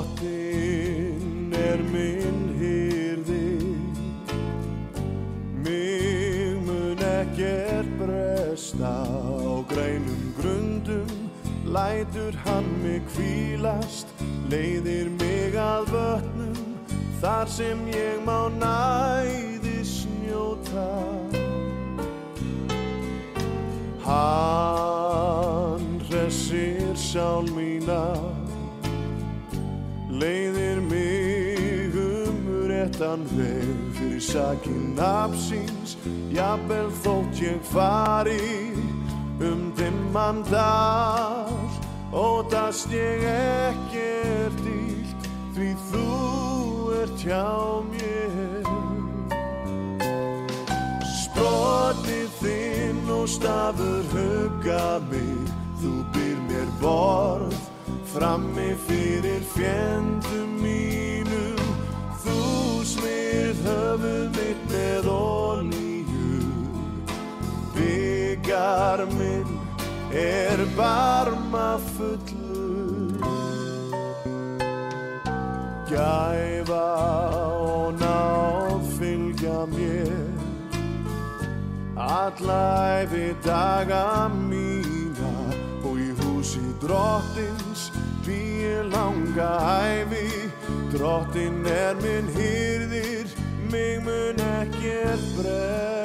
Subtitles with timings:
[0.00, 3.48] Drottin er minn hyrði
[5.60, 11.12] Mig mun ekkert bresta á grænum grundum.
[11.68, 14.08] Lætur hann mig kvílast
[14.48, 16.64] Leiðir mig að vötnum.
[17.20, 20.88] Þar sem ég má næði snjóta
[24.08, 28.29] Hann hressir sál mína
[30.20, 35.96] leiðir mig um réttan veg fyrir sakin nafsins
[36.34, 38.74] jafnvel þótt ég fari
[39.40, 41.56] um dimman dal
[42.12, 46.06] ótast ég ekkert ílt því þú
[47.00, 47.48] ert hjá
[47.88, 48.68] mér.
[51.22, 55.48] Sprotið þinn og stafur hugga mig
[55.80, 57.69] Þú byr mér borð
[58.14, 61.60] frammi fyrir fjendum mínum.
[62.24, 62.40] Þú
[62.92, 66.42] smyrð höfuð mitt með olíu.
[67.76, 69.58] Byggar minn
[70.12, 72.50] er barma fullur.
[75.90, 76.86] Gæfa
[77.66, 80.30] og náð fylgja mér
[81.96, 85.32] Alla æfi daga mína
[85.82, 87.90] og í húsi drottins
[88.26, 89.52] býr langa
[89.84, 90.28] æfi
[90.92, 93.26] Drottin er minn hýrðir,
[93.70, 96.00] mig mun ekkert bresta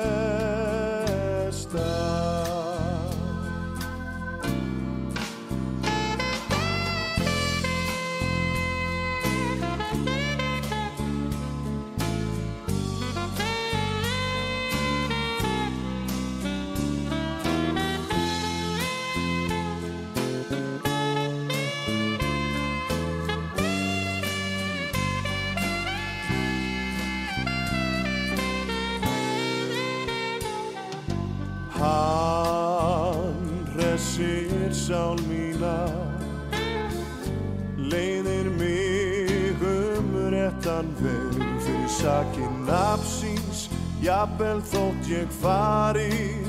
[40.76, 43.70] réttan veg fyrir sakin nafsins
[44.02, 46.40] jafnvel þótt ég fari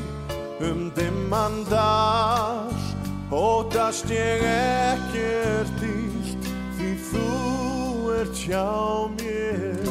[0.61, 2.73] um dimman dal.
[3.31, 7.29] Ótast ég ekkert ílt því þú
[8.21, 9.87] ert hjá mér.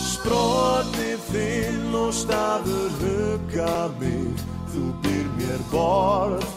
[0.00, 4.40] Sprotið þinn og stafur hugga mig
[4.72, 6.48] Þú byr mér borð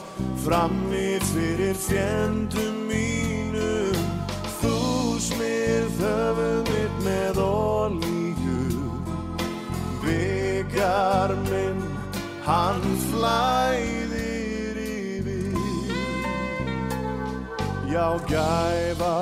[0.46, 3.17] frammi fyrir fjendum Þú
[5.28, 8.90] smyrð höfuð mitt með olíu.
[10.04, 11.84] Byggar minn,
[12.48, 15.60] hann flæðir yfir.
[17.92, 19.16] Já, gæfa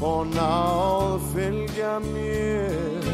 [0.00, 3.06] og náð fylgja mér.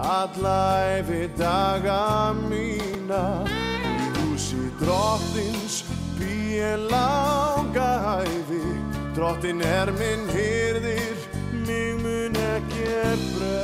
[0.00, 5.84] Alla æfi daga mína Í húsi drottins
[6.16, 7.90] býi langa
[8.24, 8.39] æfi
[9.20, 11.18] Drottin er minn hyrðir
[11.52, 13.58] Mig mun ekkert bresta.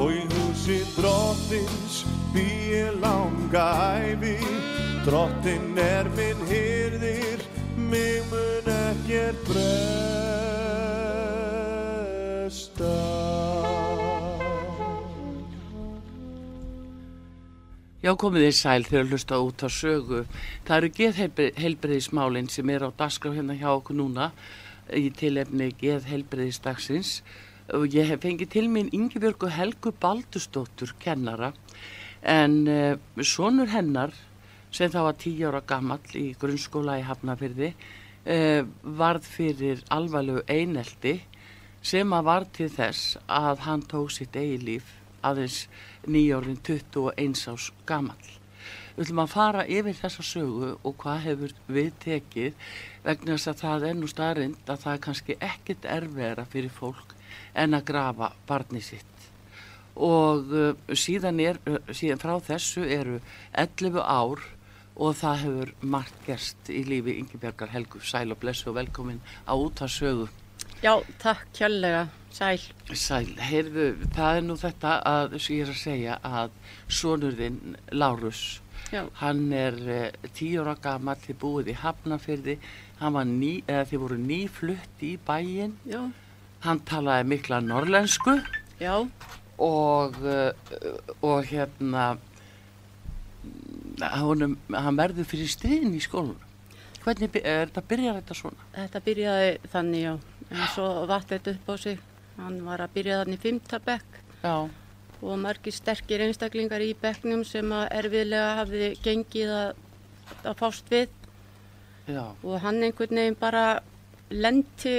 [0.00, 3.68] Og í húsi drottins býi langa
[4.00, 4.40] æfi
[5.04, 7.44] Drottin er minn hyrðir
[7.76, 10.21] Mig mun ekkert bresta
[18.12, 20.18] Já, komið þið sæl þegar hlusta út á sögu.
[20.68, 24.26] Það eru geðheilbreyðismálinn sem er á dagskrá hérna hjá okkur núna
[24.92, 27.14] í tilefni geðheilbreyðisdagsins
[27.72, 31.54] og ég hef fengið til mín Ingibjörgu Helgu Baldustóttur kennara
[32.20, 34.12] en uh, sonur hennar
[34.68, 41.22] sem þá var tíu ára gamall í grunnskóla í Hafnafyrði uh, varð fyrir alvarlegu einelti
[41.80, 45.66] sem að var til þess að hann tók sitt eigi líf aðeins
[46.06, 48.30] nýjórðin 21 ás gamall.
[48.92, 52.66] Við ætlum að fara yfir þessa sögu og hvað hefur við tekið
[53.06, 57.14] vegna þess að það er nú staðrind að það er kannski ekkit erfera fyrir fólk
[57.56, 59.08] en að grafa barni sitt.
[59.96, 63.18] Og uh, síðan, er, uh, síðan frá þessu eru
[63.64, 64.44] 11 ár
[64.92, 68.00] og það hefur margt gerst í lífi Ingebjörgar Helgu.
[68.04, 70.28] Sæl og blessu og velkomin á út að sögu.
[70.82, 72.58] Já, takk kjörlega, sæl.
[72.90, 73.84] Sæl, heyrðu,
[74.16, 76.56] það er nú þetta að, sem ég er að segja, að
[76.90, 78.40] sonurðinn Lárus,
[78.90, 81.76] Já, hann er uh, tíu ára gammal, þið búið í
[83.14, 86.00] var ný, eða þið voru nýflutt í bæinn, já,
[86.66, 88.34] hann talaði mikla norlensku
[88.82, 88.96] já,
[89.62, 90.50] og, uh,
[91.22, 92.08] og hérna,
[94.18, 96.42] honum, hann verður fyrir stríðin í skólanum.
[97.06, 98.70] Hvernig er þetta, byrjar þetta svona?
[98.74, 100.31] þetta byrjaði þannig, já.
[100.52, 101.98] En svo vatt þetta upp á sig.
[102.36, 104.18] Hann var að byrja þannig í fymta bekk.
[104.42, 104.54] Já,
[105.22, 109.82] og margir sterkir einstaklingar í bekknum sem að erfiðlega hafði gengið að,
[110.42, 111.12] að fást við.
[112.10, 113.66] Já, og hann einhvern veginn bara
[114.32, 114.96] lendi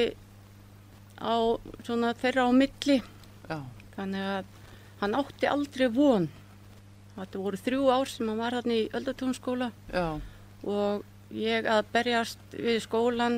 [1.20, 1.36] á
[1.84, 3.02] svona þeirra á milli.
[3.50, 3.60] já,
[3.98, 4.46] Þannig að
[5.02, 6.30] hann átti aldrei von.
[7.18, 9.68] Þetta voru þrjú ár sem hann var hann í Öldatúnskóla
[10.64, 11.04] og
[11.36, 13.36] ég að berjast við skólan,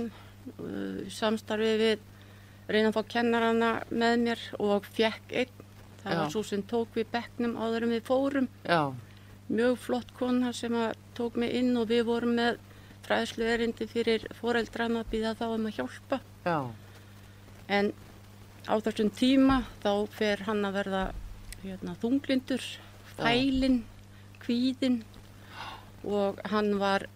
[1.15, 2.03] samstarfið við
[2.71, 5.51] reyna að fá kennarana með mér og fekk einn.
[6.03, 6.19] Það Já.
[6.21, 8.47] var svo sem tók við bekknum áður en við fórum.
[8.65, 8.94] já,
[9.50, 10.74] Mjög flott kona sem
[11.18, 12.57] tók mig inn og við vorum með
[13.06, 16.19] fræðslu erindi fyrir foreldrana að býða þá um að hjálpa.
[16.45, 16.57] já,
[17.68, 17.94] En
[18.69, 21.03] á þessum tíma þá fer hann að verða
[21.63, 22.62] hérna, þunglindur,
[23.18, 23.83] fælinn,
[24.42, 25.03] kvíðinn
[26.06, 27.07] og hann var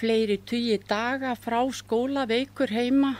[0.00, 3.12] fleiri tugi daga frá skóla veikur heima,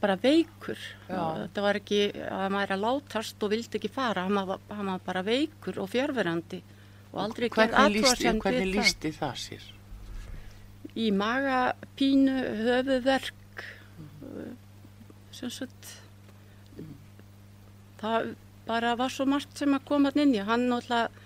[0.00, 0.78] bara veikur.
[1.08, 4.90] Þetta var ekki að hann væri að látast og vildi ekki fara, hann var, hann
[4.92, 6.62] var bara veikur og fjárverandi
[7.12, 8.78] og aldrei lísti, athugasemd hvernig það.
[8.80, 9.68] lísti það sér?
[10.96, 12.34] Í magapínu,
[12.64, 13.64] höfuverk,
[15.36, 15.92] sem sagt,
[18.00, 18.34] það
[18.66, 20.42] bara var svo margt sem að koma inn í.
[20.44, 21.25] Hann náttúrulega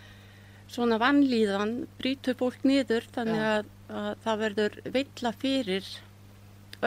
[0.71, 3.51] svona vannlíðan brýtur fólk niður þannig Já.
[3.51, 3.71] að,
[4.01, 5.91] að það verður veitla fyrir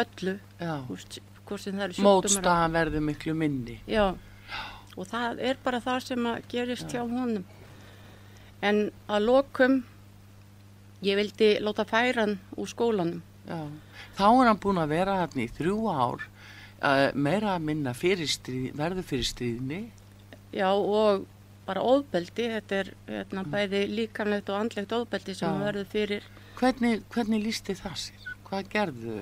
[0.03, 0.75] öllu, Já,
[2.01, 3.77] mótstaðan verður miklu minni.
[3.89, 4.13] Já,
[4.95, 7.43] og það er bara það sem að gerist hjá honum.
[8.63, 9.81] En að lokum,
[11.03, 13.21] ég vildi láta færa hann úr skólanum.
[13.43, 13.59] Já.
[14.15, 16.23] Þá er hann búin að vera hann í þrjú ár,
[16.79, 19.83] uh, meira að minna verður fyrir stríðni.
[20.53, 21.27] Já, og
[21.67, 25.63] bara ofbeldi, þetta er hérna, bæði líkamlegt og andlegt ofbeldi sem Já.
[25.67, 26.27] verður fyrir
[26.59, 28.27] Hvernig, hvernig lísti það sér?
[28.47, 29.15] Hvað gerðu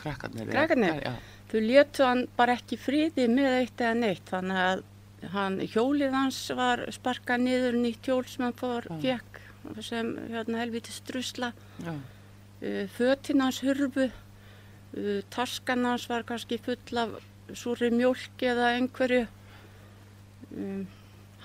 [0.00, 0.50] krakkarnir?
[0.52, 1.00] Krakkarnir?
[1.06, 1.14] Já,
[1.46, 4.82] Þau létu hann bara ekki í friði með eitt eða neitt, þannig að
[5.32, 8.98] hann, hjólið hans var sparkað niður nýtt hjól sem hann fór, Já.
[9.04, 11.52] fekk sem hérna, helviti strusla,
[11.86, 17.16] uh, fötin hans hurfu, uh, taskan hans var kannski full af
[17.54, 19.26] súri mjólk eða einhverju,
[20.56, 20.86] um,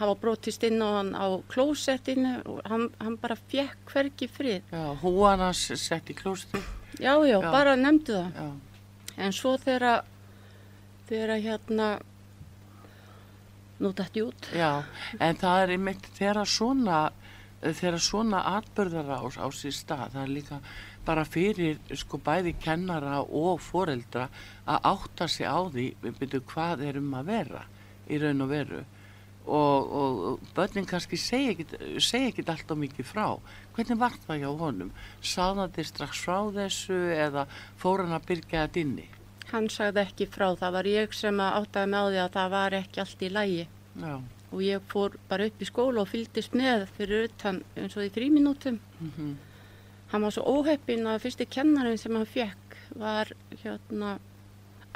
[0.01, 4.61] hafa brotist inn á hann á klósettinu og hann, hann bara fekk hvergi frið.
[4.71, 6.59] já, húan hans sett í klósti.
[6.99, 7.51] Já, já, Já.
[7.51, 8.31] bara nefndu það.
[8.35, 8.51] Já,
[9.21, 10.03] En svo þegar
[11.09, 11.87] þegar hérna
[13.81, 14.83] nú dætti út já,
[15.19, 16.99] en það er einmitt þegar svona,
[17.61, 20.59] þegar svona atbörðar á, á sér stað, það er líka
[21.05, 24.27] bara fyrir sko bæði kennara og foreldra
[24.69, 27.63] að átta sig á því, við byrju hvað er um að vera
[28.11, 28.83] í raun og veru
[29.45, 33.25] og, og, börnin kannski segja ekkit alltaf mikið frá.
[33.75, 34.91] Hvernig var það hjá honum?
[35.21, 37.47] Sáðan þið strax frá þessu eða
[37.81, 39.07] fór hann að byrja þetta inni?
[39.51, 42.51] Hann sagði ekki frá, það var ég sem að áttaði með á því að það
[42.55, 43.63] var ekki allt í lægi
[44.01, 44.13] já,
[44.51, 48.13] og ég fór bara upp í skóla og fylgdist með fyrir utan eins og í
[48.15, 49.33] fríminútum mm
[50.11, 53.31] hann var svo óheppinn að fyrsti kennarinn sem hann fekk var
[53.63, 54.17] hérna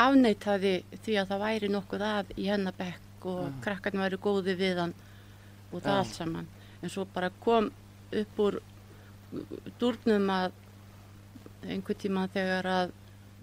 [0.01, 0.75] afneitaði
[1.05, 3.53] því að það væri nokkuð að í hennabekk og Já.
[3.65, 4.93] krakkarnir væri góði við hann
[5.71, 6.47] og það allt saman.
[6.81, 7.71] En svo bara kom
[8.13, 8.59] upp úr
[9.81, 10.53] durnum að
[11.65, 12.93] einhver tíma þegar að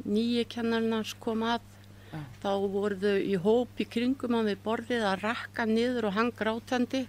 [0.07, 1.67] nýji kennarinnars kom að
[2.13, 2.21] Já.
[2.45, 6.33] þá voru þau í hóp í kringum hann við borðið að rakka niður og hann
[6.39, 7.07] grátandi.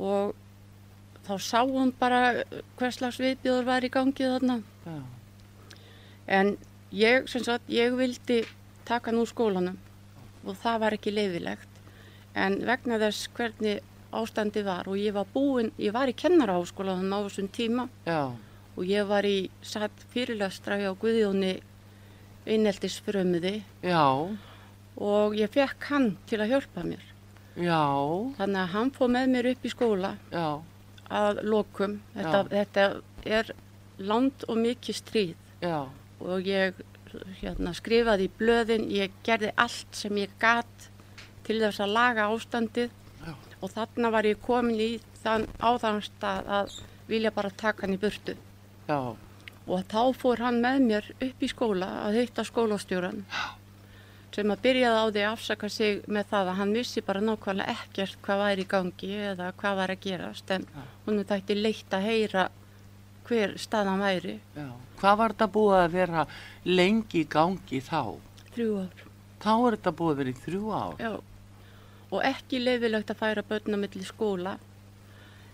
[0.00, 0.34] Og
[1.26, 2.44] þá sá hún bara
[2.78, 4.60] hvers slags viðbjóður var í gangi þarna.
[6.30, 6.56] En
[6.92, 8.42] ég, sem sagt, ég vildi
[8.84, 9.78] taka hann úr skólanum
[10.44, 11.80] og það var ekki leiðilegt
[12.38, 13.80] en vegna þess hvernig
[14.14, 17.88] ástandi var og ég var búinn, ég var í kennaraháskólanum á þessum tíma.
[18.06, 18.30] Já,
[18.76, 21.58] og ég var í satt fyrirlestra hjá Guðjóni
[22.50, 23.60] eineltisfrömmuði
[25.00, 27.06] og ég fekk hann til að hjálpa mér.
[27.60, 27.82] Já,
[28.38, 30.46] Þannig að hann fóð með mér upp í skóla já,
[31.10, 31.98] að lokum.
[32.14, 32.86] Þetta, þetta
[33.26, 33.52] er
[34.00, 35.34] land og mikið stríð.
[35.60, 35.80] Já,
[36.20, 36.78] og ég
[37.40, 40.88] hérna, skrifaði í blöðin, ég gerði allt sem ég gat
[41.46, 42.90] til þess að laga ástandið
[43.26, 43.34] Já.
[43.60, 44.90] og þarna var ég komin í
[45.22, 46.76] þann áðanstað að
[47.10, 48.36] vilja bara taka hann í burtu.
[48.88, 49.00] já,
[49.70, 53.24] Og þá fór hann með mér upp í skóla að hitta skólastjóran
[54.34, 57.74] sem að byrjaði á því að afsaka sig með það að hann vissi bara nákvæmlega
[57.74, 60.66] ekkert hvað væri í gangi eða hvað var að gerast en
[61.06, 62.44] hún þætti leitt að heyra
[63.28, 64.68] hver staðan væri já.
[65.00, 66.26] Hvað var þetta búið að vera
[66.68, 68.00] lengi í gangi þá?
[68.54, 69.04] þrjú ár.
[69.40, 70.96] Þá er þetta búið að vera í þrjú ár.
[71.00, 71.12] Já.
[72.10, 74.56] Og ekki leifilegt að færa börn á milli skóla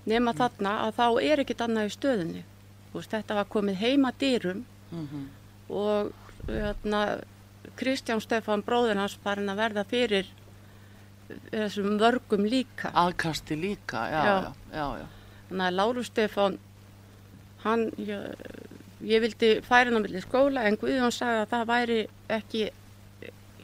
[0.08, 2.42] nema þarna að þá er ekkert annað í stöðunni.
[2.90, 5.28] Þú veist, þetta var komið heima dýrum Mhm.
[5.68, 6.12] og
[6.46, 7.20] hérna,
[7.76, 10.26] Kristján Stefán bróðin hans farin að verða fyrir
[11.52, 12.92] þessum vörgum líka.
[12.94, 14.34] Aðkasti líka, já, Já.
[14.42, 15.06] já, já, já.
[15.50, 16.58] Þannig að Láru Stefán,
[17.64, 18.34] hann, ég,
[19.06, 21.98] ég vildi færa hann á milli skóla en Guðjón sagði að það væri
[22.36, 22.64] ekki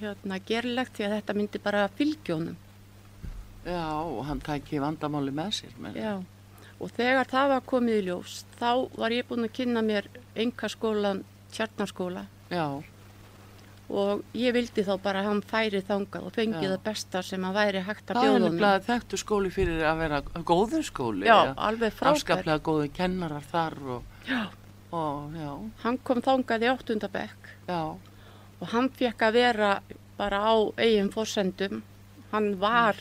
[0.02, 2.61] hérna, gerlegt því að þetta myndi bara fylgjónum.
[3.62, 5.75] Já, og hann tæki vandamáli með sér.
[5.82, 5.99] Með.
[6.02, 6.14] Já,
[6.82, 11.22] og þegar það var komið í ljós, þá var ég búin að kynna mér engaskólan,
[11.52, 12.66] tjarnarskóla Já,
[13.92, 17.58] og ég vildi þá bara að hann færi þangað og fengi það besta sem að
[17.58, 18.49] væri hægt að það er bjóða honum.
[18.49, 21.28] nefnilega þekktu skóli fyrir að vera góður skóli.
[21.28, 22.16] Já, alveg frábær.
[22.16, 24.42] Afskaplega góðu kennarar þar og, Já.
[24.92, 25.50] Já,
[25.82, 27.78] Hann kom þangað í áttundabekk já,
[28.61, 29.70] og hann fekk að vera
[30.18, 31.82] bara á eigin fórsendum.
[32.32, 32.96] Hann var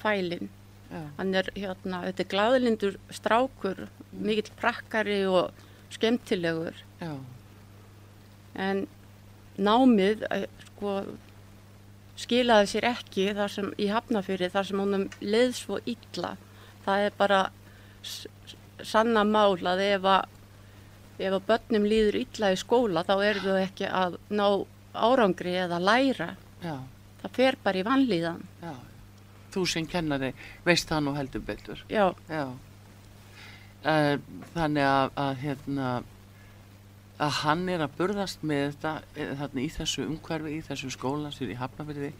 [0.00, 0.48] fælinn.
[0.90, 5.52] já, Hann er hérna, þetta er glæðlindur strákur, mikill prakkari og
[5.92, 6.74] skemmtilegur.
[7.00, 7.12] já,
[8.56, 8.86] En
[9.58, 11.02] námið eh, sko,
[12.16, 16.36] skilaði sér ekki þar sem, í Hafnafyrir þar sem honum leið svo illa.
[16.86, 17.40] Það er bara
[18.84, 20.26] sanna mál að ef að,
[21.18, 24.46] ef að börnum líður illa í skóla þá eru þau ekki að ná
[24.96, 26.30] árangri eða læra.
[26.64, 26.76] já,
[27.22, 28.42] Það fer bara í vanlíðan.
[28.62, 28.74] já.
[29.56, 30.32] Þú sem kennari
[30.66, 31.84] veist það nú heldur betur.
[31.88, 32.46] Já, Já.
[33.86, 34.16] Uh,
[34.54, 35.88] þannig að, að hérna
[37.22, 41.30] að hann er að burðast með þetta eh, þarna í þessu umhverfi, í þessu skóla
[41.32, 42.10] sér í Hafnafyrði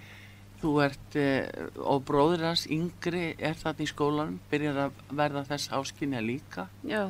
[0.62, 5.72] þú ert uh, og bróður hans yngri er þarna í skólanum byrjar að verða þess
[5.76, 7.02] áskynja líka já,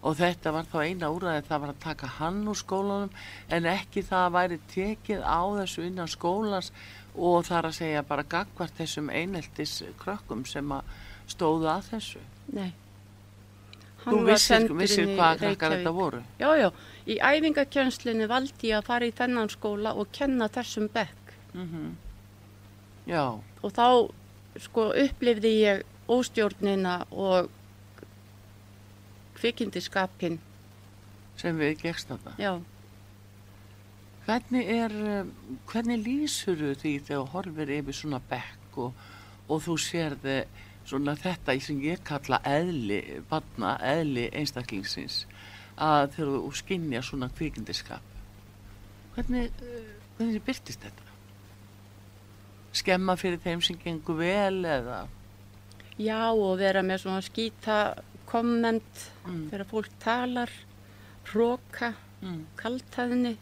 [0.00, 3.14] og þetta var þá eina úræði það var að taka hann úr skólanum
[3.52, 6.70] en ekki það að væri tekið á þessu innan skólans
[7.14, 10.94] og það er að segja bara gagvart þessum eineltis krökkum sem að
[11.30, 12.22] stóðu að þessu
[12.56, 12.70] nei.
[14.00, 16.22] Þú var vissir, vissir hvað krakkar þetta voru?
[16.40, 16.70] Já, já.
[17.04, 21.34] Í æfingakjönslinu valdi ég að fara í þennan skóla og kenna þessum bekk.
[21.52, 21.92] Mm
[23.08, 24.12] Já, Og þá
[24.60, 25.80] sko upplifði ég
[26.10, 27.50] óstjórnina og
[29.40, 30.38] kvikindiskapin.
[31.40, 32.34] sem við gegst þetta.
[32.36, 32.60] Já,
[34.26, 35.30] Hvernig er, um,
[35.66, 39.06] hvernig lýsur því þegar þú horfir yfir svona bekk og,
[39.48, 40.34] og þú sérði
[40.86, 45.24] svona þetta sem ég kalla eðli, barna, eðli einstaklingsins
[45.80, 48.04] að þegar þú skinja svona kvikindiskap.
[49.16, 49.50] Hvernig,
[50.18, 51.08] hvernig byrtist þetta?
[52.76, 55.06] Skemma fyrir þeim sem gengur vel eða?
[56.00, 57.78] já og vera með svona skýta
[58.30, 59.48] komment Mm.
[59.50, 60.50] þegar fólk talar,
[61.30, 62.44] hróka, Mm.
[62.56, 63.36] kaltæðni,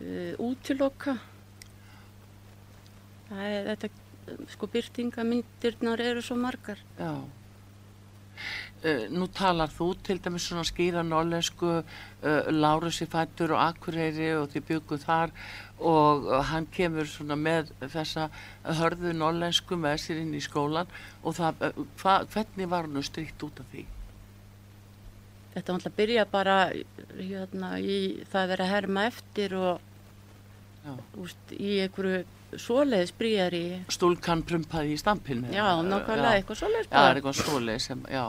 [0.00, 1.18] uh, útiloka.
[3.28, 3.90] Það er þetta,
[4.54, 6.78] sko byrtingamyndirnar eru svo margar.
[6.98, 7.12] Já.
[8.78, 14.30] Uh, nú talar þú til dæmis svona skýra norlensku uh, Lárus í fættur og Akureyri
[14.38, 15.32] og þið bygguð þar
[15.78, 18.28] og uh, hann kemur svona með þessa
[18.80, 20.90] hörðu norlensku með sér inn í skólan
[21.22, 23.84] og það, uh, hva, hvernig var hann stríkt út af því?
[25.54, 26.56] Þetta var alltaf að byrja bara
[27.18, 29.86] hérna, í það að vera að herma eftir og
[30.84, 30.92] Já.
[31.18, 32.24] úst, í einhverju
[32.58, 33.62] svoleiðis bríjari.
[33.92, 35.50] Stúlkan prumpaði í stampinu?
[35.52, 38.26] Já, nákvæmlega eitthvað svoleiðis Já, eitthvað svoleið sem, já,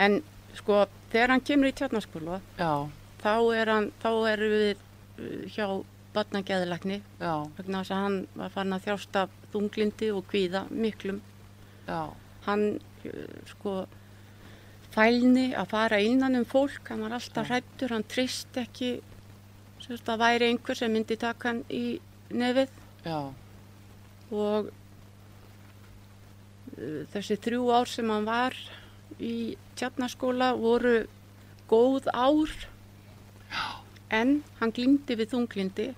[0.00, 0.20] En
[0.56, 2.72] sko, þegar hann kemur í tjarnaskóla, já,
[3.20, 4.84] þá er hann, þá erum við
[5.54, 5.66] hjá
[6.14, 11.20] batnageðlagni já, vegna þess að hann var farin að þjásta þunglindi og kvíða miklum.
[11.86, 12.02] já,
[12.46, 13.74] Hann, uh, sko,
[14.94, 18.90] fælni að fara innan um fólk, hann var alltaf hrættur, hann trist ekki,
[19.84, 22.00] sérst að væri einhver sem myndi taka hann í
[22.30, 22.74] nefið.
[23.04, 23.20] Já,
[24.30, 24.70] og
[26.78, 28.56] uh, þessi þrjú ár sem hann var
[29.20, 31.04] í tjarnaskóla voru
[31.70, 32.50] góð ár
[34.10, 35.88] en hann glýmdi við þunglindi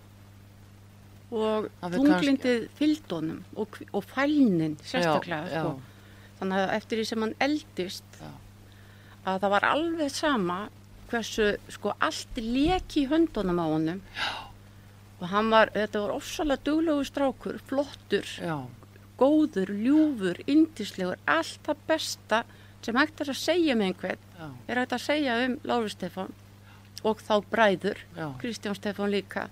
[1.33, 5.73] og þunglindið fylgdónum og, kv- og fælnin sérstaklega já, sko.
[6.41, 8.31] þannig að eftir því sem hann eldist Já.
[9.25, 10.59] að það var alveg sama
[11.13, 14.29] hversu sko allt leki höndunum á honum já.
[15.23, 18.59] og hann var, þetta var ofsalega duglegu strákur, flottur já,
[19.21, 22.43] góður, ljúfur, yndislegur allt það besta
[22.83, 26.33] sem hægt er að segja með einhvern já, er hægt að segja um Láru Stefán
[27.03, 29.49] og þá bræður já, Kristján Stefán líka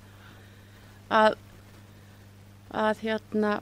[1.10, 1.38] að
[2.70, 3.56] að hérna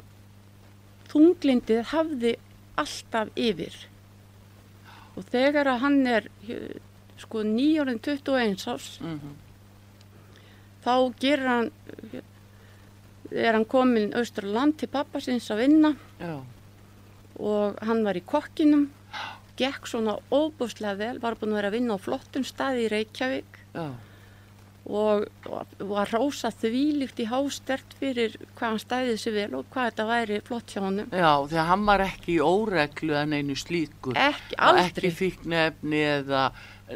[1.08, 2.34] þunglindið hafði
[2.78, 3.74] alltaf yfir.
[5.16, 6.28] Og þegar að hann er
[7.18, 9.32] sko nýjórinn 21 árs mhm,
[10.84, 11.70] þá gerir hann
[13.32, 15.94] er hann komin austur á land til pappa sinns að vinna.
[16.20, 16.36] Já,
[17.38, 18.88] og hann var í kokkinum
[19.58, 23.57] gekk svona óbúslega vel var búin að vera að vinna á flottum staði í Reykjavík
[23.78, 23.88] já,
[24.88, 25.26] og
[25.90, 30.40] var rósa þvílíkt í hástert fyrir hvað hann stæði sig vel og hvað þetta væri
[30.46, 31.10] flott hjá honum.
[31.12, 34.16] já, því að hann var ekki í óreglu en einu slíkur.
[34.16, 34.88] Ekki, aldrei.
[34.88, 36.46] Ekki fíknefni eða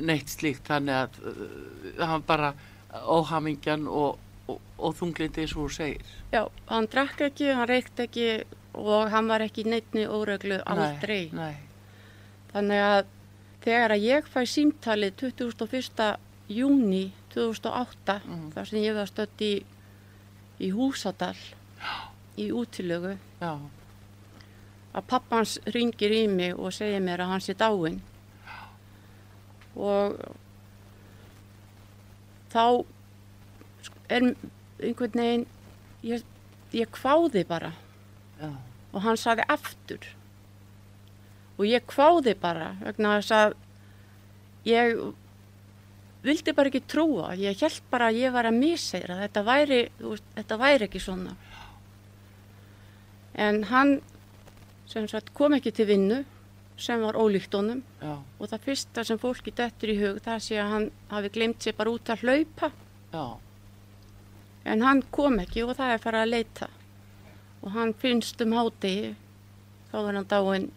[0.01, 2.55] neitt slíkt, þannig að uh, hann bara
[2.93, 4.17] óhamingjan og,
[4.49, 6.17] og, og þunglindi eins og þú segir.
[6.33, 8.29] Já, hann drakk ekki, hann reykt ekki
[8.73, 11.27] og hann var ekki neittni óreglu aldrei.
[11.37, 11.69] Nei, nei,
[12.53, 13.03] Þannig að
[13.65, 16.17] þegar að ég fæ símtalið 21.
[16.57, 18.53] júni 2008, Mhm.
[18.55, 19.65] þar sem ég var stödd í,
[20.61, 21.37] í Húsadal,
[22.39, 23.59] í útilögu, já,
[24.95, 28.01] að pappans ringir í mig og segir mér að hann sé dáinn.
[29.77, 30.19] Og
[32.53, 32.85] þá
[34.13, 34.27] er
[34.83, 35.47] einhvern veginn,
[36.05, 36.23] ég,
[36.73, 37.73] ég kváði bara
[38.41, 38.51] já,
[38.93, 40.05] og hann saði aftur.
[41.59, 43.55] Og ég kváði bara vegna þess að
[44.69, 45.15] ég
[46.23, 47.33] vildi bara ekki trúa.
[47.39, 49.19] Ég held bara að ég var að misseira.
[49.25, 51.35] Þetta væri, veist, þetta væri ekki svona.
[53.43, 53.99] En hann
[54.93, 56.21] sem sagt, kom ekki til vinnu
[56.83, 60.59] sem var ólíkt honum já, og það fyrsta sem fólki dettur í hug það sé
[60.61, 62.71] að hann hafi glemt sér bara út að hlaupa
[63.13, 63.25] já,
[64.73, 66.69] en hann kom ekki og það er farið að leita
[67.63, 69.13] og hann finnst um hádegi
[69.93, 70.69] þá er hann dáinn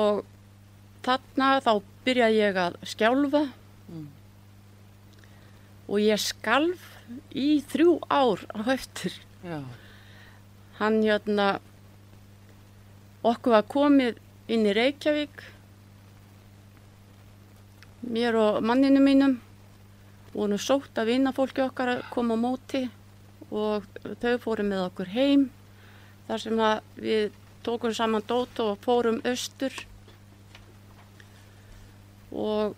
[0.00, 0.22] og
[1.04, 1.72] þarna þá
[2.04, 3.44] byrja ég að skjálfa.
[3.90, 4.08] Mm.
[5.90, 6.82] og ég skalf
[7.34, 9.58] í þrjú ár á höftur já,
[10.78, 11.48] hann hérna
[13.26, 15.42] okkur var komið inn í Reykjavík
[18.00, 19.38] mér og manninu mínum.
[20.32, 22.84] Voru sótt að vinna fólki okkar að koma á móti
[23.50, 23.86] og
[24.22, 25.48] þau fóru með okkur heim
[26.28, 29.74] þar sem að við tókum saman dót og fórum austur
[32.32, 32.74] og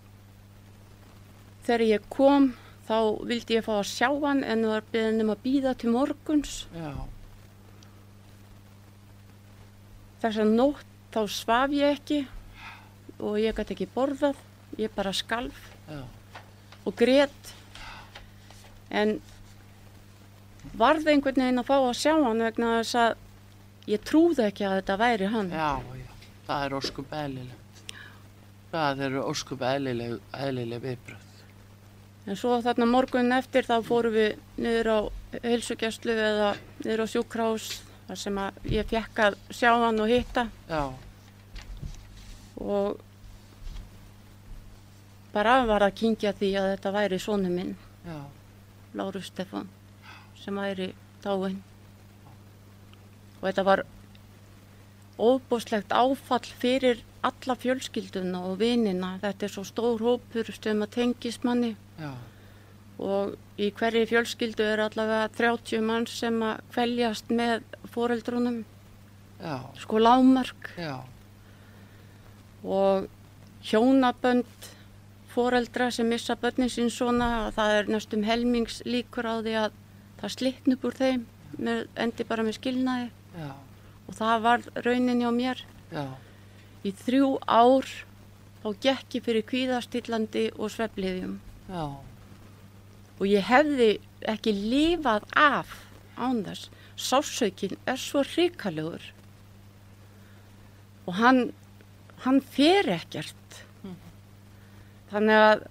[1.67, 2.53] þegar ég kom
[2.89, 2.97] þá
[3.29, 6.93] vildi ég fá að sjá hann en var beðin um að býða til morguns já,
[10.23, 12.21] Þess að nótt þá svaf ég ekki
[13.23, 14.39] og ég gæti ekki borðað,
[14.79, 15.59] ég bara skalf
[15.91, 16.03] já,
[16.87, 17.51] og grét.
[18.91, 19.17] En
[20.79, 24.77] varði einhvern veginn að fá að sjá hann vegna þess að ég trúði ekki að
[24.79, 25.51] þetta væri hann.
[25.51, 26.15] já, já,
[26.47, 27.62] það er óskup eðlilegt.
[28.73, 31.29] Það eru óskup eðlileg, eðlileg viðbröð.
[32.23, 34.99] En svo þarna morgun eftir þá fórum við niður á
[35.43, 36.51] heilsugjastlu eða
[36.85, 37.67] niður á sjúkrás
[38.07, 38.39] þar sem
[38.71, 40.83] ég fekk að sjá hann og hitta Já,
[42.63, 43.01] og
[45.35, 47.75] bara var að kynkja því að þetta væri sonu minn.
[48.07, 48.19] já,
[48.95, 49.69] Láru Stefán
[50.43, 50.93] sem væri
[51.25, 51.59] dáinn
[53.41, 53.83] og þetta var
[55.19, 59.17] óbúslegt áfall fyrir alla fjölskylduna og vinina.
[59.23, 61.75] Þetta er svo stór hópur sem að tengist manni.
[62.01, 62.13] Já,
[63.03, 68.63] og í hverju fjölskyldu er allavega 30 mann sem að kveljast með foreldrunum.
[69.43, 71.01] Já, sko lámark já,
[72.63, 73.09] og
[73.67, 74.69] hjónabönd
[75.33, 79.79] foreldra sem missa börnin sín svona það er næstum helmings líkur á því að
[80.21, 81.25] það slitn upp úr þeim
[81.59, 83.09] með, endi bara með skilnaði.
[83.35, 83.51] Já,
[84.07, 85.65] og það var raunin hjá mér.
[85.91, 86.05] Já,
[86.83, 87.89] í þrjú ár
[88.63, 91.39] þá gekk ég fyrir kvíðastillandi og svefliðjum
[91.73, 93.91] og ég hefði
[94.29, 95.73] ekki lifað af
[96.19, 96.71] án þess.
[96.99, 99.03] Sásaukin er svo hrikalegur.
[101.07, 101.53] Og hann
[102.25, 103.63] hann fer ekkert.
[105.13, 105.65] Þannig að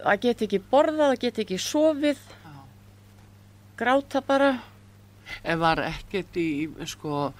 [0.00, 2.20] að geta ekki borðað, að geta ekki sofið.
[2.44, 2.54] Já.
[3.80, 4.50] gráta bara.
[5.44, 7.30] En var ekkert í, sko,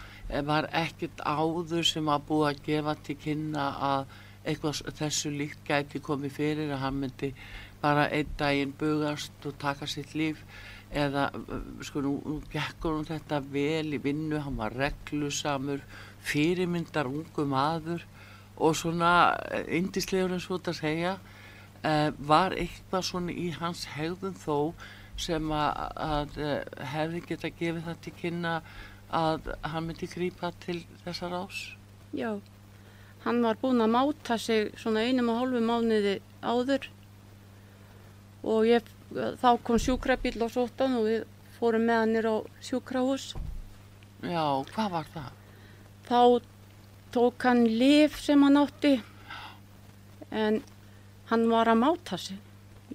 [0.46, 6.00] var ekkert áður sem að búa að gefa til kynna að eitthvað þessu líkt gæti
[6.02, 7.32] komið fyrir að hann myndi
[7.80, 10.40] bara einn daginn bugast og taka sitt líf
[10.90, 11.28] eða
[11.86, 15.82] sko nú, nú gekkur hún þetta vel í vinnu, hann var reglusamur,
[16.26, 18.04] fyrirmyndar ungu maður
[18.60, 19.12] og svona
[19.70, 24.72] indislegur eins og þetta segja uh, var eitthvað svona í hans hegðun þó
[25.20, 28.54] sem að, að uh, hefði geta gefið það til kynna
[29.10, 31.60] að hann myndi grípa til þessar ás
[32.14, 32.40] Já,
[33.24, 36.88] hann var búinn að máta sig svona einum og hálfu mánuði áður
[38.42, 41.26] og ég, þá kom sjúkrabíl og sóttan og við
[41.58, 43.34] fórum með hann á sjúkrahús.
[44.24, 45.30] Já, hvað var það?
[46.08, 46.20] Þá
[47.14, 48.94] tók hann lif sem hann átti
[50.30, 50.62] en
[51.30, 52.38] hann var að máta sig.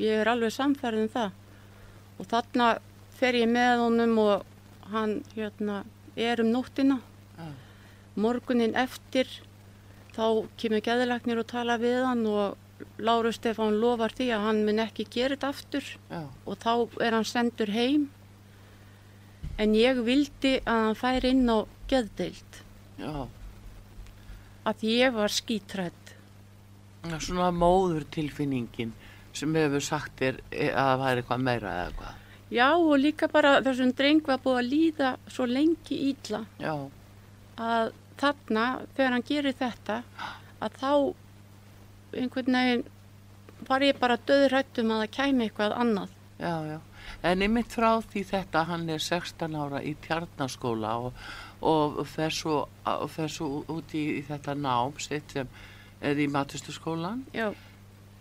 [0.01, 2.69] Ég er alveg samfærið um það og þarna
[3.15, 5.83] fer ég með honum og hann hérna,
[6.15, 6.99] er um nóttina.
[7.37, 7.47] Já.
[8.15, 9.27] Morgunin eftir
[10.15, 12.61] þá kemur geðilegnir og tala við hann og
[12.99, 16.71] Láru Stefán lofar því að hann mun ekki gera þetta aftur Já, og þá
[17.03, 18.09] er hann sendur heim.
[19.59, 22.59] En ég vildi að hann fær inn á geðdeild
[22.99, 23.27] já,
[24.67, 26.13] að ég var skítrætt.
[27.21, 28.91] Svona móður tilfinningin
[29.35, 32.21] sem hefur sagt þér e- að það væri eitthvað meira eða hvað.
[32.53, 36.75] Já og líka bara þessum dreng var búið að líða svo lengi ítla Já,
[37.57, 40.01] að þarna þegar hann gerir þetta
[40.61, 40.91] að þá
[42.15, 42.85] einhvern veginn
[43.67, 46.13] var ég bara döðrættum að það kæmi eitthvað annað.
[46.39, 46.79] já, já.
[47.25, 51.19] En einmitt frá því þetta, hann er 16 ára í tjarnaskóla og,
[51.61, 52.65] og fer svo,
[53.29, 55.49] svo út í, í þetta nám sitt sem
[56.01, 57.53] er í matustuskólan, Já,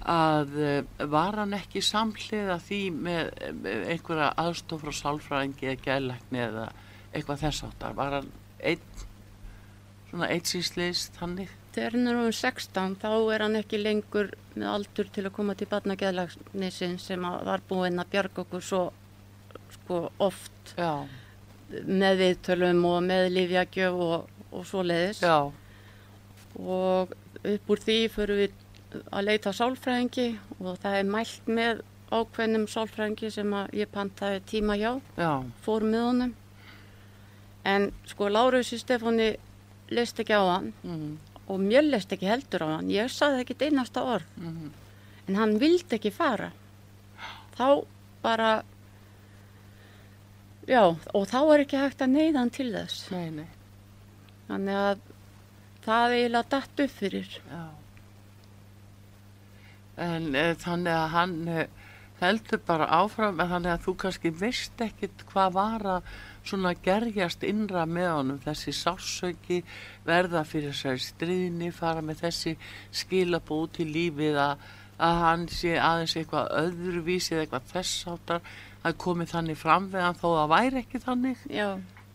[0.05, 3.33] að eh, var hann ekki samhliða því með
[3.65, 6.69] einhverja aðstof frá sálfræðingi eða gælækni eða
[7.15, 7.99] eitthvað þess áttar.
[7.99, 9.05] Var hann einn,
[10.11, 11.53] svona eitt sínsliðst hannig?
[11.75, 15.57] þegar hann er um 16 þá er hann ekki lengur með aldur til að koma
[15.59, 18.83] til barnageðlagsnisin sem var búinn að bjarga okkur svo
[19.75, 21.03] sko oft Já,
[21.89, 25.39] með viðtölum og með lífjagjöf og, og svoleiðis já,
[26.63, 27.15] og
[27.55, 28.61] upp úr því fyrir við
[29.11, 30.29] að leita sálfræðingi
[30.61, 31.83] og það er mælt með
[32.15, 35.31] ákveðnum sálfræðingi sem ég pantaði tíma hjá, já,
[35.65, 36.35] fór með honum.
[37.65, 39.31] En sko Lárusi Stefáni
[39.95, 41.15] leist ekki á hann mm,
[41.49, 42.93] og mér leist ekki heldur á hann.
[42.93, 44.29] Ég saði ekki einasta orð.
[44.37, 44.71] Mm,
[45.29, 46.53] en hann vildi ekki fara.
[47.57, 47.67] Þá
[48.25, 48.53] bara
[50.69, 53.09] já og þá er ekki hægt að neyða hann til þess.
[53.15, 53.49] Nei, nei,
[54.49, 55.09] þannig að
[55.85, 57.41] það eiginlega datt upp fyrir.
[57.49, 57.65] Já.
[60.01, 61.67] En e, þannig að hann e,
[62.21, 66.13] heldur bara áfram, en þannig að þú kannski veist ekkit hvað var að
[66.45, 69.63] svona gerjast innra með honum, þessi sársöki,
[70.07, 72.57] verða fyrir þessari stríðni, fara með þessi
[72.95, 78.55] skilabó út í lífið að, að hann sé aðeins eitthvað öðruvísi eða eitthvað þess áttar,
[78.85, 81.47] að komið þannig fram við hann þó að væri ekki þannig.
[81.49, 81.69] já,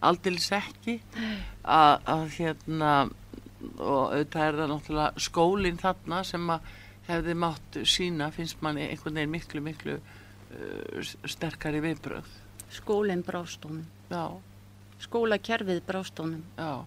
[0.05, 0.99] aldils ekki.
[1.63, 2.91] Að, að hérna
[3.59, 6.69] og auðvitað er það náttúrulega skólinn þarna sem að
[7.09, 12.37] hefði mátt sína finnst manni einhvern veginn miklu miklu uh, sterkari viðbröð
[12.69, 13.85] skólinn brást honum.
[14.09, 14.37] Já,
[15.01, 16.43] skólakerfið brást honum.
[16.57, 16.85] Já,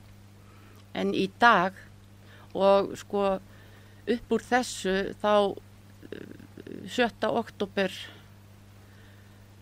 [0.94, 1.76] en í dag
[2.54, 3.26] og sko
[4.02, 5.34] upp úr þessu þá
[6.12, 7.28] eh, 7.
[7.28, 7.94] oktober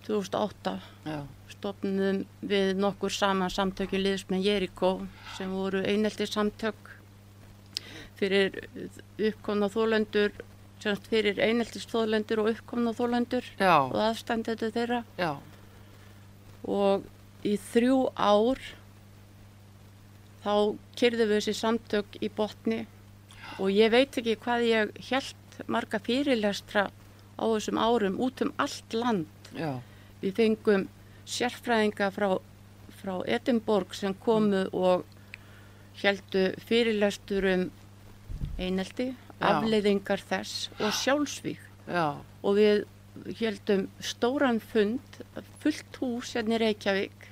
[0.07, 0.73] 2008
[1.07, 1.18] já,
[1.53, 4.94] stopnum við nokkur saman samtökjum liðsmenn Jerikó
[5.37, 6.96] sem voru einelti samtök
[8.18, 8.57] fyrir
[9.20, 10.35] uppkomna þólendur
[10.80, 15.00] semst fyrir eineltist þólendur og uppkomna þólendur og aðstændendur þeirra.
[15.20, 15.34] Já,
[16.64, 17.04] og
[17.46, 18.60] í þrjú ár
[20.44, 20.54] þá
[20.96, 22.84] kyrðum við þessi samtök í botni.
[23.60, 28.96] Og ég veit ekki hvað ég held marga fyrirlestra á þessum árum út um allt
[28.96, 29.28] land.
[29.56, 29.80] Já,
[30.20, 30.86] Við fengum
[31.28, 32.34] sérfræðinga frá,
[33.00, 35.04] frá Edinborg sem komu og
[36.02, 37.66] heldu fyrirlestur um
[38.60, 39.10] einelti.
[39.40, 41.61] Afleiðingar þess og sjálfsvík.
[41.88, 42.85] já, Og við
[43.40, 45.00] heldum stóran fund,
[45.61, 47.26] fullt hús hérna í Reykjavík,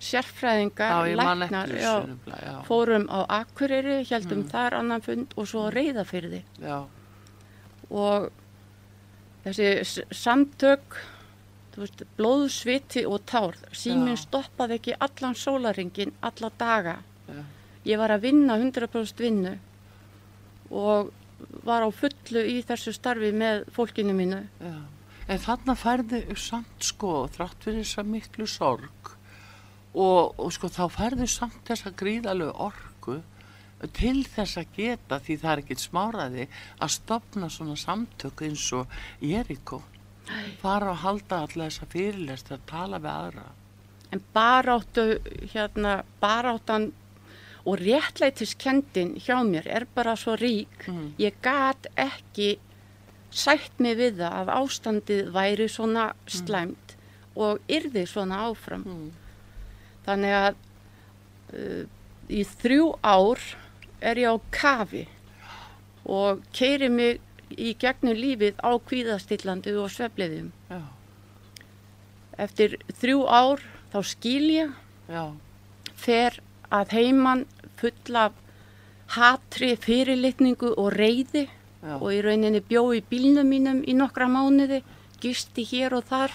[0.00, 1.68] sérfræðinga, já, ég man læknar,
[2.68, 4.50] fórum á Akureyri, heldum Mm.
[4.50, 6.42] þar annan fund og svo Reyðafyrði.
[6.60, 6.84] já,
[7.90, 8.30] og
[9.44, 10.96] þessi samtök
[11.76, 16.96] veist, blóð, sviti og tár síminn stoppaði ekki allan sólaringin alla daga
[17.28, 17.42] Já.
[17.84, 19.58] ég var að vinna 100% vinnu
[20.70, 21.12] og
[21.66, 24.42] var á fullu í þessu starfi með fólkinu mínu.
[24.60, 24.76] Já.
[25.26, 29.10] En þarna færðu samt sko þrátt fyrir þessa miklu sorg
[29.96, 33.18] og, og sko þá færðu samt þessa gríðalegu orku
[33.96, 36.46] til þess að geta því það er ekkert smáraði
[36.78, 39.82] að stopna svona samtök eins og Jeriko
[40.60, 43.46] fara og halda allar þessa fyrirlest að tala við aðra.
[44.14, 45.04] En baráttu,
[45.52, 46.92] hérna, baráttan
[47.66, 50.86] og réttlætiskendin hjá mér er bara svo rík.
[50.86, 51.14] Mm.
[51.18, 52.56] Ég gat ekki
[53.30, 56.96] sætt mig við það að ástandið væri svona slæmt
[57.34, 58.86] og yrði svona áfram.
[58.86, 59.10] Mm.
[60.06, 60.54] Þannig að
[61.52, 61.84] uh,
[62.30, 63.42] í þrjú ár
[64.00, 65.06] er ég á kafi
[66.06, 70.52] og keiri mig í gegnum lífið á kvíðastillandi og svefliðum.
[70.70, 70.82] Já,
[72.36, 74.72] Eftir þrjú ár þá skil ég,
[75.08, 75.22] já,
[75.96, 76.36] fer
[76.74, 77.44] að heiman
[77.76, 78.32] full af
[79.14, 81.94] hatri, fyrirlitningu og reyði já.
[82.00, 84.82] og í rauninni bjó í bílnum mínum í nokkra mánuði,
[85.22, 86.32] gisti hér og þar,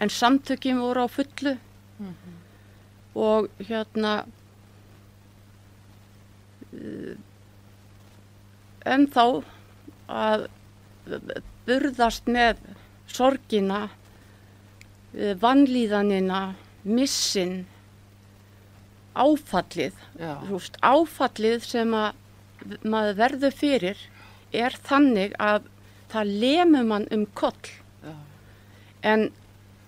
[0.00, 1.56] en samtökjum voru á fullu
[3.16, 4.26] og hérna
[6.76, 7.14] uh,
[8.84, 9.24] en þá
[10.06, 10.44] að
[11.66, 12.60] burðast með
[13.08, 16.42] sorgina, uh, vannlíðanina,
[16.84, 17.64] missin,
[19.24, 19.96] áfallið,
[20.50, 24.04] veist, áfallið sem að maður verður fyrir
[24.56, 25.66] er þannig að
[26.12, 27.72] það lemur mann um koll
[28.04, 28.14] Já.
[29.02, 29.28] en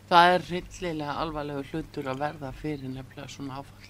[0.08, 3.88] Það er rillilega alvarlegu hlutur að verða fyrir nefnilega svona áfall.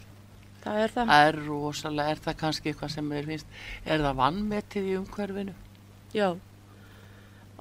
[0.65, 3.53] það er það, Það er rosalega, er það kannski eitthvað sem er finnst,
[3.87, 5.55] er það vannmetið í umhverfinu?
[6.17, 6.29] já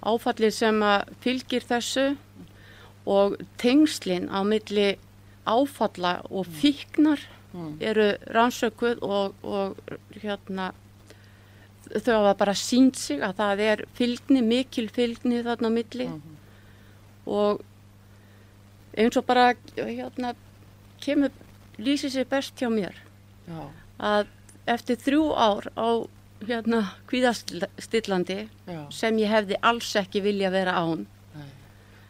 [0.08, 2.06] áfallið sem að fylgir þessu
[3.08, 4.90] og tengslin á milli
[5.48, 7.22] áfalla og fíknar
[7.54, 7.78] Mm.
[7.82, 9.78] eru rannsökuð og, og
[10.22, 10.72] hérna
[11.88, 16.36] þau hafa bara sínt sig að það er fylgni, mikil fylgni þarna á milli Mhm.
[17.28, 17.62] og
[18.98, 20.34] eins og bara hérna
[21.02, 21.30] kemur,
[21.80, 22.94] lýsir sér best hjá mér
[23.48, 24.28] Já, að
[24.68, 25.90] eftir þrjú ár á
[26.44, 28.92] hérna kvíðastillandi já.
[28.92, 31.06] sem ég hefði alls ekki vilja vera án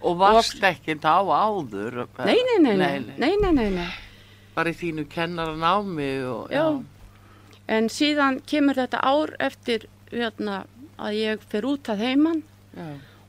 [0.01, 2.07] Og varst ekki á áður?
[2.25, 3.69] nei, nei, nei, nei, nei, nei.
[3.69, 3.87] nei,
[4.57, 6.65] Bara í þínu kennaranámi og, Já.
[7.69, 10.63] en síðan kemur þetta ár eftir hérna
[10.97, 12.41] að ég fer út að heiman.
[12.73, 12.87] Já,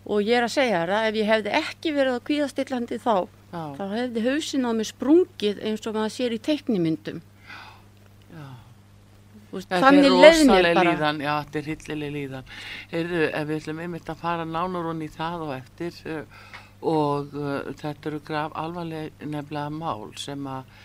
[0.08, 3.14] og ég er að segja þér að ef ég hefði ekki verið á kvíðastillandi þá
[3.18, 7.20] já, þá hefði hausin á mig sprungið eins og maður sér í teiknimyndum.
[8.32, 8.46] Já.
[9.52, 10.94] Veist, þannig leið mér rosaleg bara.
[10.94, 12.54] líðan, já, þetta er hillileg líðan.
[12.92, 16.00] Heyrðu, ef við ætlum einmitt að fara nánar honni í það og eftir
[16.78, 20.76] og uh, þetta eru graf alvarleg nefnilega mál sem að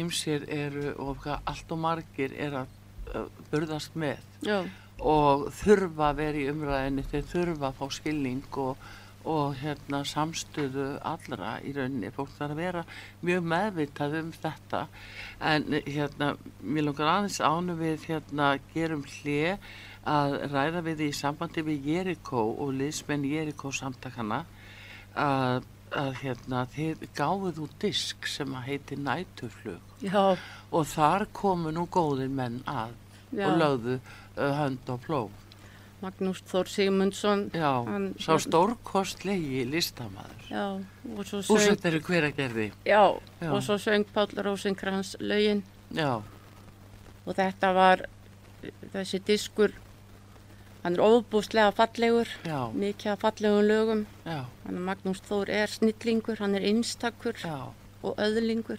[0.00, 2.74] ýmsir eru og allt og margir er að
[3.14, 4.22] uh, burðast með.
[4.46, 4.60] Já,
[5.00, 8.86] og þurfa að vera í umræðinni, þeir þurfa að fá skilning og,
[9.26, 12.12] og hérna, samstöðu allra í rauninni.
[12.14, 12.84] Fólk þarf að vera
[13.26, 14.86] mjög meðvitað um þetta.
[15.52, 16.32] En hérna,
[16.62, 19.58] mér langar aðeins ánu við hérna, gerum hlið
[20.06, 24.44] að ræða við í sambandi við Jerikó og liðsmenn Jerikó samtakana
[25.18, 30.36] að, að hérna, þið gáðuð út disk sem að heiti Næturflug já,
[30.72, 32.94] og þar komu nú góðir menn að
[33.32, 33.46] já.
[33.46, 35.42] og lögðu uh, hönd og plóg.
[36.02, 40.42] Magnús Þór Sigmundsson Já, Hann- sá stórkostlegi listamaður.
[40.50, 40.66] Já,
[41.16, 42.66] og svo söng Úsett eru hver að gerði.
[42.84, 43.50] Já, Já.
[43.52, 45.62] og svo söng Páll Rósinkrans lögin
[45.94, 46.20] Já,
[47.26, 48.04] og þetta var
[48.92, 49.72] þessi diskur
[50.86, 54.02] hann er óbúslega fallegur já, mikið af fallegum lögum.
[54.70, 57.72] Magnús Þór er snillingur hann er einstakur já.
[58.02, 58.78] og öðlingur.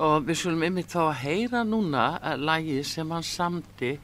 [0.00, 3.98] Og við skulum einmitt þá að heyra núna uh, lagið sem hann samdi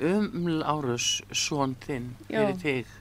[0.00, 2.96] um Lárus son þinn fyrir þig.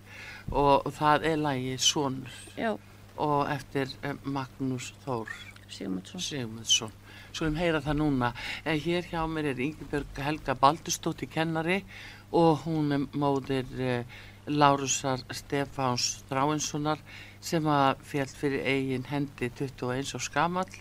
[0.52, 2.38] Og það er lagið Sonur.
[2.60, 2.76] Já,
[3.16, 5.32] og eftir uh, Magnús Þór
[5.72, 6.24] Sigmundsson.
[6.24, 6.96] Sigmundsson.
[7.32, 8.32] Skulum heyra það núna.
[8.66, 11.84] En hér hjá mér er Ingibjörg Helga Baldurstóttir kennari
[12.32, 14.04] og hún er móðir eh,
[14.48, 17.00] Lárusar Stefáns Þráinssonar
[17.44, 20.78] sem að fjall fyrir eigin hendi 21 og skamall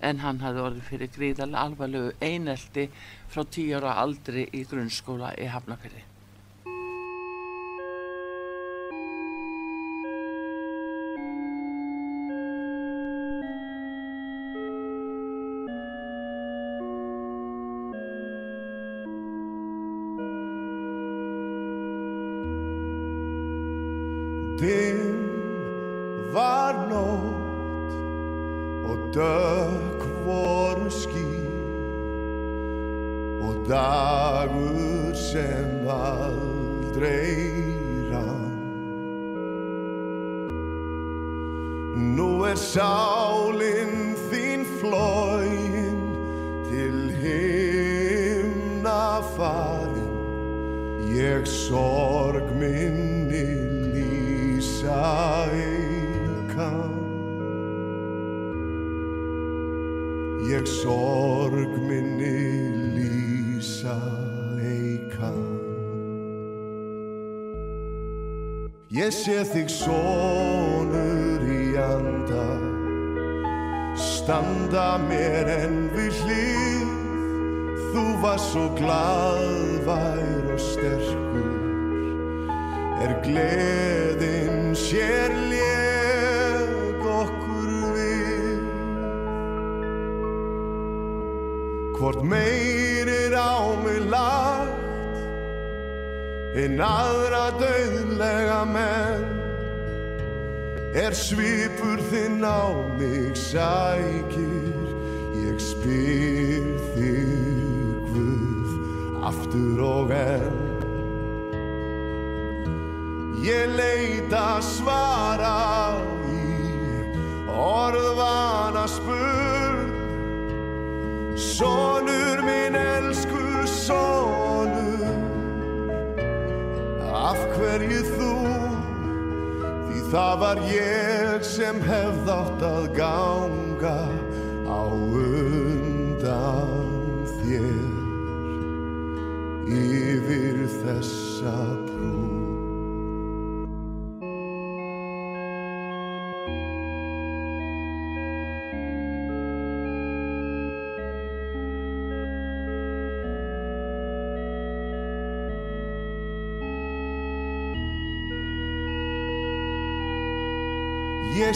[0.00, 2.88] en hann hafði orðið fyrir gríðarlega alvarlegu einelti
[3.28, 6.09] frá 10 ára aldri í grunnskóla í Hafnafjörði.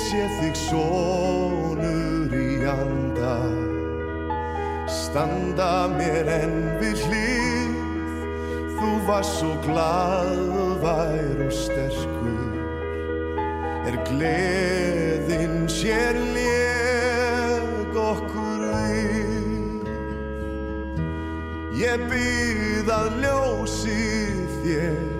[0.04, 3.36] Sé þig sonur í anda.
[4.90, 7.78] Standa mér enn við hlið.
[8.74, 12.60] Þú var svo glaðvær og sterkur.
[13.88, 19.88] Er gleðin sér leg okkur við?
[21.80, 24.00] Ég býð að ljósi
[24.62, 25.14] þér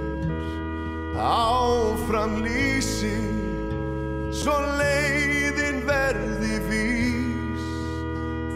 [1.14, 3.33] Áfram lýsi
[4.44, 7.68] Svo leiðin verði vís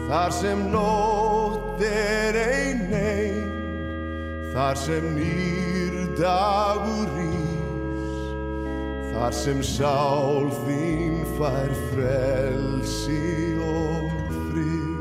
[0.05, 3.49] Þar sem nótt er ein ein
[4.53, 8.21] Þar sem nýr dagur rís.
[9.13, 13.21] Þar sem sál þín fær frelsi
[13.61, 14.99] og frið.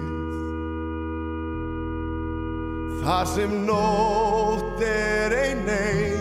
[3.03, 6.18] Þar sem nótt er ein ein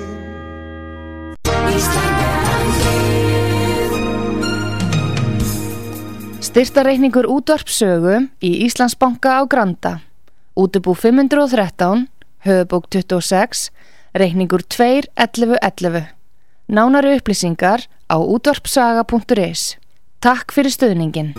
[6.57, 10.01] Styrtareikningur útvarpsögu í Íslandsbanka á Granda.
[10.57, 12.09] Útubú 513,
[12.41, 13.69] höfubók 26,
[14.17, 16.09] reikningur 2.11.11.
[16.65, 19.77] Nánari upplýsingar á útvarpsaga.is.
[20.17, 21.37] Takk fyrir stöðningin.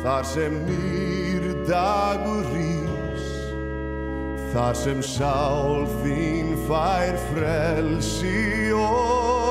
[0.00, 3.28] Þar sem nýr dagur rís
[4.56, 9.43] Þar sem sál þín fær frelsi og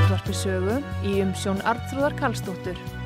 [0.00, 2.99] Útvarpisögu í umsjón Arnþróðar Karlsdóttur.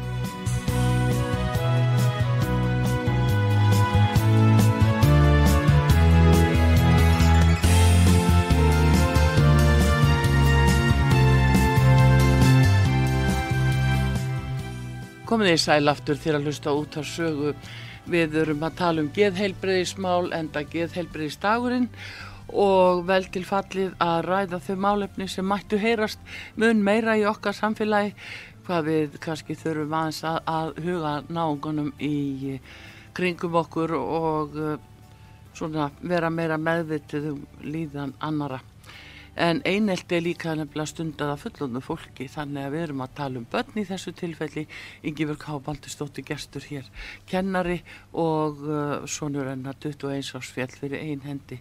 [15.25, 17.55] Komið þið sæl aftur til að hlusta út af sögu.
[18.13, 21.87] Við erum að tala um geðheilbreyðismál enda geðheilbreyðisdagurinn
[22.53, 26.21] og vel til fallið að ræða þau málefni sem mættu heyrast
[26.61, 28.13] mun meira í okkar samfélagi
[28.67, 32.59] hvað við kannski þurfum aðeins að, að huga náungunum í
[33.17, 34.77] kringum okkur og uh,
[35.57, 38.61] svona vera meira meðvitið um líðan annara.
[39.35, 43.41] En einelti er líka nefnilega stundað af fullónu fólki þannig að við erum að tala
[43.41, 44.63] um börn í þessu tilfelli.
[45.03, 46.87] Ingi Vörg Há Baldurstóttir gestur hér,
[47.27, 47.81] kennari
[48.13, 51.59] og uh, sonur hennar 21 árs fjall fyrir ein hendi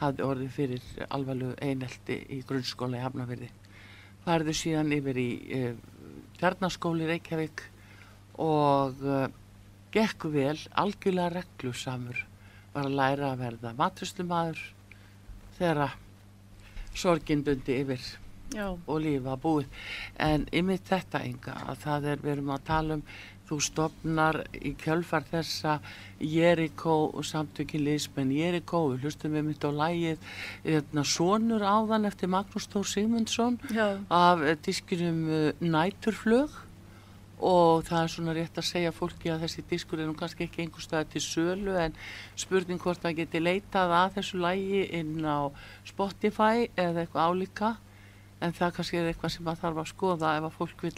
[0.00, 3.52] hafði orðið fyrir alvarlegu einelti í grunnskóla í Hafnafyrði.
[4.24, 5.28] Farðu síðan yfir í
[5.60, 5.70] uh,
[6.40, 7.66] kjarnaskóli Reykjavík
[8.40, 9.26] og uh,
[9.92, 12.24] gekk vel, algjörlega reglusamur,
[12.72, 14.70] var að læra að verða maturslumæður
[15.58, 15.98] þegar að
[16.94, 18.02] sorgin bundi yfir
[18.50, 19.68] Já, og lifa búið.
[20.18, 23.04] En yfir þetta enga að það er, við erum að tala um,
[23.50, 25.76] þú stopnar í kjölfar þessa
[26.22, 30.32] Jericho samtökin liðsmenn Jericho, við hlustum við mitt á lægið,
[30.66, 36.54] hérna, sonur áðan eftir Magnús Þór Sigmundsson já, af eh, diskinum uh, Næturflög
[37.40, 40.64] og það er svona rétt að segja fólki að þessi diskur er nú kannski ekki
[40.64, 41.96] einhver staðar til sölu en
[42.38, 45.48] spurning hvort það geti leitað að þessu lægi inn á
[45.88, 47.72] Spotify eða eitthvað álíka
[48.40, 50.94] en það kannski er eitthvað sem að þarf að skoða ef að fólk vil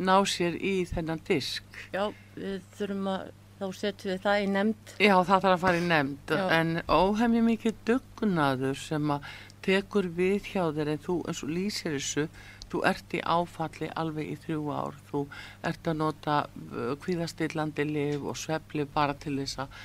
[0.00, 1.66] ná sér í þennan disk.
[1.92, 3.26] já, við þurfum að,
[3.60, 4.94] þá setjum við það í nefnd.
[4.96, 6.44] Já, það þarf að fara í nefnd Já.
[6.56, 9.28] en óhemji mikið dugnaður sem að
[9.64, 12.26] tekur við hjá þér en þú eins og lýsir þessu
[12.70, 14.96] þú ert í áfalli alveg í þrjú ár.
[15.10, 15.24] Þú
[15.70, 19.76] ert að nota uh, kvíðastillandi lif og svefli bara til þess að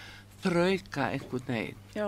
[0.46, 1.84] þrauka einhvern veginn.
[1.96, 2.08] Já,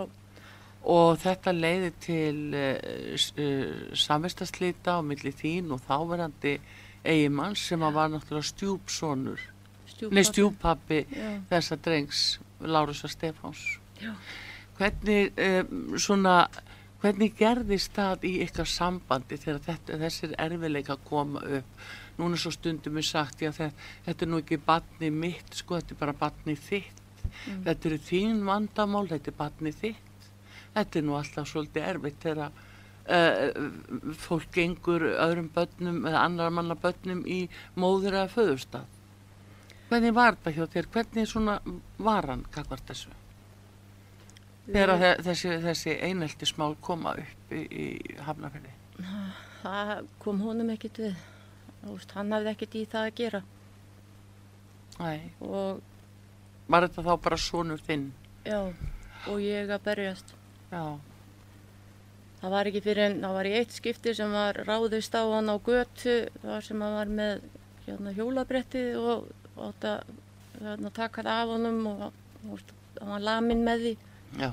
[0.88, 3.14] og þetta leiði til uh,
[3.44, 6.58] uh, samvistaslita á milli þín og þáverandi
[7.08, 9.48] eigimann sem að var náttúrulega stjúpsonur.
[10.14, 11.08] Nei stjúpappi
[11.50, 12.26] þessa drengs
[12.62, 13.64] Lárusa Stefáns.
[13.98, 14.14] Já.
[14.78, 16.48] hvernig um, svona
[17.02, 21.88] hvernig gerðist það í ykkar sambandi þegar þetta, þessir erfileika koma upp?
[22.18, 25.94] Núna svo stundum er sagt já þetta, þetta er nú ekki batni mitt sko þetta
[25.94, 27.04] er bara batni þitt.
[27.28, 27.64] Mm.
[27.68, 30.30] þetta eru þín vandamál þetta er batni þitt.
[30.74, 33.72] Þetta er nú alltaf svolítið erfitt þegar uh,
[34.18, 37.44] fólk gengur öðrum börnum eða annar manna börnum í
[37.76, 38.94] móður eða föðustad
[39.90, 40.90] hvernig var þetta hjá þér?
[40.94, 41.58] Hvernig svona
[42.04, 43.14] var hann kakvart þessu
[44.68, 48.74] þegar þessi, þessi einelti smál koma upp í, í Hafnarfjörði
[49.62, 49.92] Það
[50.24, 51.18] kom honum ekkit við.
[51.88, 53.42] Veist, hann hafði ekkit í það að gera.
[54.98, 55.20] Nei.
[55.44, 55.82] Og
[56.68, 58.08] var þetta þá bara sonur þinn
[58.48, 58.60] já,
[59.28, 60.34] og ég að berjast.
[60.72, 60.84] já,
[62.38, 65.50] Það var ekki fyrir en það var í eitt skipti sem var ráðist á hann
[65.50, 67.48] á götu þar sem hann var með
[67.88, 70.12] hérna, hjólabretti og átt að
[70.62, 72.04] hérna, taka það af honum og
[72.44, 73.94] þú veist, hann var lamin með því
[74.36, 74.52] já,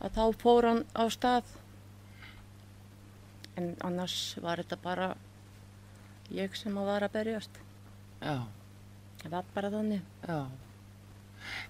[0.00, 1.56] að þá fór hann á stað.
[3.58, 5.08] En annars var þetta bara
[6.30, 7.60] ég sem að var að berjast.
[8.22, 8.38] já,
[9.18, 10.02] Það var bara þannig.
[10.28, 10.40] já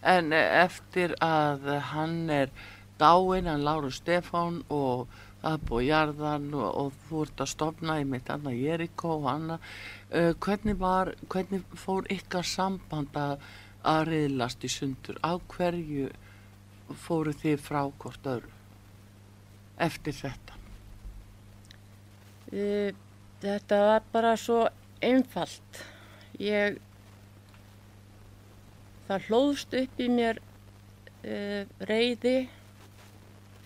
[0.03, 2.51] en eh, eftir að hann er
[2.99, 5.09] dáinn, hann Láru Stefán og
[5.43, 9.61] það búið jarðan og, og þú ert að stopna í mitt annað Jeriko og annað
[10.11, 13.45] uh, hvernig var, hvernig fór ykkar samband að,
[13.87, 16.09] að riðlast í sundur á hverju
[16.97, 18.55] fóru þið frá hvort öðru
[19.79, 20.59] eftir þetta
[22.49, 24.63] Þetta var bara svo
[25.05, 25.83] einfalt.
[26.41, 26.79] Ég,
[29.09, 32.49] það hlóðst upp í mér uh, reyði,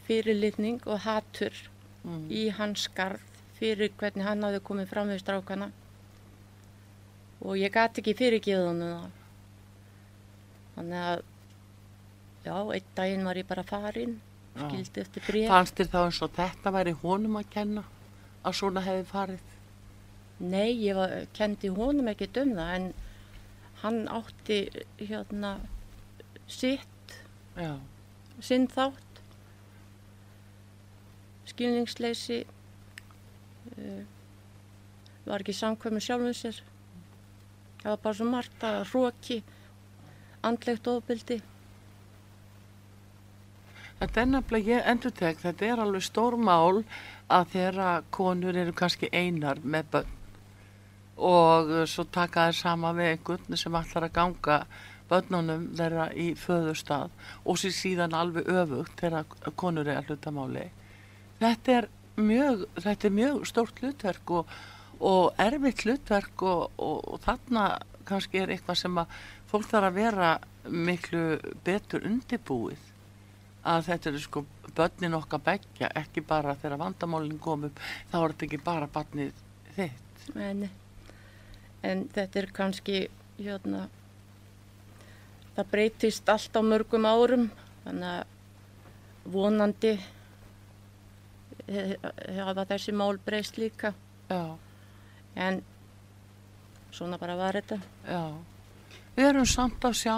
[0.09, 1.55] fyrirlitning og hatur
[2.03, 2.27] mm.
[2.27, 3.23] í hans skarð
[3.61, 5.71] fyrir hvernig hann hafði komið fram við strákana.
[7.43, 9.11] Og ég gati ekki fyrirgeða hann það.
[10.75, 11.25] Þannig að,
[12.45, 14.21] já, einn daginn var ég bara farin,
[14.57, 15.49] skildi eftir bréf.
[15.49, 17.85] fannst þér þá eins og þetta væri honum að kenna
[18.43, 19.51] að svona hefði farið
[20.43, 22.87] Nei, ég var, kendi honum ekkert um það en
[23.83, 24.57] hann átti
[24.99, 25.53] hérna
[26.51, 27.15] sitt,
[27.55, 27.77] já,
[28.43, 29.21] sinn þátt,
[31.53, 32.41] skilningsleysi,
[33.77, 34.03] uh,
[35.29, 36.59] var ekki samkvæmur sjálfum sér.
[37.85, 39.39] Það var bara svo margt að hróki,
[40.43, 41.39] andlegt ofbeldi.
[44.03, 46.81] Þetta er nefnilega, ég endur tek, þetta er alveg stór mál
[47.31, 50.19] að þeirra konur eru kannski einar með börn
[51.23, 54.59] og uh, svo taka þær sama við einhvern sem ætlar að ganga
[55.07, 57.15] börnunum þeirra í föðustad
[57.47, 60.69] og sér síðan alveg öfugt þegar konur er að hlutamáli.
[61.39, 64.55] Þetta er mjög, þetta er mjög stórt hlutverk og,
[64.99, 67.69] og erfitt hlutverk og, og, og þarna
[68.09, 69.21] kannski er eitthvað sem að
[69.53, 70.39] fólk þarf að vera
[70.91, 71.29] miklu
[71.63, 72.89] betur undirbúið
[73.65, 74.43] að þetta eru sko
[74.77, 79.33] börnin okkar begja, ekki bara þegar vandamálinn kom upp, þá er þetta ekki bara barnið
[79.77, 80.25] þitt.
[80.37, 80.65] En,
[81.83, 83.03] en þetta er kannski,
[83.39, 83.85] hérna,
[85.57, 87.49] það breytist allt á mörgum árum,
[87.85, 89.93] þannig að vonandi
[91.69, 91.95] eh,
[92.43, 93.93] hafa þessi mál breyst líka.
[94.31, 94.57] Já,
[95.35, 95.63] En
[96.93, 97.79] svona bara var þetta.
[98.05, 98.23] já.
[99.17, 100.17] Við erum samt að sjá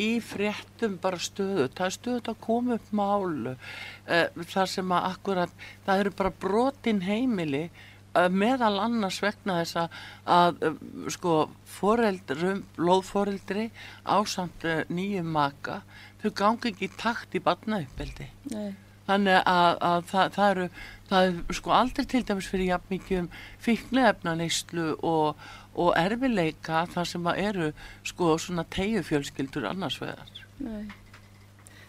[0.00, 5.08] í fréttum bara stöðu, það er stöðu að koma upp málu uh, þar sem að
[5.10, 11.34] akkurat, það eru bara brotin heimili uh, meðal annars vegna þess að, uh, sko
[11.76, 13.68] foreldrum, lóðforeldri
[14.08, 15.82] ásamt uh, nýjum maka,
[16.22, 18.30] þau gangi ekki í takt í barnauppeldi.
[18.54, 18.72] Nei,
[19.04, 20.66] Þannig að, að það, það eru,
[21.10, 23.26] það er sko aldrei til dæmis fyrir jafn mikið um
[23.66, 25.42] fíknefnaneyslu og,
[25.74, 27.70] og erfileika þar sem að eru
[28.06, 30.30] sko svona tegufjölskyldur annars vegar.
[30.62, 30.86] Nei.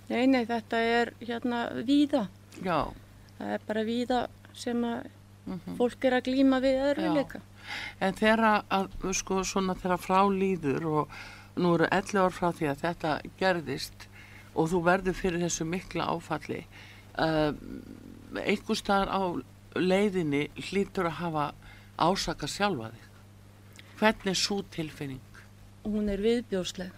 [0.09, 2.25] nei, nei, þetta er hérna víða.
[2.65, 2.89] Já,
[3.35, 4.19] Það er bara víða
[4.55, 5.07] sem að
[5.45, 5.77] mhm.
[5.79, 7.41] fólk er að glíma við erfiðleika.
[7.99, 11.15] en þegar að, sko svona þegar frá líður og
[11.55, 14.07] nú eru 11 ár frá því að þetta gerðist
[14.55, 16.61] og þú verður fyrir þessu mikla áfalli,
[17.19, 17.51] uh,
[18.39, 19.21] einhver staðar á
[19.75, 21.45] leiðinni hlýtur að hafa
[21.99, 23.09] ásaka sjálfa þig.
[23.95, 25.21] Hvernig er svo tilfinning?
[25.85, 26.91] Hún er viðbjóðsleg.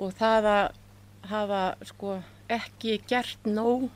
[0.00, 0.78] Og það að
[1.28, 2.14] hafa sko
[2.52, 3.90] ekki gert nóg,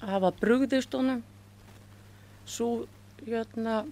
[0.00, 1.20] að hafa brugðist honum,
[2.48, 2.86] svo
[3.26, 3.82] hérna,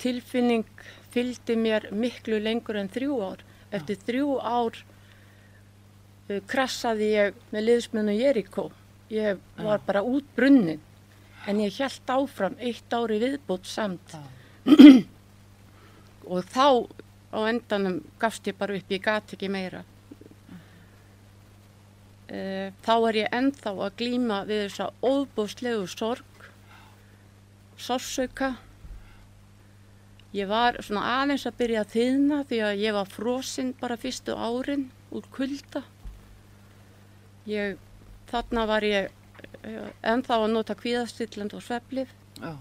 [0.00, 0.64] tilfinning
[1.12, 3.44] fylgdi mér miklu lengur en þrjú ár.
[3.74, 8.70] Eftir þrjú ár uh, krassaði ég með liðsmennu Jerikó.
[9.12, 10.80] Ég var bara út brunnin.
[11.48, 14.16] En ég held áfram eitt ári viðbútt samt.
[16.28, 16.86] og þá
[17.32, 19.82] á endanum gafst ég bara upp, ég gat ekki meira.
[22.28, 26.48] Uh, þá er ég ennþá að glíma við þessa óbúslegu sorg,
[27.80, 28.54] sársauka.
[30.36, 34.36] Ég var svona aðeins að byrja að þýðna því að ég var frosinn bara fyrstu
[34.36, 35.86] árin úr kulda.
[37.48, 37.78] Ég,
[38.28, 42.12] þarna var ég uh, ennþá að nota kvíðastilland og sveflif.
[42.36, 42.52] Já,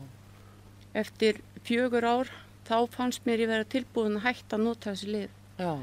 [0.98, 2.32] Eftir fjögur ár
[2.68, 5.36] þá fannst mér ég vera tilbúin að hætta að nota þessi lif.
[5.60, 5.74] já,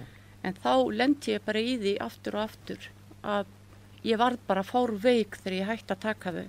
[0.45, 2.89] En þá lendi ég bara í því aftur og aftur
[3.25, 3.47] að
[4.05, 6.49] ég varð bara fár veik þegar ég hætti að taka þau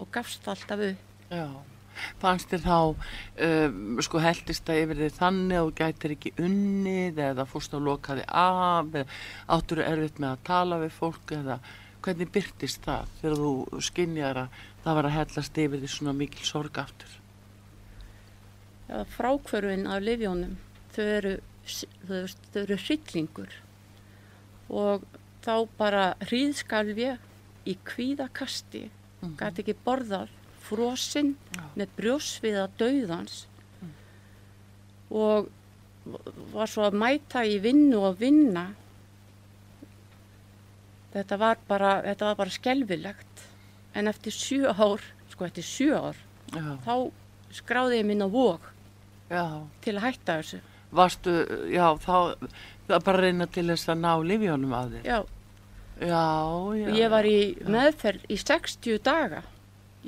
[0.00, 1.04] og gafst alltaf upp.
[1.30, 1.46] já.
[2.20, 2.76] Fannst þér þá,
[3.44, 8.16] um, sko heldist það yfir þig þannig og gætir ekki unnið eða fórst að loka
[8.16, 9.18] þig af eða
[9.56, 11.58] áttur erfitt með að tala við fólk eða
[12.00, 16.46] hvernig byrtist það þegar þú skinjar að það var að hellast yfir því svona mikil
[16.48, 17.19] sorg aftur?
[18.90, 20.56] Ja, frákvörfin af livjónum,
[20.94, 21.34] þau eru,
[22.58, 23.52] eru hryllingur.
[24.70, 25.04] Og
[25.44, 27.18] þá bara hríðskalf ég
[27.70, 28.88] í kvíðakasti,
[29.22, 29.36] Mhm.
[29.36, 30.28] gæti ekki borðað,
[30.60, 31.62] frosinn Já.
[31.76, 33.46] með brjósviða dauðans.
[35.10, 35.48] Og
[36.52, 38.74] var svo að mæta í vinnu og vinna.
[41.12, 43.42] Þetta var bara, þetta var bara skelvilegt
[43.94, 45.00] en eftir sjö ár,
[45.32, 46.16] sko eftir sjö ár
[46.54, 47.10] Já, þá
[47.52, 48.60] skráði ég minna vóg
[49.30, 49.44] já.
[49.84, 50.60] til að hætta þessu.
[50.90, 51.34] Varstu,
[51.70, 52.14] já, þá,
[52.88, 55.04] það bara að reyna til þess að ná livjónum af þér.
[55.06, 55.20] Já,
[56.00, 56.24] Já,
[56.80, 56.86] já.
[56.96, 59.42] ég var í meðferð í 60 daga.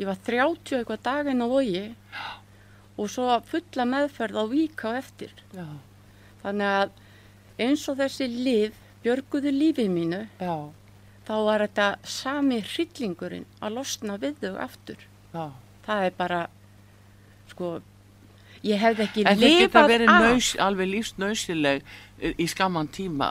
[0.01, 1.83] Ég var 30 eitthvað daginn á vogi
[2.97, 5.35] og svo fulla meðferð á vík á eftir.
[5.53, 5.67] Já,
[6.43, 6.95] Þannig að
[7.63, 10.55] eins og þessi lif björguðu lífið mínu, já,
[11.29, 15.05] þá var þetta sami hryllingurinn að losna við þau aftur.
[15.35, 15.45] já.
[15.87, 16.41] Það er bara,
[17.51, 17.71] sko,
[18.63, 20.27] ég hefði ekki En þau geta lifað verið af.
[20.29, 21.83] naus, alveg lífsnausileg
[22.39, 23.29] í skamman tíma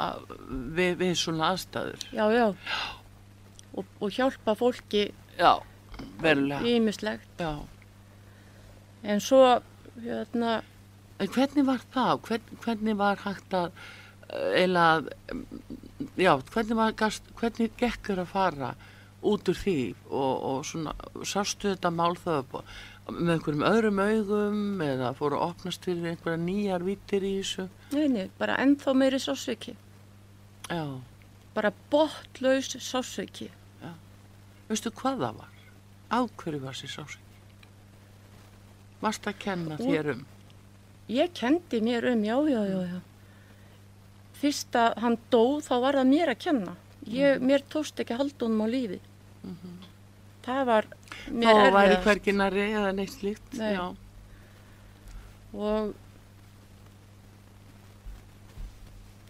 [0.75, 2.07] við, við svona aðstæður.
[2.11, 2.47] Já, já.
[3.79, 5.05] Og, og hjálpa fólki
[5.39, 5.53] Já,
[6.19, 6.65] verulega.
[6.67, 7.29] ímislegt.
[7.39, 7.53] Já.
[9.03, 9.61] En svo,
[10.03, 10.61] hérna,
[11.21, 12.15] En hvernig var það?
[12.25, 13.71] Hvern, hvernig var hægt að,
[14.57, 14.86] eila,
[16.17, 18.71] já, hvernig var, gast, hvernig gekkur að fara
[19.21, 19.75] út úr því
[20.09, 20.95] og, og svona,
[21.29, 22.71] sástu þetta mál það upp og,
[23.10, 27.66] með einhverjum öðrum augum eða fóru að opnast fyrir einhverja nýjar vítir í þessu?
[27.91, 29.74] nei, nei, bara ennþá meiri sásveiki.
[30.70, 30.84] Já.
[31.56, 33.49] Bara botlaus sásveiki.
[34.70, 35.49] Veistu hvað það var?
[36.12, 37.28] Á hverju var sér sásöki?
[39.02, 40.26] Varst að kenna Ú- þér um?
[41.10, 42.99] Ég kendi mér um, já, já, já, já.
[44.39, 46.76] Fyrst að hann dó, þá var það mér að kenna.
[47.06, 47.45] Ég, Mhm.
[47.49, 48.99] mér tókst ekki honum á lífi.
[50.45, 50.87] Það var
[51.29, 52.03] mér Þá væri erfiðast.
[52.07, 53.53] hverginari eða neitt slíkt.
[53.59, 53.73] Nei.
[53.75, 53.83] Já.
[55.53, 55.91] Og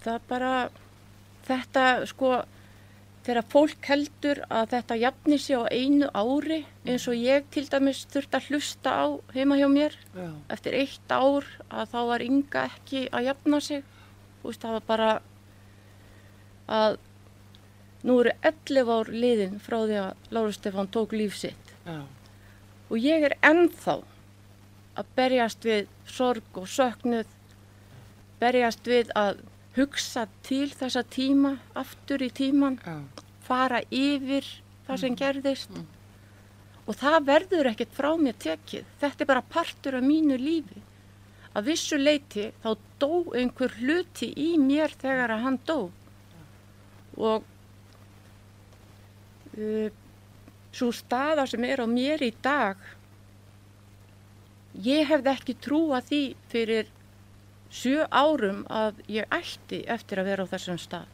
[0.04, 0.52] það bara,
[1.48, 2.32] þetta sko,
[3.26, 8.06] þegar fólk heldur að þetta jafni sig á einu ári, eins og ég til dæmis
[8.10, 9.06] þurfti að hlusta á
[9.36, 10.30] heima hjá mér, Já.
[10.56, 13.84] eftir eitt ár að þá var Inga ekki að jafna sig.
[14.42, 15.12] Þú veist, það var bara
[16.72, 16.98] að
[18.08, 21.76] nú eru 11 ár liðin frá því að Láru Stefán tók líf sitt.
[21.86, 22.02] Já.
[22.92, 24.02] Og ég er ennþá
[25.00, 27.30] að berjast við sorg og söknuð,
[28.42, 29.44] berjast við að
[29.78, 32.98] hugsa til þessa tíma, aftur í tíman, Já.
[33.48, 34.48] fara yfir
[34.88, 35.76] það sem gerðist.
[36.90, 38.88] Og það verður ekkert frá mér tekið.
[39.00, 40.82] Þetta er bara partur af mínu lífi.
[41.56, 45.80] Að vissu leiti þá dó einhver hluti í mér þegar að hann dó.
[47.20, 47.48] Og
[50.72, 52.80] svo staða sem er á mér í dag,
[54.80, 56.22] ég hefði ekki trúa því
[56.52, 56.92] fyrir
[57.72, 61.08] sjö árum að ég ætti eftir að vera á þessum stað.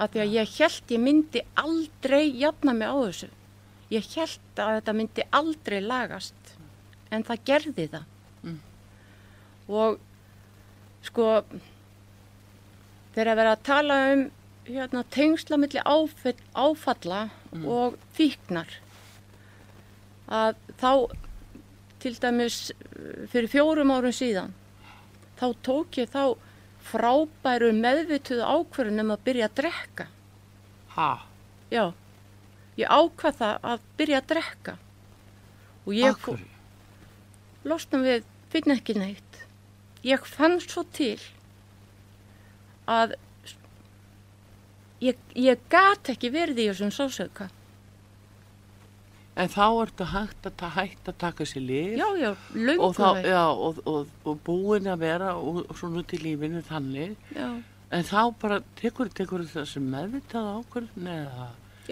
[0.00, 3.28] Af því að ég held ég myndi aldrei jafna mig á þessu.
[3.90, 6.54] Ég held að þetta myndi aldrei lagast,
[7.10, 8.06] en það gerði það.
[8.46, 8.60] Mm.
[9.68, 9.98] Og
[11.06, 11.26] sko,
[13.14, 14.28] þegar að vera að tala um
[14.76, 17.28] hérna, tengsla milli áfell, áfalla
[17.64, 18.70] og fíknar,
[20.30, 20.92] að þá
[22.00, 22.60] til dæmis
[23.32, 24.54] fyrir fjórum árum síðan,
[25.40, 26.36] þá tók ég þá
[26.90, 30.06] frábæru meðvituðu ákvörðun um að byrja að drekka.
[30.96, 31.10] Ha,
[31.70, 31.92] Já,
[32.80, 34.72] ég ákvað það að byrja að drekka.
[35.86, 36.30] Og ég
[37.62, 39.42] losna við finn ekki neitt.
[40.02, 41.18] Ég fann svo til
[42.90, 43.14] að
[45.04, 47.48] ég, ég gat ekki verið í þessum sásauka.
[49.40, 52.30] En þá ertu hægt að, hægt að taka sér lif Já, já,
[52.74, 57.14] og, þá, já, og, og, og búin að vera og, svona í lífinu þannig.
[57.36, 57.54] Já,
[57.90, 61.46] En þá bara tekur, tekur þessi meðvitað ákvörðin eða,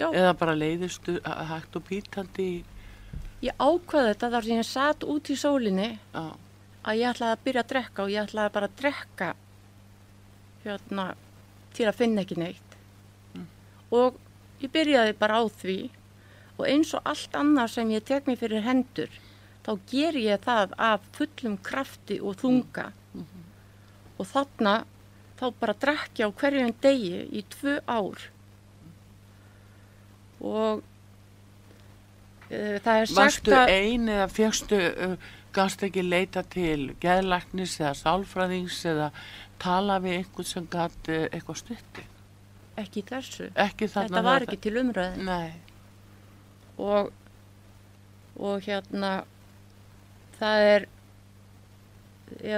[0.07, 2.45] eða bara leiðistu hægt og pítandi
[3.43, 6.23] ég ákvaði þetta þar sem ég satt út í sólinni já,
[6.83, 9.29] að ég ætlaði að byrja að drekka og ég ætlaði bara að drekka
[10.63, 11.05] hérna
[11.75, 12.68] til að finna ekki neitt.
[13.95, 14.19] Og
[14.61, 15.79] ég byrjaði bara á því.
[16.59, 19.11] Og eins og allt annað sem ég tek mér fyrir hendur
[19.69, 22.89] þá ger ég það af fullum krafti og þunga.
[24.19, 24.75] Og þarna
[25.39, 28.23] þá bara drekki á hverjum degi í tvö ár.
[30.39, 30.81] Og
[32.49, 35.15] uh, það er sagt Varstu að ein eða fjöxtu, uh,
[35.55, 39.11] gafst ekki leita til geðlæknis eða sálfræðings eða
[39.59, 42.07] tala við einhvern sem gæti uh, eitthvað stutti?
[42.81, 45.51] Ekki þessu, Ekki þetta var ekki til umræði það- Nei,
[46.77, 47.11] og,
[48.39, 49.11] og hérna
[50.39, 50.85] það er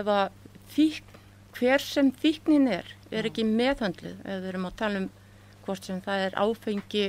[0.01, 0.29] ef að
[0.75, 1.17] fíkn,
[1.57, 5.09] hver sem fíknin er er ekki meðhandlið ef við erum að tala um
[5.65, 7.05] hvort sem það er áfengi,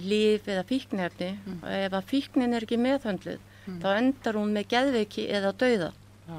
[0.00, 1.30] líf eða fíknefni
[1.66, 3.40] ef að fíknin er ekki meðhandlið
[3.82, 5.90] þá endar hún með geðveiki eða dauða.
[6.28, 6.36] Já,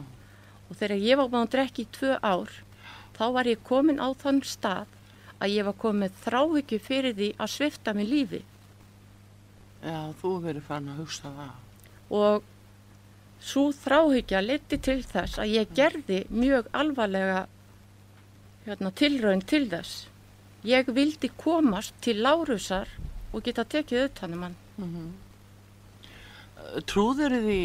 [0.70, 2.50] og þegar ég var búin að drekka í tvö ár
[3.18, 4.88] þá var ég komin á þann stað
[5.42, 8.42] að ég var komin með þráhyggju fyrir því að svifta mig lífi
[9.82, 11.56] já, þú verið farin að hugsa það.
[12.22, 12.50] og
[13.42, 17.48] svo þráhyggja leti til þess að ég gerði mjög alvarlega
[18.68, 20.06] hérna, tilraun til þess.
[20.68, 22.90] Ég vildi komast til Lárusar
[23.34, 24.58] og geta tekið utanum hann.
[26.86, 27.62] Trúður því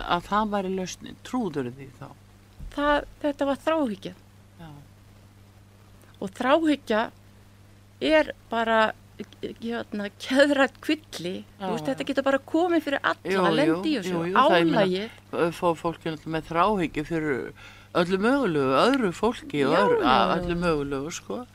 [0.00, 1.18] að það væri lausnin?
[1.26, 2.08] Trúður því þá?
[2.72, 4.12] Það, þetta var þráhyggja
[4.58, 4.70] Já,
[6.22, 7.02] og þráhyggja
[8.00, 8.92] er bara
[9.42, 11.44] hérna, keðrætt kvilli.
[11.58, 14.12] Þetta getur bara komið fyrir alla lendi í þessu.
[14.14, 14.84] jú, jú, það ég meina-
[15.32, 17.52] Álagið, fór fólk er náttúrulega með þráhyggju fyrir
[17.98, 21.46] öllu mögulegu, öðru fólki Já, öðru, já, öllu mögulegu, sko.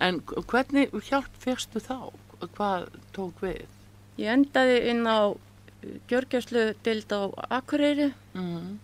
[0.00, 2.12] En hvernig hjálp fyrstu þá?
[2.56, 3.66] Hvað tók við?
[4.16, 5.36] ég endaði inn á
[6.08, 7.20] gjörgjæslu dild á
[7.50, 8.78] Akureyri Mm.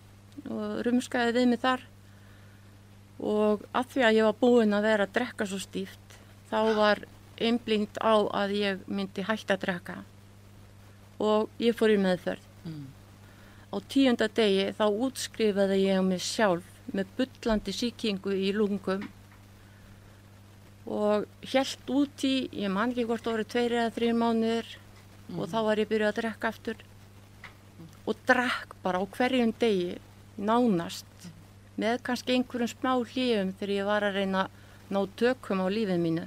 [0.49, 1.81] og rumskaði við mig þar
[3.19, 6.06] og að því að ég var búin að vera að drekka svo stíft
[6.51, 7.03] þá var
[7.37, 9.97] einblínt á að ég myndi hætta að drekka
[11.21, 12.43] og ég fór í meðferð.
[12.65, 12.87] Mm.
[13.73, 19.07] Á tíunda degi þá útskrifaði ég mig sjálf með bullandi síkingu í lungum
[20.87, 24.69] og helt út í, ég man ekki hvort voru tveir eða þrjir mánuðir
[25.35, 26.85] og þá var ég byrjuð að drekka aftur
[28.07, 29.97] og drakk bara á hverjum degi
[30.37, 31.27] nánast
[31.77, 34.63] með kannski einhverjum smá hlífum þegar ég var að reyna að
[34.95, 36.25] ná tökum á lífið mínu.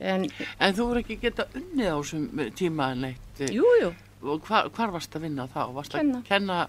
[0.00, 0.26] En,
[0.60, 2.24] En þú voru ekki geta unnið á þessum
[2.58, 3.40] tíma neitt.
[3.40, 3.92] eh, jú, jú,
[4.24, 5.60] Og hvar, hvar varst að vinna þá?
[5.74, 6.18] Varst Kenna.
[6.18, 6.68] að kenna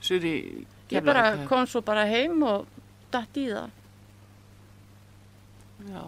[0.00, 0.66] sér í...
[0.90, 2.66] ég bara kom svo bara heim og
[3.12, 3.70] datt í það.
[5.90, 6.02] Já,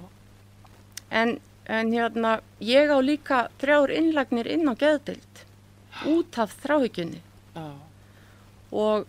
[1.11, 1.37] En,
[1.69, 5.45] en hérna, ég á líka þrjár innlagnir inn á geðdild
[6.11, 7.21] út af þráhyggjunni
[7.55, 7.67] já,
[8.73, 9.07] og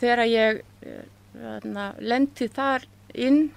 [0.00, 1.02] þegar ég eh,
[1.34, 3.50] hérna, lendi þar inn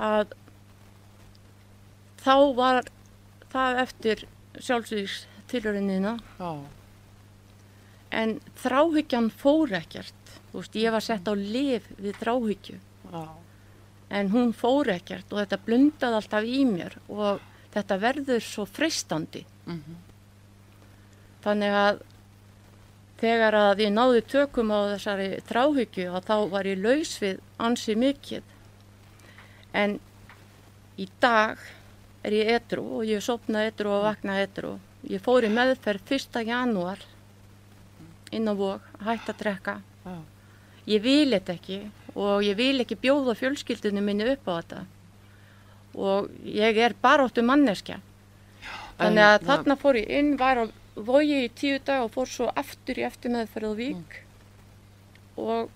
[0.00, 0.32] að
[2.24, 2.88] þá var
[3.52, 4.24] það eftir
[4.60, 6.50] sjálfsvíks tilhörinina já,
[8.10, 10.16] en þráhyggjan fór ekkert.
[10.50, 12.78] Þú veist, ég var sett á lif við þráhyggju
[13.12, 13.24] já,
[14.10, 17.42] en hún fór ekkert og þetta blundaði alltaf í mér og
[17.74, 19.44] þetta verður svo freistandi.
[19.66, 19.98] mhm,
[21.40, 22.00] Þannig að
[23.20, 27.94] þegar að ég náði tökum á þessari þráhyggju að þá var ég laus við ansi
[27.96, 28.42] mikið.
[29.72, 29.98] En
[31.00, 31.60] í dag
[32.26, 34.76] er ég etru og ég sopna etru og vakna etru.
[35.08, 36.42] Ég fór í meðferð 1.
[36.44, 37.00] janúar
[38.30, 39.76] inn á vók, hætti að drekka.
[40.90, 41.80] Ég vil þetta ekki
[42.14, 44.84] og ég vil ekki bjóða fjölskyldunum minni upp á þetta.
[45.96, 47.98] Og ég er baróttu manneskja.
[49.00, 50.64] Þannig að þarna fór ég inn, var á
[50.94, 54.18] vogi í tíu dag og fór svo aftur í eftir meðferð á vík.
[55.40, 55.70] Og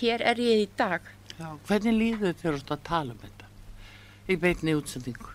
[0.00, 1.04] hér er ég í dag.
[1.36, 3.35] Já, hvernig líður þér að tala um þetta
[4.28, 5.32] í beinni útsendingu?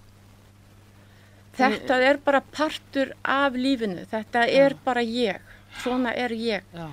[1.57, 4.05] Þetta er bara partur af lífinu.
[4.09, 5.39] Þetta er bara ég.
[5.81, 6.63] Svona er ég.
[6.75, 6.87] Já,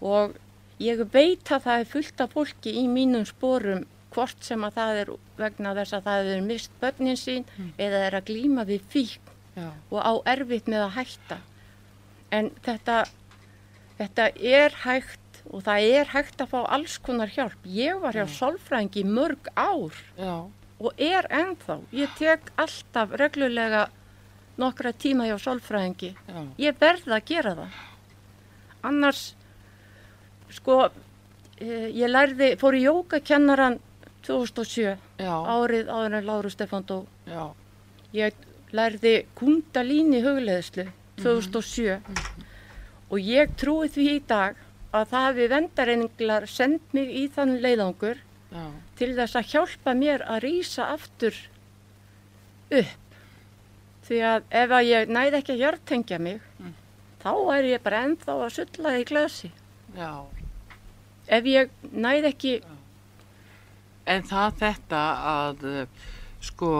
[0.00, 0.34] Og
[0.80, 5.00] ég veit að það er fullt af fólki í mínum sporum hvort sem að það
[5.02, 7.44] er vegna þess að það er mist börnin sín
[7.78, 9.20] eða er að glíma við fík
[9.54, 11.38] já, og á erfitt með að hætta.
[12.32, 12.96] En þetta,
[13.98, 17.60] þetta er hægt og það er hægt að fá alls konar hjálp.
[17.66, 20.34] Ég var hjá sálfræðingi í mörg ár já,
[20.80, 21.78] og er ennþá.
[21.92, 23.88] Ég tek alltaf reglulega
[24.60, 26.14] nokkra tíma hjá sálfræðingi.
[26.28, 27.68] já, Ég verð að gera það.
[28.82, 29.34] Annars,
[30.50, 30.90] sko,
[31.60, 33.78] eh, ég lærði, fór í jógakennaran
[34.22, 37.06] 2007, já, árið áður en Láru Stefán dó.
[37.26, 37.50] já,
[38.12, 38.32] Ég
[38.72, 42.00] lærði kundalíni hugleðslu 2007
[43.10, 44.56] og ég trúi því í dag
[44.92, 48.16] að það hafi vendareininglar sendt mig í þann leiðangur
[48.52, 48.64] já,
[49.00, 51.36] til þess að hjálpa mér að rýsa aftur
[52.70, 53.16] upp.
[54.06, 56.40] Því að ef að ég næði ekki að hjartengja mig,
[57.22, 59.52] þá er ég bara ennþá að sulla í glasi.
[59.96, 60.12] já.
[61.30, 62.54] Ef ég næði ekki,
[64.10, 65.60] En það þetta að
[66.42, 66.70] sko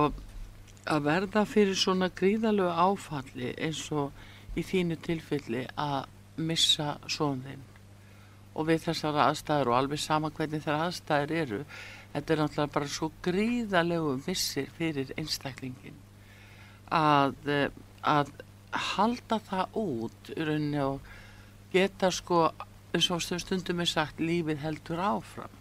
[0.90, 6.08] að verða fyrir svona gríðalögu áfalli eins og í þínu tilfelli að
[6.40, 7.62] missa svoðin
[8.56, 11.60] og við þessar aðstæður og alveg sama hvernig þessar aðstæður eru
[12.12, 15.98] þetta er náttúrulega bara svo gríðalegu missir fyrir einstaklingin
[16.90, 17.68] að, eh,
[18.02, 18.32] að
[18.70, 20.30] halda það út
[20.82, 21.00] og
[21.72, 22.50] geta sko
[22.94, 25.52] eins og stundum er sagt lífið heldur áfram.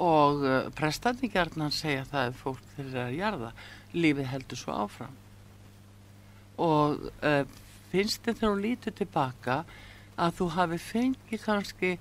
[0.00, 3.50] Og uh, prestandi gjarnan segja það ef fólk þeirra að jarða
[3.92, 5.18] lífið heldur svo áfram.
[6.56, 7.44] Og uh,
[7.92, 9.58] finnst þér þegar þú lítur tilbaka
[10.16, 11.92] að þú hafi fengið kannski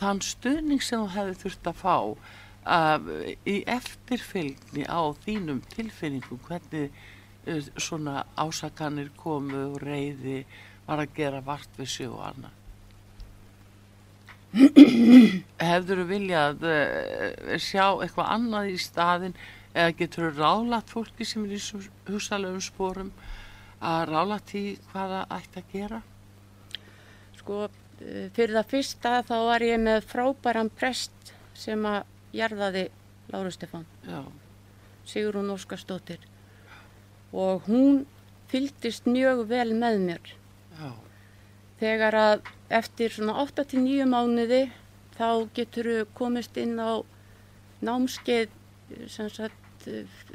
[0.00, 1.96] þann stuðning sem þú hefði þurft að fá
[2.66, 2.98] uh,
[3.48, 10.44] í eftirfylgni á þínum tilfinningum hvernig uh, svona ásakanir komu og reyði
[10.86, 12.56] var að gera vart við sig og annað
[14.50, 19.36] hefur þú viljað uh, sjá eitthvað annað í staðin
[19.70, 21.60] eða getur þú rálat fólki sem er í
[22.10, 23.12] húsalegum spórum
[23.80, 26.00] að rálat í hvað það ætti að gera?
[27.40, 27.68] sko,
[28.00, 32.02] eh, fyrir það fyrsta þá var ég með frábæran prest sem að
[32.36, 32.88] jarðaði
[33.30, 34.24] Láru Stefán, Já,
[35.06, 36.18] Sigrún Óskarsdóttir.
[37.32, 38.04] Og hún
[38.50, 40.32] fylgdist mjög vel með mér.
[40.78, 40.90] já,
[41.80, 44.64] Þegar að eftir svona 8-9 mánuði
[45.16, 47.02] þá getur þú komist inn á
[47.80, 48.50] námskeið
[49.08, 49.86] sem sagt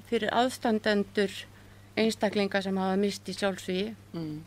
[0.10, 1.32] fyrir aðstandendur
[2.00, 4.38] einstaklinga sem hafa mist í sjálfsvíi mm,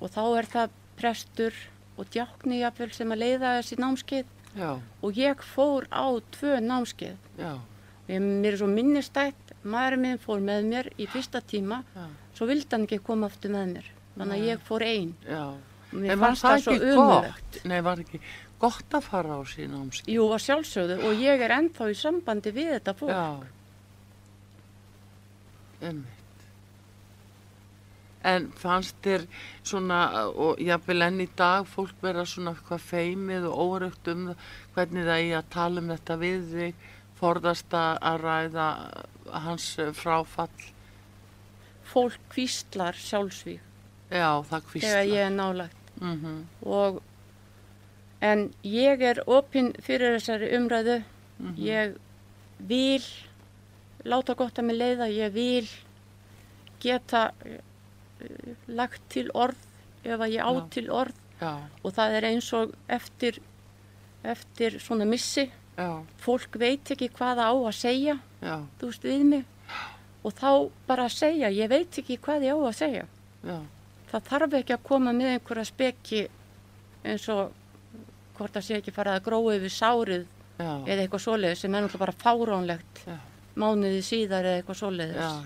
[0.00, 1.54] og þá er það prestur
[1.96, 4.70] og djákni jafnvel sem að leiða þessi námskeið já,
[5.02, 7.16] og ég fór á tvö námskeið.
[7.38, 12.06] Og ég, mér er svo minnistætt maðurinn minn fór með mér í fyrsta tíma já,
[12.34, 13.90] svo vildi hann ekki koma aftur með mér.
[14.16, 15.12] Þannig að ég fór einn
[15.90, 17.60] og mér En var fannst það það svo gott?
[17.70, 18.20] Nei, var ekki
[18.60, 20.10] gott að fara á sín ámskip?
[20.12, 21.00] Jú, að sjálfsögðu.
[21.08, 23.46] Og ég er ennþá í sambandi við þetta fólk.
[25.80, 26.19] Einmitt.
[28.24, 29.22] En fannst þér
[29.64, 34.26] svona, og jafnvel enn í dag, fólk vera svona eitthvað feimið og óraugt um
[34.74, 36.74] hvernig það í að tala um þetta við þig,
[37.20, 38.66] forðast að ræða
[39.46, 40.48] hans eh, fráfall?
[41.90, 43.58] fólk kvíslar sjálfsvíg
[44.10, 44.88] Já, það kvísla.
[44.90, 47.00] þegar ég er nálægt Mm og
[48.22, 51.02] en ég er opinn fyrir þessari umræðu
[51.40, 51.56] Mhm.
[51.56, 51.96] ég
[52.68, 53.02] vil
[54.04, 55.68] láta gott að mig leiða ég vil
[56.80, 57.32] geta
[58.68, 59.58] lagt til orð
[60.04, 61.16] ef að ég á til orð.
[61.40, 61.52] Já,
[61.84, 63.38] og það er eins og eftir
[64.22, 65.46] eftir svona missi.
[65.78, 69.44] Já, fólk veit ekki hvað það á að segja já, þú veist við mig.
[70.20, 70.50] Og þá
[70.86, 73.06] bara að segja ég veit ekki hvað ég á að segja.
[74.10, 76.20] Það þarf ekki að koma með einhverja speki
[77.08, 77.54] eins og
[78.36, 80.26] hvort það sé ekki farið að gróa yfir sárið
[80.60, 83.00] eða eitthvað svoleiðis sem er náttúrulega bara fáránlegt
[83.56, 85.38] mánuði síðar eða eitthvað svoleiðis.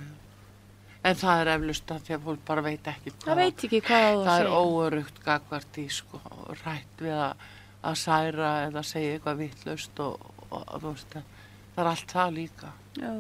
[1.05, 1.11] Já, já.
[1.11, 3.25] En það er eflust að því að fólk bara veit ekki hvað.
[3.27, 6.21] Það veit ekki hvað á að Það er óörugt gagvart í sko,
[6.65, 7.47] rætt við að,
[7.85, 12.73] að særa eða segja eitthvað vittlaust og, og, og það er allt það líka.
[12.97, 13.13] Já.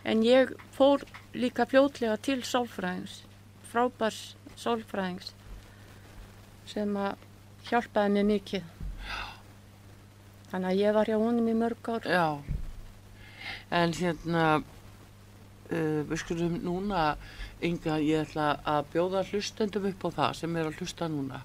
[0.00, 1.04] En ég fór
[1.36, 3.18] líka fljótlega til sálfræðings,
[3.68, 4.20] frábærs
[4.56, 5.34] sálfræðings
[6.70, 7.20] sem að
[7.68, 8.70] hjálpaði mér mikið.
[10.50, 12.08] Þannig að ég var hjá honum í mörg ár.
[12.08, 12.28] Já,
[13.76, 14.46] en hérna,
[15.70, 17.14] uh, við skulum núna,
[17.60, 21.42] Inga, ég ætla að bjóða hlustendum upp á það sem er að hlusta núna.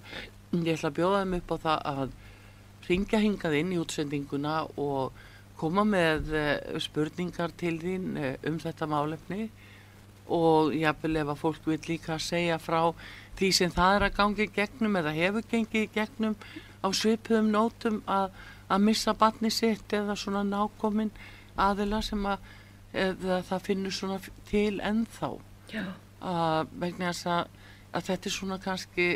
[0.56, 2.14] Ég ætla að bjóða þeim upp á það að
[2.88, 5.24] ringja hingað inn í útsendinguna og
[5.60, 9.50] koma með uh, spurningar til þín uh, um þetta málefni
[10.26, 12.80] og jáfnvel ef að fólk vil líka segja frá
[13.38, 16.36] því sem það er að gangi gegnum eða hefur gengið gegnum
[16.82, 18.32] á svipuðum nótum að,
[18.70, 21.12] að missa batni sitt eða svona nákomin
[21.56, 22.54] aðila sem að
[23.04, 24.18] eða það finnur svona
[24.50, 25.30] til ennþá
[26.26, 27.48] að vegna þess að,
[27.96, 29.08] að þetta er svona kannski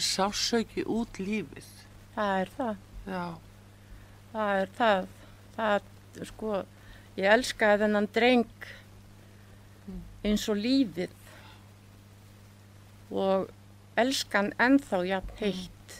[0.00, 1.70] sásauki út lífið
[2.14, 2.76] Það er það.
[3.06, 3.24] já,
[4.32, 5.08] Það er það.
[5.56, 5.88] Það,
[6.30, 6.50] sko,
[7.18, 8.68] ég elskaði þennan dreng
[10.24, 11.14] eins og lífið
[13.10, 13.48] og
[13.98, 15.96] elskan ennþá jafn heitt.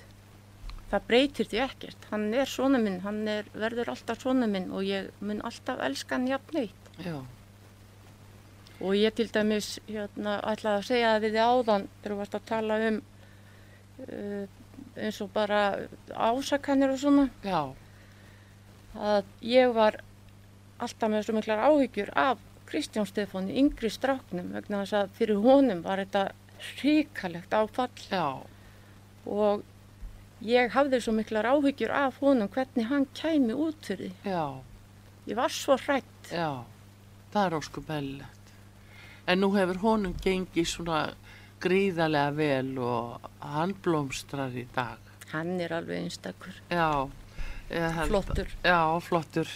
[0.90, 2.06] Það breytir því ekkert.
[2.10, 6.16] Hann er svona minn, hann er, verður alltaf svona minn og ég mun alltaf elska
[6.18, 6.79] hann jafn heitt.
[7.04, 7.18] Já,
[8.80, 12.36] Og ég til dæmis hérna, ætlaði að segja það við þið áðan þegar þú varst
[12.38, 13.00] að tala um
[14.06, 14.46] uh,
[14.96, 15.58] eins og bara
[16.16, 17.26] ásakanir og svona.
[17.44, 17.60] Já,
[18.96, 19.98] að ég var
[20.80, 22.40] alltaf með svo miklar áhyggjur af
[22.70, 26.24] Kristján Stefáni, yngri stráknum vegna þess að fyrir honum var þetta
[26.80, 27.92] ríkalegt áfall.
[28.08, 28.24] Já,
[29.28, 29.62] og
[30.40, 34.16] ég hafði svo miklar áhyggjur af honum hvernig hann kæmi út fyrir.
[34.24, 34.56] Já,
[35.28, 36.30] Ég var svo hrætt.
[36.32, 36.64] já,
[37.32, 38.52] það er ósku bellett.
[39.30, 41.00] En nú hefur honum gengið svona
[41.62, 44.98] gríðarlega vel og hann blómstrar í dag.
[45.30, 47.06] Hann er alveg einstakur, Já,
[48.08, 48.48] flottur.
[48.64, 49.50] Já, flottur.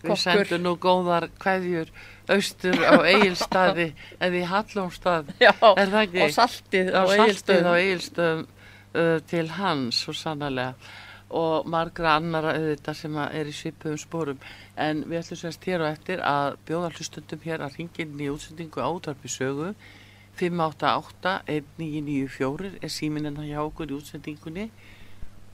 [0.00, 1.90] Við sendum nú góðar kveðjur
[2.32, 5.28] austur á Egilstaði eða í Hallómstað.
[5.42, 6.22] Já, Er það ekki?
[6.24, 7.72] og saltið á á.
[7.76, 10.72] Egilstöðum uh, til hans svo sannarlega
[11.30, 14.40] og margra annara auðvitað sem að er í svipuðum spórum
[14.80, 18.80] en við ætlum sérst hér og eftir að bjóða hlustundum hér að ringin í útsendingu
[18.82, 19.68] átarpi sögu.
[20.40, 24.70] 588-1994 er síminn hennar hjá okkur í útsendingunni.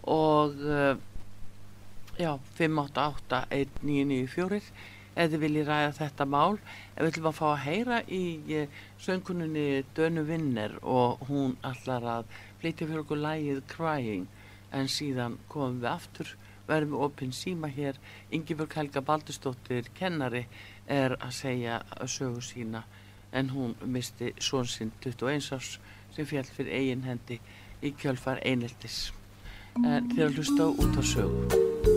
[0.06, 0.94] Og uh,
[2.16, 4.62] já, 588-1994
[5.16, 6.54] ef þið viljið ræða þetta mál.
[6.94, 8.68] Ef við ætlum að fá að heyra í uh,
[9.02, 12.24] söngununni Dönu Vinner og hún allar að
[12.62, 14.26] flytja fyrir okkur lægið Crying
[14.72, 16.36] en síðan komum við aftur
[16.66, 17.98] verðum við opinn síma hér.
[18.34, 20.46] Ingibjörg Helga Baldursdóttir kennari
[20.86, 22.84] er að segja sögu sína.
[23.32, 25.76] En hún misti són sinn 21 árs
[26.16, 27.40] sem fjall fyrir eigin hendi
[27.82, 29.10] í kjölfar eineltis.
[29.84, 31.95] Að hlusta út á sögu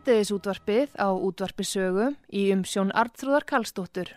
[0.00, 4.08] Sítiðis útvarpið á útvarpisögu í umsjón Artrúðar Karlsdóttur.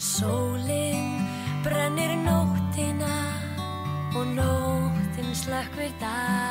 [0.00, 1.20] Sólinn
[1.60, 3.20] brennir nóttina
[4.16, 6.41] og nóttin slökkvir dag.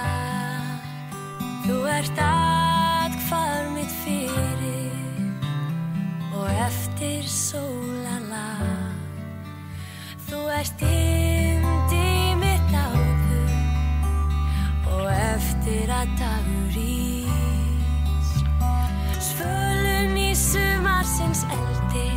[2.01, 5.43] Þú ert atkvar mitt fyrir
[6.33, 8.95] og eftir sólalag.
[10.25, 12.07] Þú ert yndi
[12.41, 13.53] mitt áður
[14.95, 18.33] og eftir að dagur ís.
[19.27, 22.09] Svölun í sumarsins eldi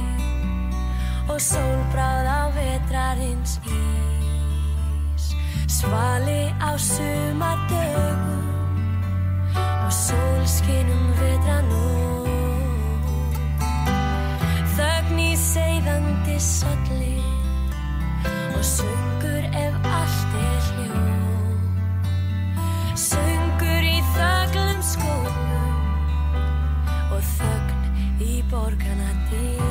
[1.28, 5.28] og sólbráð á vetrarins ís
[5.68, 8.53] svali á sumardögum
[9.56, 12.28] og sólskinum vetranum
[14.74, 17.18] þögn í seiðandi solli
[18.54, 21.02] og söngur ef allt er hljó
[23.04, 25.76] söngur í þöglum skólum
[27.14, 29.62] og þögn í borgarna dyr.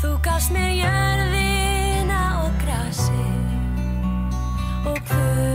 [0.00, 3.26] Þú gafst mér jörðina og grasi
[4.88, 5.49] og guð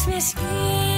[0.00, 0.89] Þú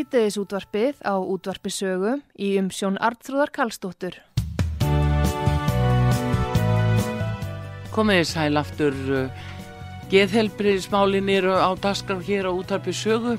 [0.00, 4.14] Sítiðis útvarpið á útvarpisögu í umsjón Artrúðar Karlsdóttur.
[7.92, 9.42] Komiði sæl aftur uh,
[10.08, 13.34] geðhelbriðismálin eru á daskar hér á útarpi sögu.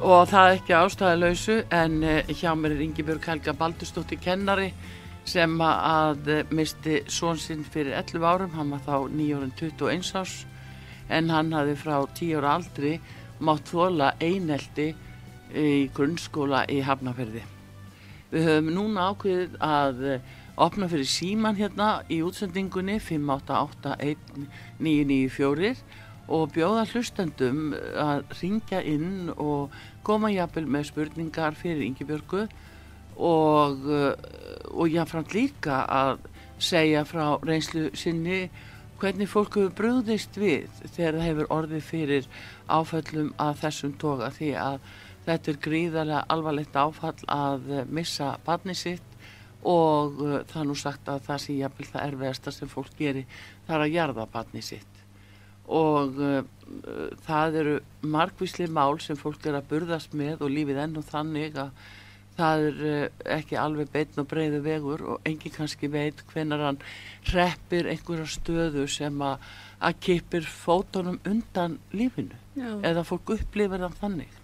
[0.00, 4.70] Og það ekki ástæðalausu en uh, hjá mér er Ingibjörg Helga Baldurstóttir kennari
[5.28, 10.16] sem að uh, misti són sinn fyrir 11 árum, hann var þá 9 árum 21
[10.22, 10.38] árs.
[11.12, 12.94] En hann hafði frá 10 ára aldri
[13.44, 14.94] mátt þóla einelti
[15.54, 17.42] í grunnskóla í Hafnarferði.
[18.28, 20.20] Við höfum núna ákveðið að eh,
[20.60, 25.74] opna fyrir síman hérna í útsendingunni 5881994
[26.28, 29.72] og bjóða hlustendum að ringja inn og
[30.04, 32.48] koma jafnvel með spurningar fyrir Ingibjörgu
[33.16, 34.12] og, eh,
[34.74, 36.18] og jáfnframt líka að
[36.58, 38.50] segja frá reynslu sinni
[38.98, 42.24] hvernig fólk hefur brúðist við þegar það hefur orðið fyrir
[42.66, 44.80] áföllum að þessum toga því að
[45.28, 49.04] þetta er gríðarlega alvarlegt áfall að eh, missa barni sitt
[49.68, 53.24] og uh, það er nú sagt að það sé jafnvel það erfiðasta sem fólk geri
[53.66, 55.00] það er að jarða barni sitt
[55.68, 56.42] og uh,
[57.26, 61.72] það eru margvísli mál sem fólk er að burðast með og lífið ennú þannig að
[62.38, 63.04] það er uh,
[63.36, 66.82] ekki alveg beinn og breiðu vegur og engin kannski veit hvenar hann
[67.32, 69.42] hreppir einhverja stöðu sem að,
[70.02, 72.78] kipir fótunum undan lífinu Já.
[72.82, 74.37] eða fólk upplifir þann þannig.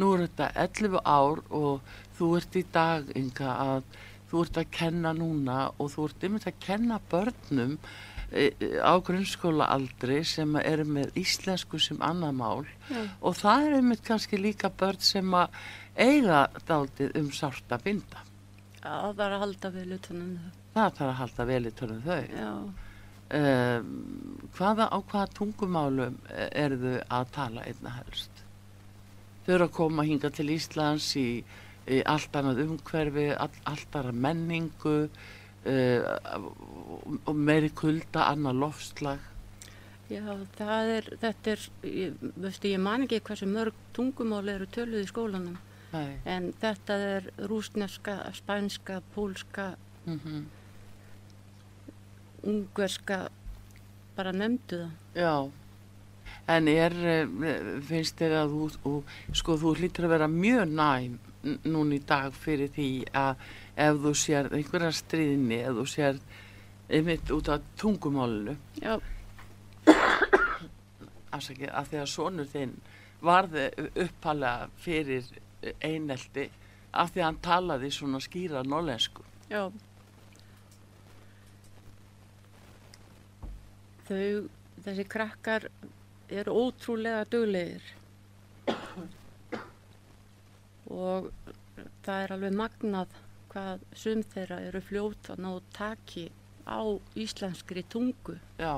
[0.00, 3.82] Nú er þetta 11 ár og þú ert í dag Inga að
[4.30, 7.76] þú ert að kenna núna og þú ert yfir að kenna börnum
[8.30, 13.02] e, e, á grunnskóla aldri sem eru með íslensku sem annað mál Já.
[13.20, 15.58] og það er einmitt kannski líka börn sem að
[15.96, 18.22] eiga daldið um sárt að binda.
[18.80, 20.52] Já, það er að halda við lutunum þau.
[20.70, 22.22] Það þarf að halda vel í törnum þau.
[22.38, 22.52] Já.
[23.30, 23.90] Um,
[24.56, 28.39] hvaða, á hvaða tungumálum eh, eru þau að tala einna helst?
[29.50, 31.24] Þau eru að koma hinga til Íslands í,
[31.90, 36.44] í allt annað umhverfi, all, allt annað menningu uh,
[37.26, 39.24] og meiri kulda, annað loftslag.
[40.06, 40.22] Já,
[40.54, 45.10] það er, þetta er, ég, veistu, ég man ekki hversu mörg tungumál eru töluð í
[45.10, 45.58] skólanum,
[45.96, 46.14] Nei.
[46.30, 49.72] en þetta er rúsneska, spænska, pólska,
[50.06, 50.46] Mm
[52.46, 53.26] ungverska,
[54.16, 54.92] bara nefndu það.
[55.12, 55.34] Já,
[56.50, 57.26] en er, eh,
[57.86, 58.94] finnst þér að þú, þú,
[59.40, 61.18] sko, þú hlýtur að vera mjög næm
[61.64, 63.44] núna í dag fyrir því að
[63.80, 66.20] ef þú sér einhverja stríðinni, ef þú sér
[66.90, 68.98] einmitt út af tungumálinu, Já,
[71.30, 72.74] afsakið, að því að sonur þinn
[73.20, 73.68] varði
[74.04, 75.28] uppalega fyrir
[75.84, 76.48] einelti
[76.90, 79.24] af því að hann talaði svona skýra nólensku.
[79.50, 79.70] já.
[84.10, 84.48] Þau,
[84.82, 85.68] þessi krakkar
[86.30, 87.82] eru ótrúlega duglegir
[90.90, 91.30] og
[92.04, 93.18] það er alveg magnað
[93.50, 96.24] hvað sum þeirra eru fljóta að ná taki
[96.66, 96.80] á
[97.18, 98.74] íslenskri tungu Já,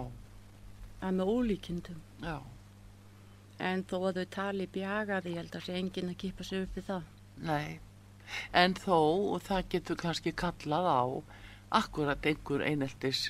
[1.02, 2.00] að með ólíkindum.
[2.24, 2.38] já,
[3.62, 6.76] En þó að þau tali bjagaði, ég held að sé enginn að kýpa sig upp
[6.78, 7.02] við það.
[7.46, 7.78] nei.
[8.56, 8.96] En þó,
[9.34, 11.02] og það getur kannski kallað á
[11.78, 13.22] akkurat einhver eineltis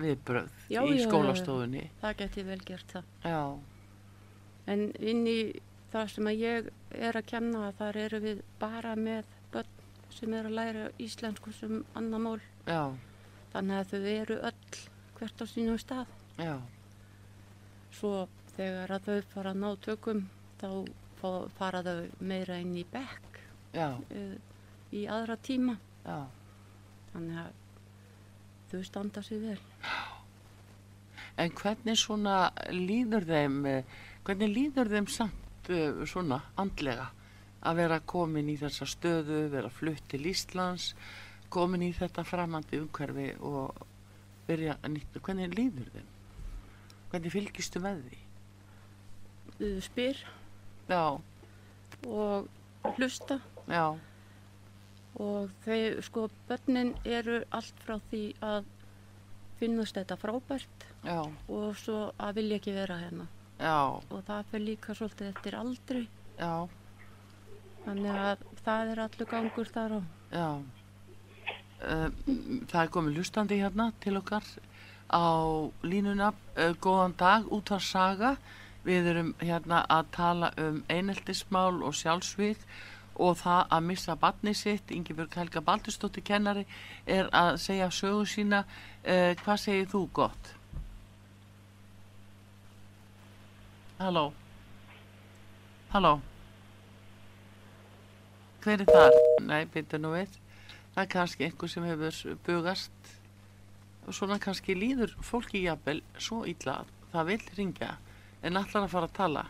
[0.00, 1.04] viðbröð Já, í já, já.
[1.08, 1.82] skólastofunni.
[2.02, 3.04] Það geti vel gert það.
[3.24, 3.42] Já,
[4.72, 5.38] En inn í
[5.92, 9.72] það sem að ég er að kenna, þar eru við bara með börn
[10.14, 12.40] sem eru að læra íslensku sem annar mál.
[12.66, 12.92] já,
[13.52, 14.78] Þannig að þau eru öll
[15.18, 16.06] hvert á sínum stað.
[16.38, 16.54] já,
[17.92, 20.22] Svo þegar að þau fara að ná tökum,
[20.60, 20.70] þá
[21.58, 23.40] fara þau meira inn í bekk
[23.74, 24.36] já, uh,
[24.92, 25.76] í aðra tíma.
[26.06, 26.20] já.
[27.12, 27.50] Þannig að
[28.72, 29.58] þau standa sig vel.
[31.40, 32.36] En hvernig svona
[32.72, 37.10] líður þeim, eh, hvernig líður þeim samt eh, svona andlega
[37.62, 40.92] að vera komin í þessa stöðu, vera flutt til Íslands,
[41.52, 43.84] komin í þetta framandi umhverfi og
[44.48, 46.08] byrja að nýtta, hvernig líður þeim?
[47.12, 48.22] Hvernig fylgistu með því?
[49.52, 50.22] Uh, spyr
[50.88, 51.20] Já,
[52.08, 52.48] og
[52.96, 53.38] hlusta
[53.68, 53.94] já,
[55.20, 58.68] og þau, sko, börnin eru allt frá því að
[59.60, 63.26] finnast þetta frábært já, og svo að vilja ekki vera hérna
[63.60, 66.06] já, og það fyrir líka svolítið eftir aldri
[66.38, 66.54] já,
[67.84, 70.00] þannig að það er allur gangur þar á.
[71.82, 72.08] Uh,
[72.70, 74.46] það er komið hlustandi hérna til okkar
[75.10, 75.26] á
[75.82, 76.30] línuna.
[76.54, 78.36] Uh, góðan dag, útvar saga.
[78.86, 82.62] Við erum hérna að tala um eineltismál og sjálfsvík
[83.16, 84.90] og það að missa batni sitt.
[84.90, 86.66] Ingibjörg Helga Baldurstóttir kennari
[87.06, 88.64] er að segja sögu sína.
[89.02, 90.52] Uh, hvað segir þú gott?
[93.98, 94.32] Halló?
[95.92, 96.16] Halló?
[98.62, 99.18] Hver er þar?
[99.42, 100.38] Nei, byrja nú við.
[100.92, 103.12] Það er kannski einhver sem hefur bugast
[104.06, 107.90] og svona kannski líður fólki jafnvel svo illa að það vil ringja
[108.42, 109.44] en allar að fara að tala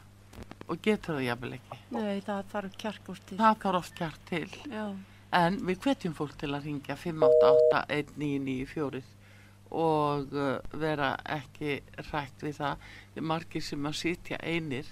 [0.69, 1.77] og getur það jafnvel ekki.
[1.97, 4.51] Nei, það þarf kjarkústi Það þarf oft kjart til.
[4.73, 4.87] Já,
[5.33, 9.01] En við hvetjum fólk til að ringja 588-1994
[9.73, 11.79] og uh, vera ekki
[12.11, 12.77] rætt við það.
[13.17, 14.85] Er margir sem að sitja einir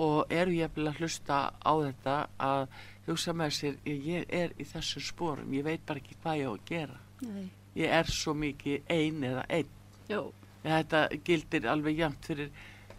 [0.00, 2.66] og eru jafnvel að hlusta á þetta að
[3.06, 6.52] hugsa með sér, ég er í þessum sporum, ég veit bara ekki hvað ég á
[6.56, 6.98] að gera.
[7.26, 7.46] nei,
[7.78, 9.68] Ég er svo mikið ein eða einn.
[10.10, 10.18] já,
[10.64, 12.50] Þetta gildir alveg jæmt fyrir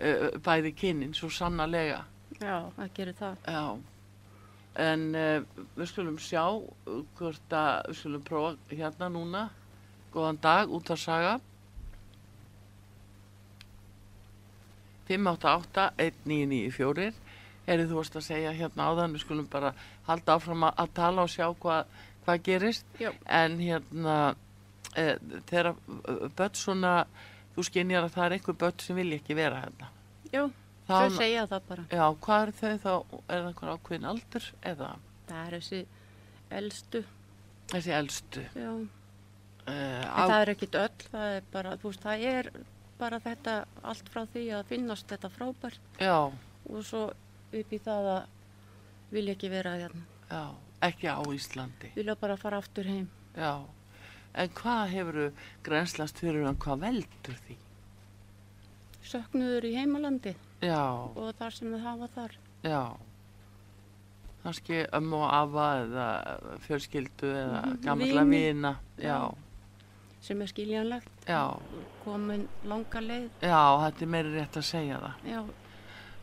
[0.02, 2.04] uh, bæði kynnin, svo sannarlega.
[2.42, 3.80] já, það gerir það Já,
[4.90, 5.44] en uh,
[5.78, 9.50] við skulum sjá uh, hvort að við skulum prófa hérna núna.
[10.12, 11.40] Góðan dag, út af saga.
[15.12, 17.12] 588-1994.
[17.72, 19.74] Erið þú varst að segja hérna áðan, við skulum bara
[20.08, 21.82] halda áfram að, að tala og sjá hvað
[22.26, 22.86] hva gerist.
[23.02, 23.12] Já.
[23.26, 24.16] En hérna,
[24.96, 25.06] e,
[25.50, 25.76] þegar
[26.38, 26.94] börn svona,
[27.56, 29.88] þú skynjar að það er einhver börn sem vilja ekki vera hérna.
[30.32, 30.44] Já,
[30.88, 31.84] Þá- þau segja það bara.
[31.92, 32.94] Já, hvað er þau þá?
[33.30, 34.90] Er það einhver ákveðin aldur eða
[35.28, 35.82] Það er þessi
[36.52, 37.04] elstu,
[37.72, 38.42] þessi elstu?
[38.56, 38.72] já.
[39.62, 42.50] Uh, En það er ekkit öll, það er bara, þú veist, það er
[43.00, 43.54] bara þetta
[43.84, 46.16] allt frá því að finnast þetta frábært Já,
[46.70, 47.04] og svo
[47.54, 48.26] upp í það að
[49.12, 50.02] vilja ekki vera hérna.
[50.32, 50.42] já,
[50.82, 51.92] ekki á Íslandi.
[51.96, 53.08] Vilja bara fara aftur heim.
[53.38, 53.62] Já,
[54.36, 55.32] en hvað hefur
[55.64, 57.56] grænslast fyrir um hvað veldur því?
[59.12, 60.82] Söknuður í heimalandi Já,
[61.16, 62.36] og þar sem þau hafa þar.
[62.64, 62.82] já,
[64.44, 66.06] kannski ömmu og afa eða
[66.68, 68.76] fjölskyldu eða Mhm, gamla vina.
[68.98, 69.32] Já,
[70.22, 71.58] sem er skiljanlegt, já,
[72.06, 73.30] komin langa leið.
[73.42, 75.32] já, þetta er meiri rétt að segja það.
[75.34, 75.44] Já,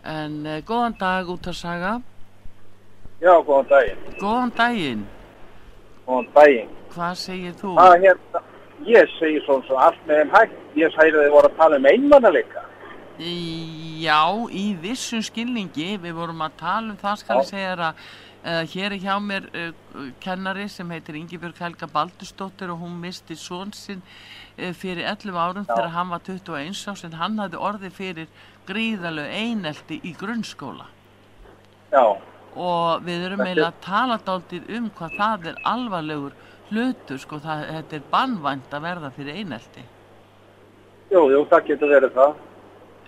[0.05, 2.01] En uh, góðan dag út að saga.
[3.20, 3.98] Já, góðan daginn.
[4.20, 5.06] Góðan daginn,
[6.09, 6.70] Góðan daginn.
[6.94, 7.74] hvað segir þú?
[7.76, 8.40] Það hérna,
[8.89, 10.62] ég segi svona svo allt með þeim hægt.
[10.80, 12.64] Ég sagði að þið voru að tala um einmannaleika.
[13.18, 14.22] Já,
[14.55, 17.40] í vissum skilningi, við vorum að tala um það skal Já.
[17.40, 18.02] ég segja þér að
[18.44, 19.72] uh, hér er hjá mér uh,
[20.22, 25.66] kennari sem heitir Ingibjörg Helga Baldursdóttir og hún misti són sinn uh, fyrir 11 árum
[25.66, 28.30] þegar hann var 21 ás en hann hafði orðið fyrir
[28.70, 30.89] gríðalegu einelti í grunnskóla
[31.90, 32.05] Já,
[32.57, 36.33] og við erum er- eiginlega að tala dálítið um hvað það er alvarlegur
[36.70, 39.85] hlutur, sko, það, þetta er bannvænt að verða fyrir einelti.
[41.11, 42.35] jú, jú, það getur verið það.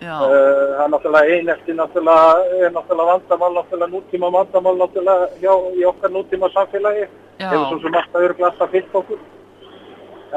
[0.01, 0.29] Já, Uh,
[0.77, 6.09] það er náttúrulega einelti, náttúrulega, er náttúrulega vandamál, náttúrulega nútíma vandamál, náttúrulega hjá í okkar
[6.09, 7.03] nútíma samfélagi.
[7.37, 9.19] Hefur svo sem alltaf örgla alltaf fyllt okkur.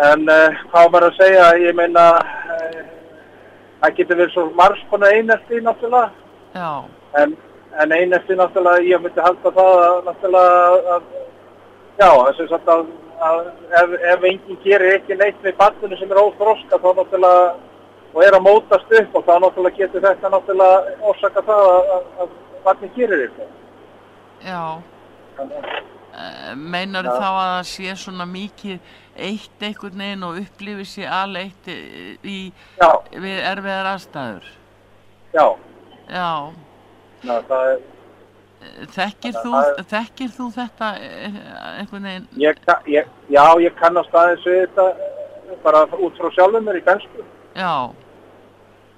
[0.05, 2.85] En uh, hvað maður að segja, ég meina, uh,
[3.81, 6.11] það getur verið svo margs konar einelti, náttúrulega.
[6.55, 6.85] já,
[7.23, 7.37] En,
[7.83, 11.07] en einelti náttúrulega, ég myndi halda það að náttúrulega að,
[11.99, 12.85] já, þess að, að,
[13.29, 13.47] að
[13.81, 17.55] ef, ef enginn gerir ekki neitt með barninu sem er óþroska þá náttúrulega
[18.15, 21.65] og er að mótast upp og þá náttúrulega getur þetta náttúrulega orsaka það
[21.97, 23.51] að, barnin gerir eitthvað.
[24.45, 24.63] já.
[25.39, 25.91] Þannig að-
[26.55, 27.11] Meinar Já.
[27.19, 32.91] þá að það sé svona mikið eitt einhvern veginn og upplifir sér aleitt í, Já,
[33.11, 34.47] við erfiðar aðstæður?
[35.35, 35.47] já,
[36.15, 36.29] Já,
[37.29, 37.83] ná, það er,
[38.95, 41.41] þekkir þú, Það er- þekkir þú þetta eh,
[41.81, 42.29] einhvern veginn?
[42.45, 42.63] ég,
[42.95, 47.27] ég, já, ég kannast aðeins við þetta eh, bara út frá sjálfum mér í bensku.
[47.57, 47.75] Já,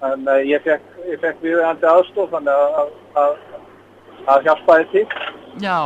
[0.04, 2.90] En uh, ég fekk, ég fekk viðeigandi aðstof þannig að, að,
[3.22, 3.38] að,
[4.34, 5.06] að hjálpaði til.
[5.64, 5.78] já.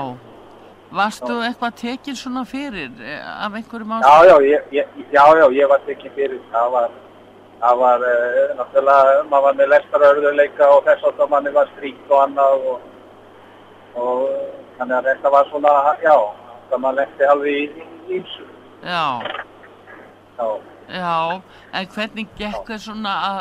[0.90, 4.26] Varstu eitthvað tekin svona fyrir eh, af einhverjum Já, ástæðum?
[4.42, 6.40] já, ég, ég, já, já, ég var tekinn fyrir.
[6.50, 6.88] Það var,
[7.60, 12.24] það var uh, náttúrulega, maður var með lestarörðuleika og þess að manni var stríkt og
[12.24, 12.88] annað og,
[14.00, 14.24] og
[14.78, 16.16] þannig að þetta var svona, já,
[16.70, 18.48] það maður lendi alveg í í ýmsu.
[18.80, 19.04] Já,
[20.40, 21.40] Já, já,
[21.76, 23.40] en hvernig gekk þér svona að,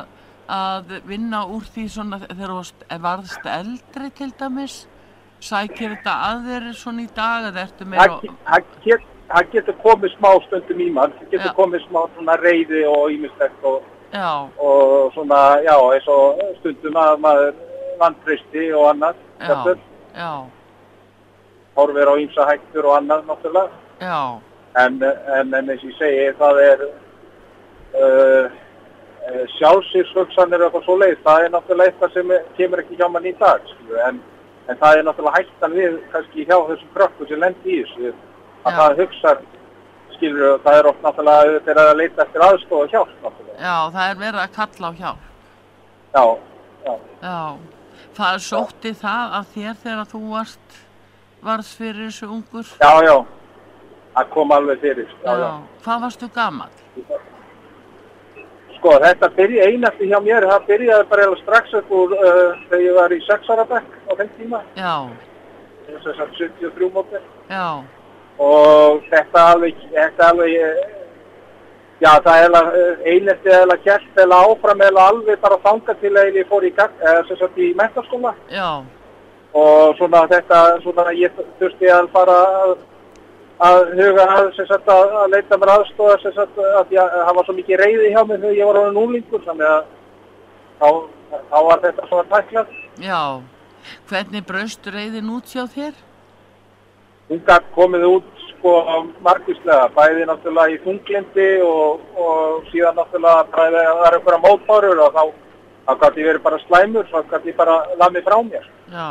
[0.56, 4.80] að vinna úr því svona þegar þú varðst eldri til dæmis?
[5.40, 8.18] Sækir þetta að þér svona í dag eða ertu meira...
[8.50, 9.06] það get,
[9.54, 11.56] getur komið smá stundum í mann, það getur Já.
[11.62, 17.20] komið smá svona reyði og ímislegt og, Já, og svona, já, eins og stundum að
[17.26, 17.52] maður
[18.00, 19.20] vantristi og annað,
[20.16, 20.32] já,
[21.76, 23.70] horfir á ýmsa hættur og annað náttúrulega.
[24.80, 26.84] En, en, en eins og ég segi, það er
[28.00, 28.58] uh,
[29.58, 31.22] sjálfsýrshugsanir og eitthvað svo leið.
[31.26, 33.72] Það er náttúrulega eitthvað sem kemur ekki hjá mann í dag.
[34.08, 34.22] En,
[34.70, 38.14] en það er náttúrulega hættan við kannski hjá þessum krökkum sem lendi í þessu.
[38.60, 38.80] Að Já.
[38.80, 39.44] það hugsar,
[40.18, 43.49] skilur, það er oft náttúrulega að leita eftir aðstofa hjálp náttúrulega.
[43.60, 45.26] Já, það er verið að kalla á hjálp.
[46.16, 46.26] Já,
[46.86, 47.40] já, Já,
[48.18, 50.78] það sótti það að þér þegar þú varst,
[51.46, 52.72] varst fyrir þessu ungur?
[52.82, 53.18] já, já.
[54.16, 55.12] Það kom alveg fyrir.
[55.24, 55.52] Já, já.
[55.86, 56.72] Hvað varstu gamall?
[58.80, 62.84] Sko, þetta byrja einasti hjá mér, það byrjaði bara eiginlega strax upp úr uh, þegar
[62.86, 64.62] ég var í sexara bekk á þeim tíma.
[64.80, 64.94] Já,
[65.90, 67.20] þess að 73 móti
[67.50, 67.66] já,
[68.40, 70.56] og þetta alveg, þetta alveg
[72.00, 76.48] já það er einelti eða kjælt eða áfram eða alveg bara þanga til að ég
[76.50, 78.70] fór í, sagt í mentaskóla já,
[79.54, 82.74] og svona þetta svona ég þurfti að fara að,
[83.70, 87.82] að huga að sagt að, að leita mér aðstofa sagt að það var svo mikið
[87.84, 89.82] reyði hjá mig þegar ég var orðin úlingur þannig að
[90.82, 90.90] þá,
[91.52, 93.24] þá var þetta svona tæklað já.
[94.10, 95.94] Hvernig braust reyðin út hjá þér?
[97.30, 98.74] hún gætt komið út sko
[99.26, 105.04] margvíslega, bæði náttúrulega í þunglindi og, og síðan náttúrulega bæði að það er einhverja mótbárur
[105.08, 105.24] og þá,
[106.04, 108.70] gæti verið bara slæmur, þá gæti bara lamið frá mér.
[108.94, 109.10] Já.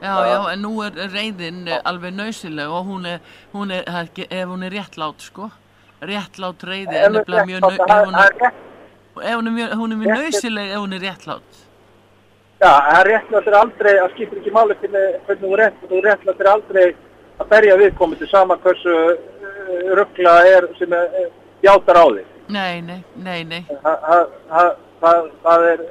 [0.00, 3.18] Já, já, en nú er reyðin eh, alveg nöysileg og hún er,
[3.52, 5.50] hún er, það er ef hún er réttlát, sko,
[6.08, 8.54] réttlát reyði er nefnilega mjög, nau- ef hún er,
[9.36, 11.60] hún er mjög, hún er mjög nöysileg ef hún er réttlát.
[12.60, 16.50] Já, það er réttlættir aldrei, það skiptir ekki máli hvernig, hvernig þú rétt, þú réttlættir
[16.54, 16.86] aldrei
[17.40, 21.30] að berja viðkomandi sama hversu uh, ruggla er sem er, uh,
[21.64, 22.26] játar á þig.
[22.50, 23.64] Nei, nei, nei, nei,
[25.00, 25.82] Það- er,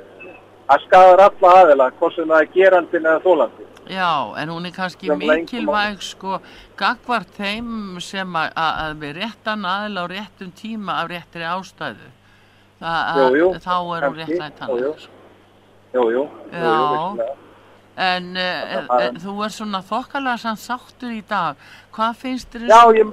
[0.70, 3.66] það skadar alla aðila, hvort sem það er gerandin eða þólandi.
[3.90, 6.40] já, en hún er kannski mikilvæg, sko,
[6.78, 12.12] gagvart þeim sem að, að að við réttan aðila á réttum tíma af réttri ástæðu.
[12.80, 14.28] Það, Jú, jú, þá er hún kannski, jú, jú.
[14.30, 15.12] réttlætanleg, sko.
[15.94, 16.24] Jú, jú, jú,
[16.54, 16.60] Já.
[16.60, 17.49] jú, vissulega.
[18.00, 18.44] En uh,
[18.88, 21.58] það- uh, þú er svona þokkalega sann sáttur í dag.
[21.96, 23.10] Hvað finnst þér ég,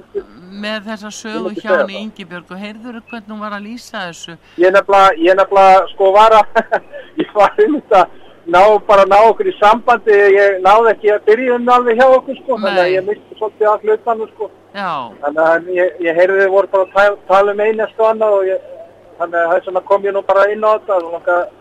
[0.63, 2.03] með þessa sögu hjá segja henni það.
[2.05, 4.37] Ingibjörg og heyrður hvernig hún var að lýsa þessu?
[4.61, 6.63] ég nefnilega, sko var að,
[7.21, 8.15] ég var einmitt að
[8.47, 12.37] ná, bara ná okkur í sambandi, ég náði ekki að byrja um alveg hjá okkur
[12.39, 14.49] sko, þannig að ég misti svolítið að hlutanum sko.
[15.25, 18.47] Þannig að ég, ég heyrði þið voru bara að tala, um einu sko annað og
[18.53, 18.65] ég,
[19.19, 21.55] þannig að þess vegna kom ég nú bara inn á þetta og langa að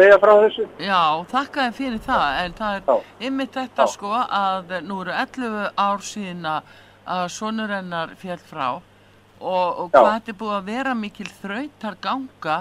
[0.00, 0.66] segja frá þessu.
[0.80, 1.00] já,
[1.30, 3.00] þakka þér fyrir það, en það er Já.
[3.28, 3.92] ymmit þetta Já.
[3.94, 6.76] sko að nú eru 11 ár síðan að-
[7.10, 11.94] að sonur hennar fjall frá og, og hvað þetta er búið að vera mikil þrautar
[12.04, 12.58] ganga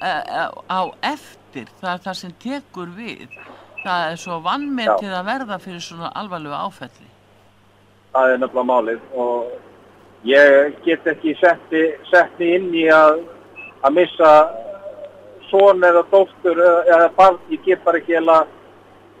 [0.00, 3.26] uh, á eftir, það er það sem tekur við.
[3.84, 7.08] Það er svo vannmetið að verða fyrir svona alvarlegu áfelli.
[8.12, 9.50] Það er nefnilega málið og
[10.28, 13.22] ég get ekki setti, setti inn í að,
[13.82, 14.30] að missa
[15.50, 18.38] son eða dóttur eða, eða barn, ég get bara ekki eða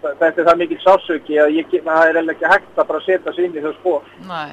[0.02, 3.00] þetta er það mikil sásauki að ég get, það er eiginlega ekki hægt að bara
[3.06, 4.12] setja sig inn í þau spór.
[4.28, 4.52] Nei,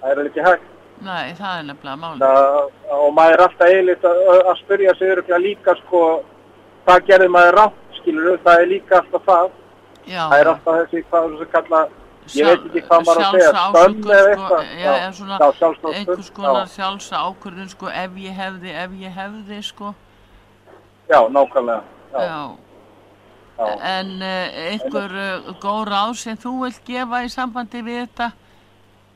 [0.00, 0.66] Það er eiginlega ekki hægt.
[1.00, 2.20] nei, það er nefnilega málið.
[2.26, 6.02] Það, og maður er alltaf eiginlega að, að spyrja sig örugglega líka sko
[6.84, 9.50] hvað gerði maður rátt skilur það er líka alltaf það.
[10.10, 11.80] Já, Það er alltaf þessi hvað þessi kalla
[12.30, 14.62] ég veit ekki hvað maður að segja, skömm eða sko, eitthvað.
[14.78, 19.92] eða einhvers konar sjálfsa ákvörðun sko, ef ég hefði, ef ég hefði sko,
[21.10, 21.82] Já, nákvæmlega.
[22.12, 22.50] Já, já,
[23.58, 23.98] já.
[24.00, 28.30] en uh, einhver uh, góð ráð sem þú vilt gefa í sambandi við þetta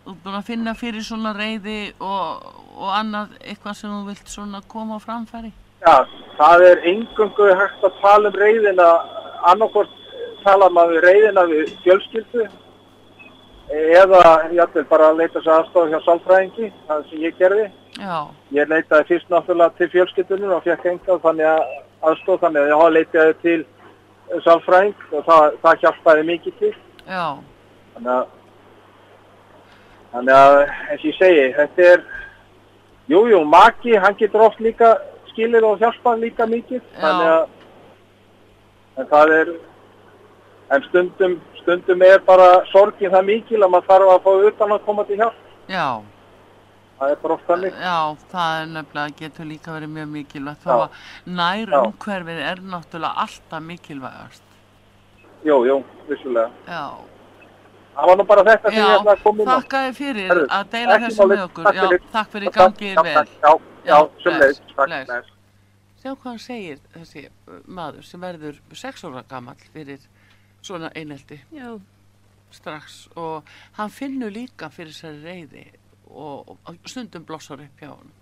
[0.04, 4.28] þú ert búin að finna fyrir svona reyði og, og annað eitthvað sem þú vilt
[4.28, 5.52] svona koma á framfæri
[5.84, 6.04] Já,
[6.38, 8.90] það er engungu hægt að tala um reyðina,
[9.50, 9.96] annarkvort
[10.44, 12.46] tala maður um reyðina við fjölskyldu
[13.74, 14.22] eða
[14.52, 17.66] játvel bara að leita sér aðstofa hjá sálfræðingi, það sem ég gerði.
[18.00, 18.18] Já,
[18.50, 21.64] Ég leitaði fyrst náttúrulega til fjölskyldunum og fekk enga þannig að
[22.10, 23.58] aðstofa þannig að ég leitaði til
[24.44, 26.72] sálfræðing og það, það hjálpaði mikið til.
[27.06, 27.26] já,
[27.94, 28.24] Þannig að,
[30.12, 32.06] þannig að eins og ég segi, þetta er,
[33.12, 34.94] jú, jú, maki, hann getur oft líka
[35.30, 36.82] skilir og hjálpað líka mikið.
[36.98, 37.44] Þannig að,
[38.98, 39.52] en það er,
[40.74, 44.84] en stundum, stundum er bara sorgin það mikil að maður þarf að fá utan að
[44.88, 45.40] koma til hjálp.
[45.68, 45.86] já
[46.98, 47.78] Það er bara oft þannig.
[47.82, 47.96] Já,
[48.30, 50.68] það er nefnilega getur líka verið mjög mikilvægt Já.
[50.68, 51.00] þá að
[51.40, 51.80] nær Já.
[51.88, 54.42] umhverfið er náttúrulega alltaf mikilvægast
[55.44, 56.50] Jú, jú, vissulega.
[56.68, 56.84] Já,
[57.94, 59.54] Það var nú bara þetta sem Já, ég ætlaði að koma inn á.
[59.54, 61.64] þakka þér fyrir Herru, að deila þessu með okkur.
[61.68, 62.00] Takk Já, fyrir.
[62.14, 63.14] takk fyrir Já, gangið já, vel.
[63.14, 63.28] takk.
[63.44, 63.52] Já,
[63.84, 65.28] já, Já, Takk, bless.
[66.04, 67.22] Sjá hvað hann segir þessi
[67.66, 70.00] maður sem verður sex ára gamall fyrir
[70.64, 71.68] svona einelti Já,
[72.50, 73.44] strax og
[73.78, 75.64] hann finnur líka fyrir þessari reyði
[76.10, 78.14] og, og stundum blossar upp hjá hann.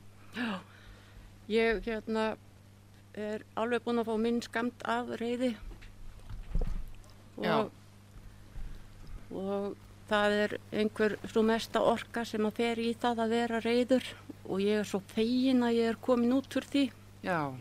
[1.49, 2.33] ég hérna
[3.13, 5.53] er alveg búin að fá minn skamt af reyði
[7.43, 7.59] Já.
[7.59, 7.73] og,
[9.37, 9.75] og
[10.13, 14.09] það er einhver svo mesta orka sem að fer í það að vera reyður
[14.45, 16.87] og ég er svo fegin að ég er komin út úr því.
[17.23, 17.53] Já,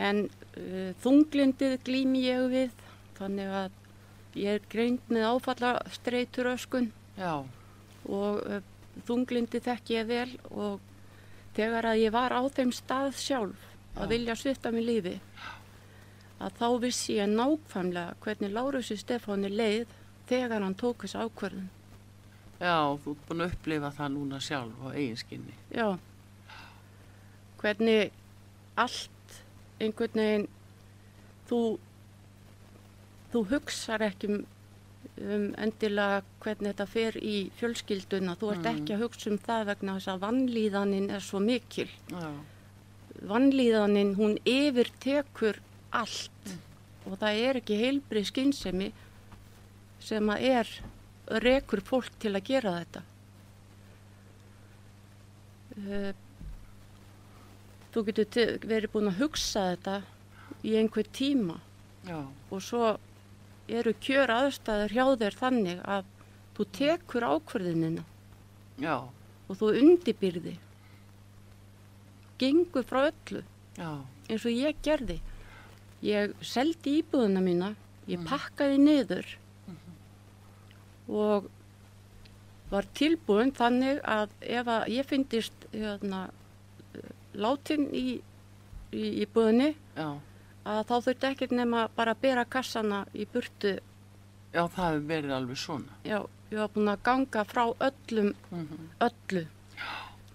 [0.00, 2.86] en uh, þunglindið glými ég við.
[3.20, 3.78] Þannig að
[4.40, 7.42] ég er greint með áfalla streytur öskun já,
[8.06, 8.60] og uh,
[9.06, 10.80] þunglindi þekki ég vel og
[11.56, 13.66] þegar að ég var á þeim stað sjálf
[13.98, 15.16] að vilja svifta mig lífi
[16.40, 19.90] að þá vissi ég nákvæmlega hvernig Lárusi Stefáni leið
[20.30, 21.68] þegar hann tók þessu ákvörðun.
[22.60, 25.54] já, þú ert búin að upplifa það núna sjálf á eiginskinni.
[25.74, 25.98] Já,
[27.60, 28.12] hvernig
[28.76, 29.36] allt
[29.80, 30.48] einhvern veginn
[31.48, 31.60] þú,
[33.32, 34.40] þú hugsar ekki um,
[35.20, 38.36] um endilega hvernig þetta fer í fjölskylduna.
[38.40, 41.88] Þú ert ekki að hugsa um það vegna þess að vannlíðanin er svo mikil.
[42.12, 42.30] Já,
[43.28, 45.58] Vannlíðanin, hún yfirtekur
[45.92, 46.54] allt
[47.04, 48.88] og það er ekki heilbrið skynsemi
[50.00, 50.70] sem að er
[51.44, 53.02] rekur fólk til að gera þetta.
[55.80, 56.12] Uh,
[57.92, 60.00] þú getur verið búin að hugsa þetta
[60.66, 61.58] í einhver tíma
[62.06, 62.18] já,
[62.50, 62.96] og svo
[63.78, 66.08] eru kjör aðstæður hjá þér þannig að
[66.56, 68.04] þú tekur ákvörðinina
[68.80, 68.96] já,
[69.48, 70.56] og þú undibyrði.
[72.40, 73.44] Gengur frá öllu.
[73.76, 73.90] Já,
[74.28, 75.20] eins og ég gerði.
[76.04, 77.74] Ég seldi íbúðuna mína,
[78.08, 79.26] ég pakkaði niður
[81.10, 81.48] og
[82.70, 86.28] var tilbúin þannig að ef að ég fyndist hérna,
[87.34, 88.20] látin í,
[88.94, 90.08] í íbúðinni já,
[90.70, 93.78] að þá þurfti ekkert nema bara að bera kassana í burtu.
[94.52, 95.96] já, það hefur verið alveg svona.
[96.04, 96.18] Já,
[96.50, 99.46] ég var búin að ganga frá öllum, Mm öllu,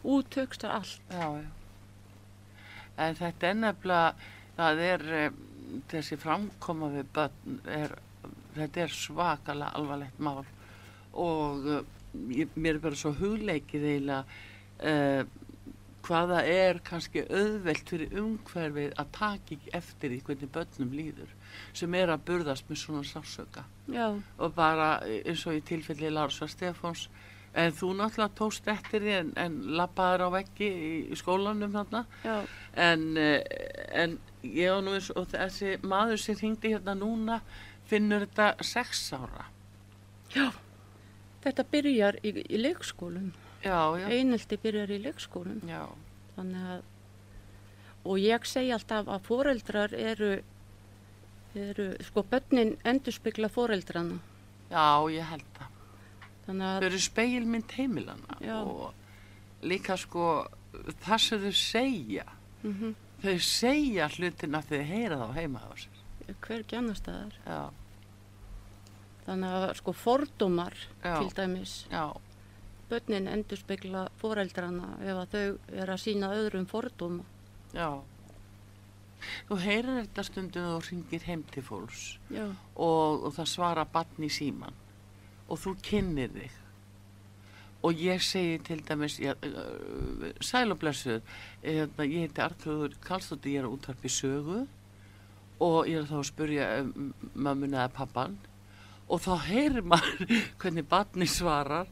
[0.04, 1.02] út högsta allt.
[1.12, 1.50] Já, já.
[2.98, 5.40] En þetta er nefnilega, það er um,
[5.92, 7.96] þessi framkoma við börn, er,
[8.56, 10.46] þetta er svakalega alvarlegt mál
[11.16, 11.82] og uh,
[12.32, 14.24] ég, mér er bara svo hugleikið eiginlega
[14.80, 15.26] uh,
[16.06, 21.32] hvaða er kannski auðvelt fyrir umhverfið að taka ekki eftir í hvernig börnum líður
[21.74, 26.50] sem er að burðast með svona sásöka Já, og bara eins og í tilfelli Lársa
[26.52, 27.08] Stefáns
[27.56, 32.04] en þú náttúrulega tókst eftir því en, en lappaður á veggi í, í skólanum þarna.
[32.76, 33.40] En, eh,
[33.96, 37.40] en ég og nú eins og þessi maður sem hringdi hérna núna
[37.88, 39.48] finnur þetta sex ára.
[40.36, 40.50] Já.
[41.46, 43.32] Þetta byrjar í, í leikskólum.
[43.66, 45.62] Einelti byrjar í leikskólum.
[46.36, 46.82] Þannig að,
[48.06, 50.32] og ég segi alltaf að foreldrar eru,
[51.56, 54.20] eru sko börnin endurspegla foreldrana.
[54.70, 55.72] já, ég held það
[56.46, 58.60] þau að, eru speilmynd heimilana Já.
[58.62, 58.94] og
[59.66, 60.26] líka sko
[61.06, 62.26] það sem þau segja
[62.64, 62.94] mm
[63.26, 67.34] þau segja hlutina þegar þau heyra þá heima á sér hver ekki annar staðar.
[67.46, 67.62] já,
[69.26, 71.16] Þannig að sko fordómar Já.
[71.18, 72.04] til dæmis, já,
[72.90, 75.46] börnin endurspegla foreldrana ef að þau
[75.84, 77.24] eru að sína öðrum fordóma.
[77.74, 77.90] já.
[79.50, 84.30] Þú heyrir þetta stundum og ringir heim til fólks og, og það svara barn í
[84.30, 84.76] síman
[85.48, 86.62] og þú kynnir þig.
[87.86, 91.22] Og ég segi til dæmis já, uh, sæl og blessuð
[91.62, 94.64] hérna, ég heiti Artur Karlsdóttir ég er að útvarpi sögu
[95.62, 98.40] og ég er þá að spurja um, mömmuna eða pappan
[99.06, 101.92] og þá heyrir maður hvernig barni svarar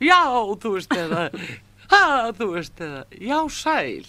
[0.00, 0.20] já,
[0.62, 1.26] þú veist eða
[1.90, 2.04] ha,
[2.36, 4.06] þú veist eða já, sæl.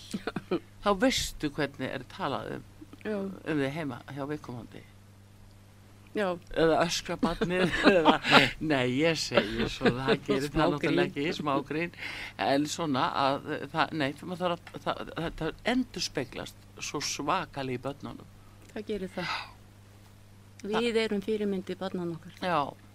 [0.81, 4.81] Þá veistu hvernig er talað um, um þig heima hjá viðkomandi.
[6.11, 6.25] Já,
[6.59, 8.17] eða öskra barnið eða,
[8.59, 11.93] nei ég segi svo það gerir það náttúrulega ekki smágrín
[12.43, 18.27] en svona að það, nei það það, þetta endur speglast svo svakali í börnunum.
[18.73, 19.39] Það gerir það.
[20.71, 22.35] Við erum fyrirmyndi barnan okkar.
[22.43, 22.90] já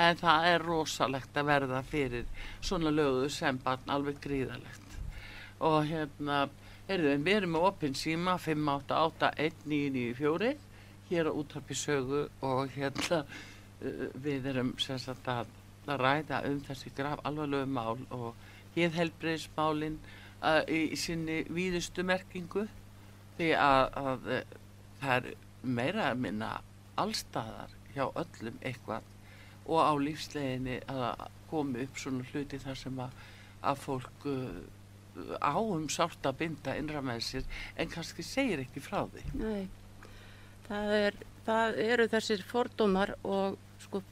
[0.00, 2.24] en það er rosalegt að verða fyrir
[2.60, 4.80] svona lögu sem barn alveg gríðalegt
[5.64, 6.48] og hérna
[6.88, 10.56] heyrðu, en við erum með opinn síma 5881994
[11.10, 13.18] hér á útarpi sögu og hérna
[14.24, 15.46] við erum sem sagt að,
[15.84, 18.32] ræða um þessi graf alvarlegu mál og
[18.72, 19.98] hér helbriðismálin
[20.40, 22.64] uh, í, sinni víðustu merkingu.
[23.36, 24.24] Því að, að
[25.02, 25.28] það er
[25.60, 26.48] meira að minna
[26.96, 29.04] allstaðar hjá öllum eitthvað
[29.64, 33.20] og á lífsleginni að komi upp svona hluti þar sem að,
[33.70, 38.82] að fólk uh, á um sárt að binda innra með sér en kannski segir ekki
[38.84, 39.24] frá því.
[39.40, 39.68] Nei,
[40.68, 44.02] það, er, það eru þessir fordómar og sko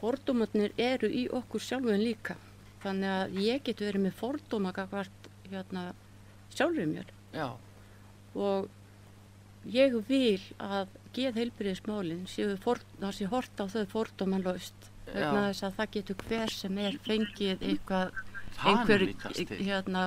[0.00, 2.36] fordómarnir eru í okkur sjálfum líka.
[2.82, 5.92] Þannig að ég get verið með fordóma gagvart hérna
[6.52, 7.48] sjálfur mér Já,
[8.34, 8.68] og
[9.72, 16.20] ég vil að geð heilbyrðismálinn séu hort á þau fordómanlaust vegna þess að það getur
[16.26, 18.20] hver sem er fengið eitthvað,
[18.62, 20.04] er einhver hérna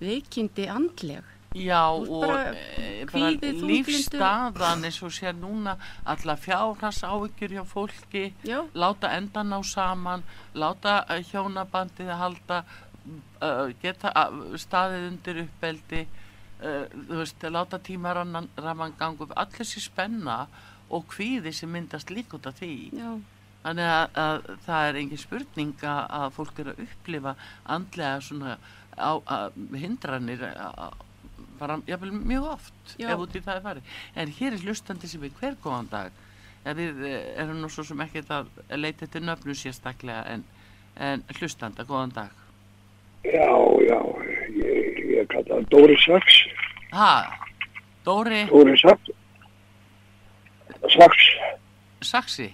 [0.00, 1.34] veikindi andleg.
[1.56, 8.24] Já, og bara e, bara lífstaðan eins og sér núna alla fjárhans áhyggjur hjá fólki,
[8.44, 12.60] Já, láta endan á saman, láta uh, hjónabandið halda,
[13.40, 14.12] uh, geta
[14.60, 16.04] staðið undir uppbeldi,
[16.62, 20.46] uh, þú veist, láta tímarannan raman gangu, allir þessi spenna
[20.88, 22.72] og kvíði sem myndast líka út af því.
[22.96, 23.10] já,
[23.58, 27.34] Þannig að, að það er engin spurning að, að fólk er að upplifa
[27.74, 28.54] andlega svona
[28.94, 31.02] á, að, hindranir að,
[31.58, 33.10] bara jafnvel mjög oft Já.
[33.12, 33.92] ef út í það er farið.
[34.14, 36.24] En hér er hlustandi sem er hver góðan dag.
[36.64, 40.44] Ja, við eh, erum nú svo sem ekkert að leita eftir nöfnu sérstaklega en,
[40.96, 42.44] en hlustanda, góðan dag.
[43.26, 43.50] Já,
[43.84, 44.00] já,
[44.56, 46.38] ég, ég kalla það Dóri Saks,
[46.92, 47.10] Ha,
[48.04, 49.10] Dóri Dóri Saks,
[50.94, 51.26] Saks,
[52.00, 52.48] Saxi,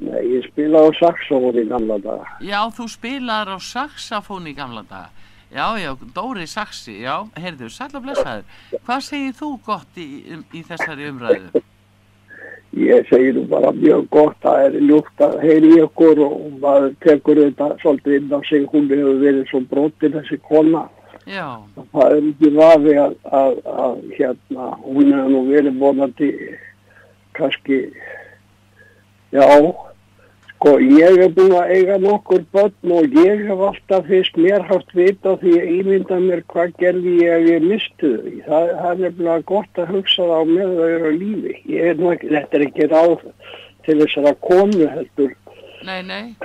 [0.00, 2.28] ég spilaði á saxofón í gamla daga.
[2.44, 5.10] Já, þú spilaðar á saxafón í gamla daga.
[5.50, 8.44] Já, já, Dóri Saxi, já, heyrðu, sætla blessaður.
[8.86, 10.06] Hvað segir þú gott í,
[10.54, 11.64] í þessari umræðu?
[12.78, 16.92] Ég segi nú bara mjög gott að er ljúft að heyri í okkur og maður
[17.02, 18.66] tekur þetta svolítið inn á sig.
[18.70, 20.86] Hún hefur verið svo brotin þessi kona.
[21.26, 21.60] Já,
[21.92, 26.30] Það er ekki vafi að, að, að hérna, hún hefur nú verið vonandi
[27.36, 27.80] kannski,
[29.34, 29.44] já,
[30.60, 34.90] sko ég er búin að eiga nokkur börn og ég hef alltaf fyrst mér haft
[34.92, 38.34] vita því að ímynda mér hvað gerði ég ef ég mistu þau.
[38.44, 41.54] Það, það er nefnilega gott að hugsa það á með þau eru á lífi.
[41.64, 43.24] Ég er ekki, þetta er ekki ráð
[43.86, 45.32] til þess að konu heldur
[45.88, 46.36] nei, nei,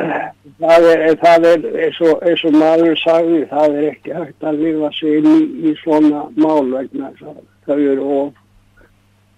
[0.63, 4.63] það er, það er eins, og, eins og maður sagði, það er ekki hægt að
[4.63, 8.33] lifa sig inn í, í svona mál vegna þess að þau eru of,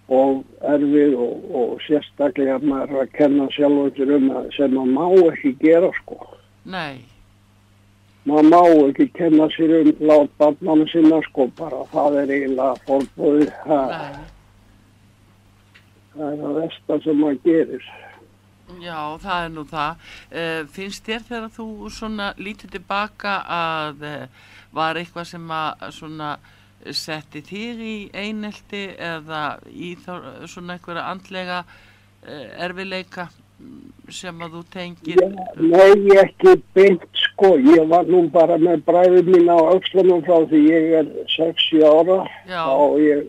[0.07, 5.53] of erfið og, og sérstaklega maður að kenna sjálfur um að sem maður má ekki
[5.63, 6.19] gera sko.
[6.63, 7.03] nei,
[8.27, 13.53] Maður má ekki kenna sér um lát barnana sinna sko bara það er eiginlega fórbúið,
[13.63, 14.25] það, nei.
[16.15, 17.87] það er það versta sem maður gerir.
[18.83, 20.09] Já, það er nú það.
[20.27, 26.33] Uh, finnst þér þegar þú svona lítið tilbaka að uh, var eitthvað sem að svona
[26.93, 33.29] setti þig í einelti eða í þá, svona einhverja andlega uh, erfileika
[34.13, 35.21] sem að þú tengir?
[35.57, 40.61] Nei, ekki beint sko, ég var nú bara með bræðið mín á aukslunum frá því
[40.67, 42.61] ég er 60 ára Já.
[42.69, 43.25] og ég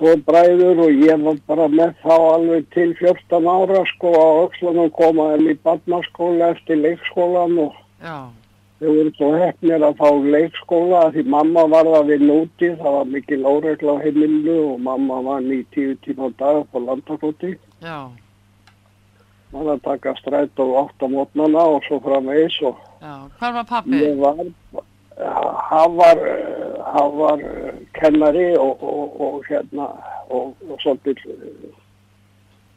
[0.00, 4.92] tvo bræður og ég var bara með þá alveg til 14 ára sko á aukslunum
[4.96, 8.28] komaðum í barnaskóla eftir leikskólan og Já,
[8.80, 13.10] þau voru svo hefnir að fá leikskóla því mamma var það við núti, það var
[13.12, 17.58] mikil óregla á heimilu og mamma var í tíu tíma á dag på landakoti.
[17.84, 18.08] já,
[19.52, 23.28] Man að taka stræt og átt á mótnana og svo framvegis og já.
[23.38, 24.00] Hvar var pappi?
[24.00, 24.36] Ég var,
[25.70, 29.90] hann var, eh, hann var eh, kennari og, og, og hérna,
[30.30, 31.20] og, og svolítið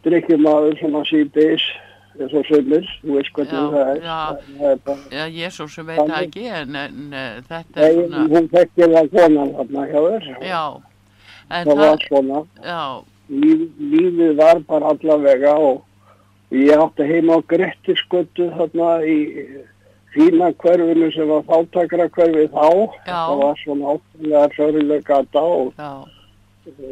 [0.04, 4.02] drikkjumadur svona síðdeis, eins og sömur, þú veist Já, það er.
[4.04, 4.20] já.
[4.84, 8.50] Það er ég svo sem veit það ekki, en, en uh, þetta er svona, hún
[8.54, 10.30] þekkir það konan þarna hjá þér.
[10.48, 10.64] já,
[11.50, 12.84] Það það, var svona, já,
[13.30, 15.84] líf, lífið var bara allavega og
[16.54, 19.18] ég átti heima á Grettisgötu þarna í
[20.14, 22.68] fína hverfinu sem var þáttakra hverfið þá.
[23.08, 23.18] Já.
[23.18, 25.92] Það var svona áttalega sörulega gata og já,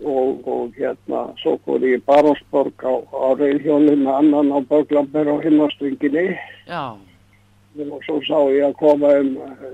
[0.04, 5.32] og, og hérna svo fór ég í Barósborg á, á reyðhjóli með annan á Böglamber
[5.32, 6.26] á hinnastringinni
[6.68, 6.98] já,
[7.80, 9.70] og svo sá ég að koma um eh,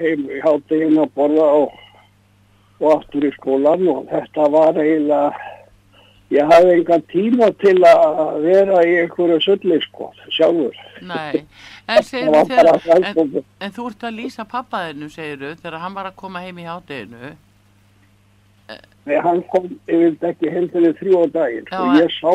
[0.00, 1.78] heim í háttegin að borða og,
[2.82, 5.54] og aftur í skólan og þetta var eiginlega
[6.34, 10.76] ég hafði engan tíma til að vera í einhverju sulli sko sjálfur.
[11.88, 13.30] En þegar, en,
[13.64, 17.30] en þú ert að lýsa pappaðinu, segir þegar hann var að koma heim í hátteginu,
[19.08, 21.68] Nei, hann kom yfir ekki heim til þrjú á daginn.
[21.70, 22.32] Já, og ég sá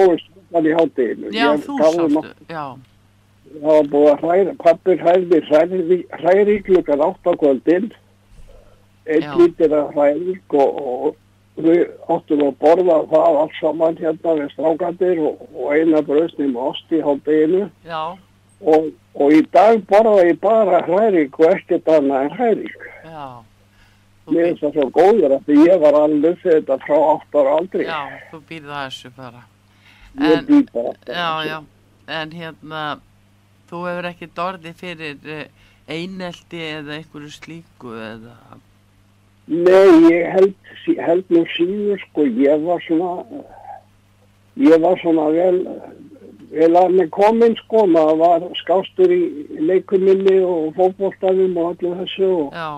[0.54, 2.66] hann í hátteginu já, ég þú sástu, já,
[3.54, 7.92] það var búið að hræra, pappir hræði hræri, hræri klukkan átt á kvöldin.
[9.04, 11.16] Einn lítir að hræri og, og
[11.62, 16.70] við áttum að borða það allt saman hérna við strákandir og, og eina bröðsni með
[16.72, 18.02] ost í hálfdeginu já,
[18.74, 22.72] og, og í dag borða ég bara hræri og ekkert annað en hræri
[23.06, 23.28] já,
[24.28, 27.86] mér finnst það svo góður að ég var alveg fyrir þetta frá 8 ára aldrei
[27.88, 28.00] já,
[28.32, 29.42] þú býrð að þessu bara,
[30.20, 31.58] ég en- býð bara já, já,
[32.20, 32.84] en hérna,
[33.72, 35.44] þú hefur ekki dorði fyrir uh,
[35.92, 38.38] einelti eða einhverju slíku eða,
[39.44, 40.54] Nei, ég held,
[41.04, 43.10] held nú síður, sko, ég var svona,
[44.56, 45.58] ég var svona vel,
[46.54, 49.20] vel að með komin, sko, maður var skástur í
[49.68, 52.70] leikuminni og fótboltanum og allir þessu og já,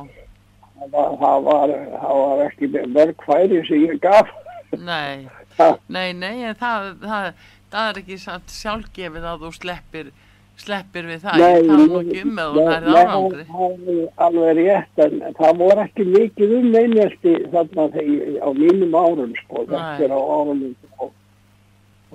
[0.94, 4.30] það var, það var, ekki mörg færi sem ég gaf.
[4.76, 5.28] nei,
[5.96, 7.34] nei, nei, en það, það,
[7.72, 8.20] það er ekki
[8.60, 10.14] sjálfgefið að þú sleppir,
[10.60, 13.46] sleppir við það, ég tala nú ekki um að nei, árangri.
[13.52, 18.98] það er alveg rétt, en það voru ekki mikið um einhelti þarna þegar, á mínum
[19.00, 19.76] árum, sko, Nei.
[19.76, 21.04] þetta er á árunum á,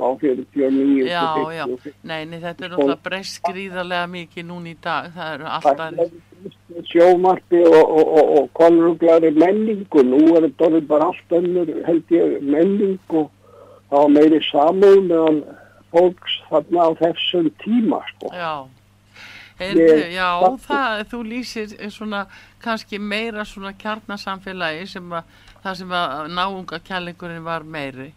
[0.01, 1.23] á 49 Já,
[1.55, 1.95] já, 50.
[2.03, 6.19] nei, nei, þetta er náttúrulega breyst gríðarlega mikið núna í dag, það eru alltaf,
[6.91, 12.37] sjómarpi og, og, og, og konruglari menningu, nú er þetta bara allt önnur held ég
[12.43, 13.31] menning og
[13.91, 15.41] það var meiri samúð meðan
[15.91, 18.31] fólks þarna á þessum tíma sko.
[18.33, 18.53] já,
[19.61, 20.29] heyrðu, Ég- já,
[20.67, 22.25] það, þú lýsir svona
[22.63, 25.25] kannski meira svona kjarnasamfélagi sem að,
[25.65, 28.13] það sem að náunga kærleikurinn var meiri,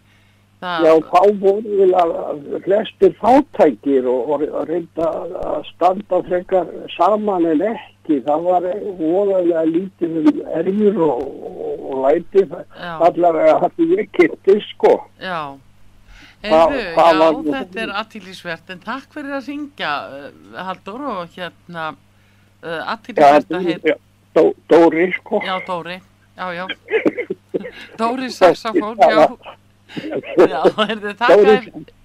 [0.64, 5.10] Það, Já, þá voru vel að flestir fátækir og, og, reynda
[5.44, 8.22] að standa frekar saman en ekki.
[8.23, 8.68] Það var
[9.02, 10.30] voðalega lítið um
[10.61, 12.45] erjur og, og, og læti.
[12.48, 12.94] Já.
[13.10, 14.94] Allavega hætti ég kynnti, sko.
[15.19, 15.41] já.
[16.44, 21.38] Heyrðu, hvað já, var þetta er aðtílisvert, en takk fyrir að ringja, uh, Haldur, og
[21.38, 21.85] hérna,
[22.64, 23.94] Já, aðtílisvert að heyra.
[23.94, 23.95] já,
[24.35, 24.41] Dó,
[24.72, 25.40] Dóri, sko.
[25.44, 25.99] Já, Dóri,
[26.35, 26.65] já, já.
[27.99, 29.27] Dóri Saxafón, já.
[29.94, 30.61] Já,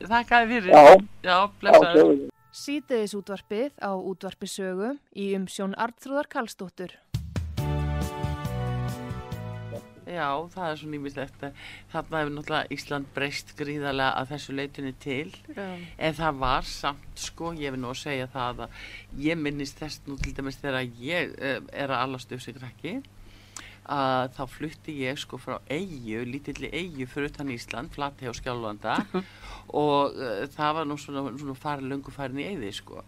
[0.08, 0.70] þakkaði, fyrir.
[0.72, 2.16] Já, Já, já, blessaður.
[2.58, 6.96] Sítiðis útvarpið á útvarpisögu í umsjón Artrúðar Karlsdóttur.
[10.08, 11.42] Já, það er svo nýmislegt.
[11.92, 15.34] Þarna hefur náttúrulega Ísland breyst gríðarlega að þessu leitinu til.
[15.52, 15.66] Já.
[16.00, 18.80] En það var samt, sko, ég vil nú að segja það að
[19.28, 22.98] ég minnist þess nú til dæmis þegar ég uh, er að alast upp sig krakki
[23.88, 28.98] að þá flutti ég sko frá Eyju, lítilli Eyju fyrir utan Ísland, Flatey og Skjálfanda
[29.68, 33.02] og uh, það var nú svona, svona farið löngu farin í Eyði sko.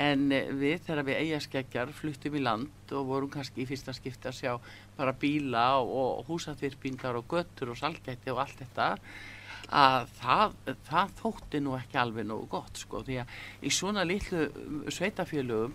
[0.00, 4.30] En uh, við þegar við Eyjaskeggjar fluttum í land og vorum kannski í fyrsta skipti
[4.30, 4.54] að sjá
[4.96, 8.94] bara bíla og, og húsaþyrpingar og göttur og salgætti og allt þetta
[9.70, 10.54] að það,
[10.88, 13.34] það þótti nú ekki alveg nógu gott sko því að
[13.66, 15.74] í svona litlu um, sveitafélögum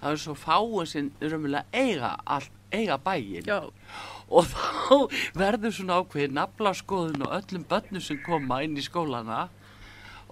[0.00, 3.58] það er svo fáið sem raunverulega eiga, all, eiga bæin Já,
[4.28, 4.96] og þá
[5.42, 9.44] verður svona ákveðið naflaskoðun og öllum börnum sem koma inn í skólana.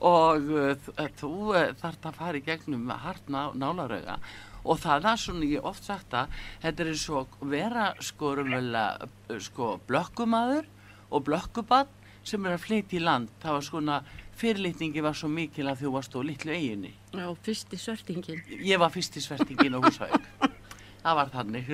[0.03, 4.17] Og uh, þ- þú uh, þarft að fara í gegnum hart ná, nálarauga
[4.63, 9.09] og það er svona ég oft sagt að þetta er eins og vera sko raunverulega
[9.31, 10.67] uh, sko blökkumadur
[11.11, 11.91] og blökkubann
[12.27, 13.31] sem er að flytja í land.
[13.43, 13.97] Það var svona
[14.39, 18.39] fyrirlitningi var svo mikil að þú varst á litlu eiginni já, fyrsti sörtingin.
[18.65, 20.15] ég var fyrst í svertingin og húsvæg
[21.03, 21.71] það var þannig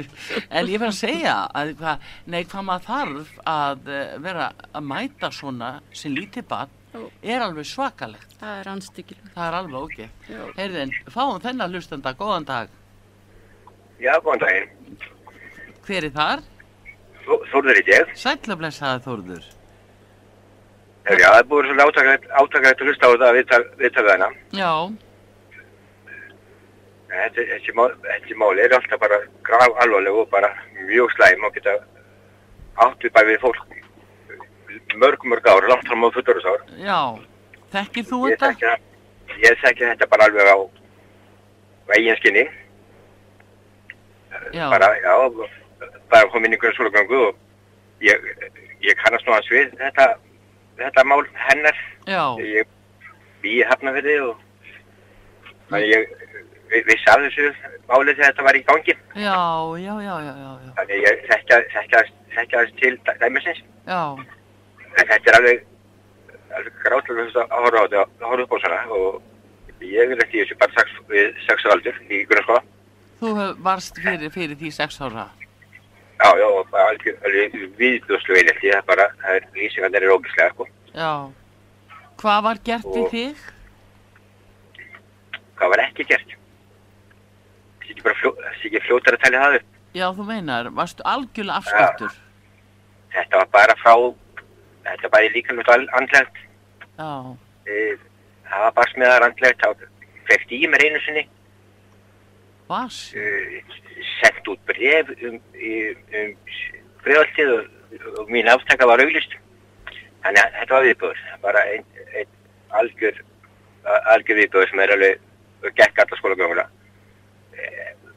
[0.51, 1.95] en ég verð að segja að hva,
[2.27, 6.75] nei hvað maður þarf að eh, vera að mæta svona sem lítið barn
[7.23, 9.29] er alveg svakalegt Það er anstíkilegt.
[9.35, 10.41] það er alveg ógeð Já.
[10.57, 12.69] heyrðin, fáum þennan hlustanda, góðan dag
[14.01, 14.97] Já, góðan daginn.
[15.87, 16.43] hver er þar?
[17.29, 18.13] Þó- Þórður í ég.
[18.17, 19.47] Sællablesaði Þórður
[21.09, 24.27] Hefur, já, það er svolítið átakægt, átakægt að hlusta á þetta viðtal, viðtalið hana.
[24.53, 24.73] já,
[27.09, 30.51] Þetta, þessi, mál, þessi máli er alltaf bara graf alvarleg og bara
[30.89, 31.73] mjög slæm og geta
[32.85, 33.63] átt við bæði við fólk
[35.01, 36.63] mörg, mörg ár, langt fram á fullorðsár.
[36.85, 36.99] já
[37.73, 38.51] þekkir þú Ég þetta?
[38.61, 40.57] þekki, ég þekki þetta bara alveg á
[41.97, 42.45] eigin skinni.
[44.53, 45.15] já, Bara, já,
[46.13, 47.37] bara kom inn í einhverju skólagöngu og
[48.05, 48.29] ég,
[48.85, 50.11] ég kannast nú hans við þetta,
[50.77, 51.77] þetta mál hennar.
[52.07, 52.67] já, ég
[53.43, 54.37] bý í Hafnafjörði og
[55.71, 56.17] þannig ég
[56.71, 57.47] vi- vissi af þessu
[57.89, 58.95] máli þegar þetta var í gangi.
[59.15, 59.39] Já,
[59.87, 62.03] já, já, já, já, þannig ég þekkja, þekkja,
[62.37, 63.63] þekkja þess til dæ- dæmisins.
[63.87, 64.01] Já,
[64.99, 65.65] en þetta er alveg
[66.59, 68.81] alveg gráðlega að horfa á þetta að horfa upp á svona.
[68.89, 69.23] Og
[69.81, 72.63] ég er ekki þessu bara sex, við sex aldur í grunnskóla.
[73.21, 75.29] Þú varst fyrir, fyrir því sex ára?
[76.19, 80.15] Já, já, og bara alveg, alveg viðbjóðslu einhelti, það er bara, það er lýsingarnir er
[80.17, 81.13] ógislega, sko, já.
[82.19, 83.37] Hvað var gert Og- þig?
[85.59, 86.35] hvað var ekki gert
[87.89, 89.77] þessi ekki fljó, ekki fljótar að tala það upp?
[89.97, 92.17] Já, þú meinar, varstu algjörlega afskiptur
[93.15, 93.95] þetta var bara frá
[94.89, 96.43] þetta bæði líkamlega og andlegt.
[96.99, 97.11] Já,
[97.69, 97.97] Eh,
[98.49, 99.83] það var bara smiðar andlegt það
[100.29, 101.25] fekti í mér einu sinni.
[102.69, 103.75] Vas uh,
[104.21, 106.33] sendt út bref um, um, um
[107.05, 107.69] friðaltið og,
[108.23, 109.37] og mín aftaka var auglist
[110.25, 111.85] þannig að þetta var viðbúður bara einn
[112.17, 112.33] ein
[112.81, 113.23] algjör
[114.13, 116.78] algjör viðbúður sem er alveg gekk alla skólagönguna uh,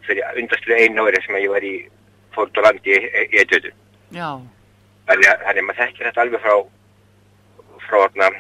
[0.08, 1.76] fyrir undastuðu einu ári sem ég var í
[2.36, 3.44] fórt og landi í,
[4.16, 4.30] já,
[5.08, 6.56] þannig að, að maður þekkir þetta alveg frá
[7.88, 8.32] frá þarna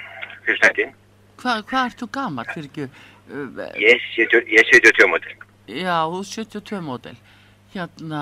[0.47, 0.93] fyrstættin
[1.41, 2.89] Hva, hvað ert þú gammal fyrir ekki?
[3.31, 5.35] Uh, ég er 70 ég er 72 mótil
[5.71, 7.15] já, þú er 72 módel.
[7.71, 8.21] Hérna,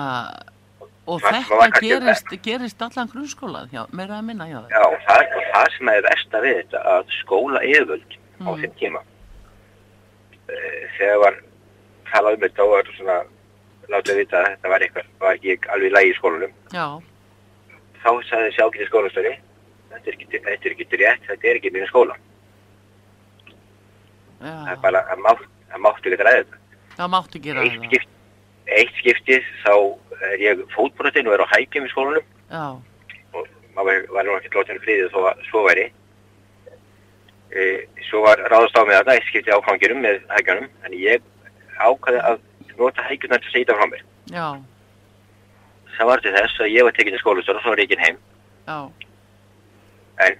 [1.10, 4.60] og Það- það þetta gerist, gerist allan grunnskóla, já, meira að minna, já.
[4.70, 8.60] Já, og það, það sem er versta við þetta að skóla yfirvöld á Mm.
[8.62, 9.00] þeim tíma
[10.48, 11.34] uh, þegar var
[12.14, 13.20] talað um þetta og var svona
[13.90, 16.58] látið að vita að þetta var eitthvað var ekki alveg í lagi í skólanum.
[16.74, 16.86] Já,
[18.00, 19.38] þá sagði þessi ágæti skólastöri
[19.90, 22.16] þetta er ekki, þetta er ekki rétt, þetta er ekki minn skóla.
[24.40, 26.60] Það er já, bara, það mátt, það máttu ekki ræða þetta.
[26.96, 27.88] Það máttu gera eitt, það.
[27.90, 28.12] skipt,
[28.78, 29.74] eitt skiptið þá
[30.30, 32.28] er ég fótbrotinn og er á hækjum í skólanum.
[32.50, 32.64] Já,
[33.34, 35.88] og maður var nú ekki lótinu friðið þó að svo væri.
[37.50, 37.66] E,
[38.06, 41.24] svo var ráðast á með þarna eitt skipti áfangirum með hækjunum en ég
[41.80, 42.42] ákvaði að
[42.80, 44.48] nota hækjuna til að segja frá mér já,
[45.96, 48.02] það var til þess að ég var tekinn í skólustur og svo var ég ekki
[48.04, 48.20] heim
[48.68, 48.78] já,
[50.26, 50.38] en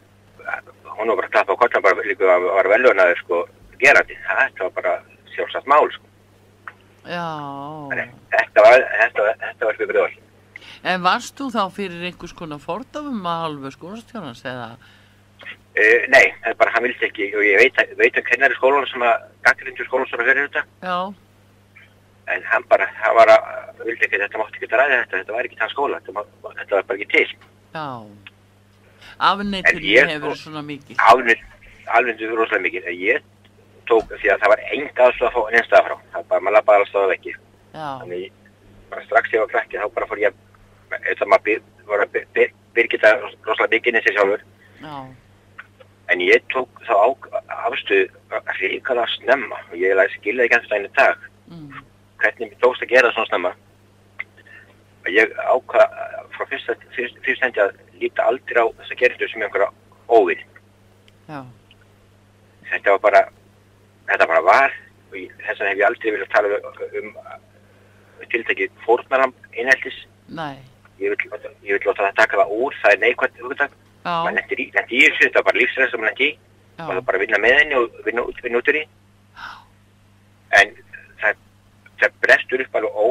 [1.01, 3.41] hún var bara að klappa á kollin bara líka að var velunaður sko
[3.81, 4.17] gerandi.
[4.27, 4.95] Þetta var bara
[5.35, 6.07] sjálfsagt mál sko.
[7.09, 7.27] Já.
[8.35, 10.19] Þetta var, þetta þetta var fyrir brjóðal.
[10.91, 14.69] En varst þú þá fyrir einhvers konar fordafum að halvu skólastjórnans eða?
[15.71, 18.89] Uh, nei, það er bara, hann vildi ekki og ég veit, veit um kennari skólan
[18.91, 20.97] sem að gaggrindu skólan sem að fyrir þetta Já.
[22.35, 25.48] En hann bara, hann var að vildi ekki, þetta mátti ekki ræða þetta, þetta var
[25.48, 27.28] ekki hans skóla, þetta, má- þetta var bara ekki til.
[27.74, 27.86] Já.
[29.94, 30.97] Ég- hefur svona mikið.
[31.12, 31.40] Alveg,
[31.97, 33.23] alveg rosalega mikið, en ég
[33.90, 36.65] tók því að það var enga aðstöð að fá einstæða frá, það var bara, maður
[36.65, 37.35] bara alls stóða ekki.
[37.74, 37.89] Já.
[38.02, 38.32] Þannig
[38.90, 40.35] bara strax ég var krakki þá bara fór ég
[40.90, 43.12] þetta maður voru að byr, byr, byrgita
[43.47, 44.43] rosalega mikið inn í sig sjálfur
[44.82, 44.94] Já.
[46.11, 46.94] en ég tók þá
[47.70, 48.11] afstuð
[48.61, 51.16] ríkala snemma og ég læði skilja ekki hans í dag
[51.51, 51.81] Mm.
[52.23, 53.53] Hvernig mér tókst að gera svona snemma.
[55.01, 55.95] Og ég ákvað
[56.37, 59.71] frá fyrsta, fyrst, fyrst hendi að líta aldrei á þess að gera sem einhverja
[60.11, 60.43] óvinn
[62.71, 63.21] þetta var bara
[64.11, 64.73] þetta bara var
[65.11, 66.61] og þess vegna hef ég aldrei viljað tala
[67.01, 67.11] um,
[68.21, 69.99] um tiltekið fórnaram einheltis.
[70.29, 70.59] Nei.
[71.01, 71.31] ég vil,
[71.65, 73.41] ég vil láta það taka það úr, það er neikvæmt
[74.25, 76.39] maður lendir í, í þessu, þetta var bara lífsræð sem maður lendir í
[76.81, 78.85] og það bara vinna með henni og vinna, út- vinna út úr því.
[80.61, 80.71] En
[82.02, 83.06] það, brestur upp alveg, ó,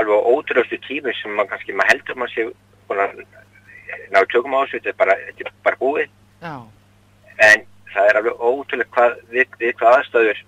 [0.00, 2.46] alveg ótrúðastu tími sem maður kannski, maður heldur maður sé
[2.88, 3.22] búin að
[4.12, 6.08] ná tökum á þessu, þetta er bara, þetta er bara búið
[6.42, 6.54] Já.
[7.48, 10.42] en það er alveg ótrúlega hvað, við, við hvað aðstöður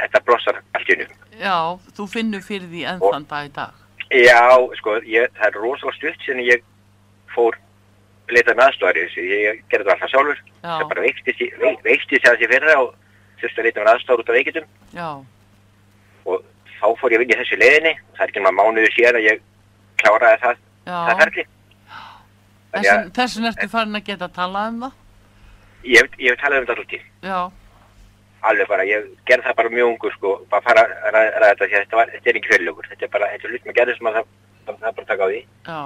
[0.00, 1.56] þetta blossar allt í hennu Já,
[1.96, 3.76] þú finnur fyrir því enn þann dag í dag.
[4.10, 4.42] Já,
[4.76, 6.64] sko, ég, það er rosalega stutt sem ég
[7.32, 7.56] fór
[8.30, 9.22] leitað með aðstofar í þessu.
[9.30, 10.40] Ég gerði það alltaf sjálfur.
[10.60, 10.72] Já.
[10.74, 12.90] Það bara veikstist í- veik- veikstist það sér fyrra og
[13.40, 14.66] þurfti að leita með aðstofar út af veikitum.
[14.98, 15.08] Já.
[16.80, 17.94] Þá fór ég að vinna í þessu leiðinni.
[18.16, 19.42] Það er ekki maður mánuður síðan að ég
[20.00, 21.46] kláraði það, það ferli.
[22.70, 24.98] Þessin, þessin ertu farin að geta að tala um það?
[25.84, 27.08] ég hef, hef talað um þetta alltaf.
[27.24, 27.40] Já.
[28.50, 30.30] Alveg bara, ég gerði það bara mjög ungur, sko.
[30.52, 32.88] Bara fara að ræða þetta því að þetta, er ekki fyrirlugur.
[32.92, 34.30] Þetta er bara, þetta er hlut með gerði sem að það,
[34.66, 35.42] það, það bara taka á því.
[35.68, 35.80] Já.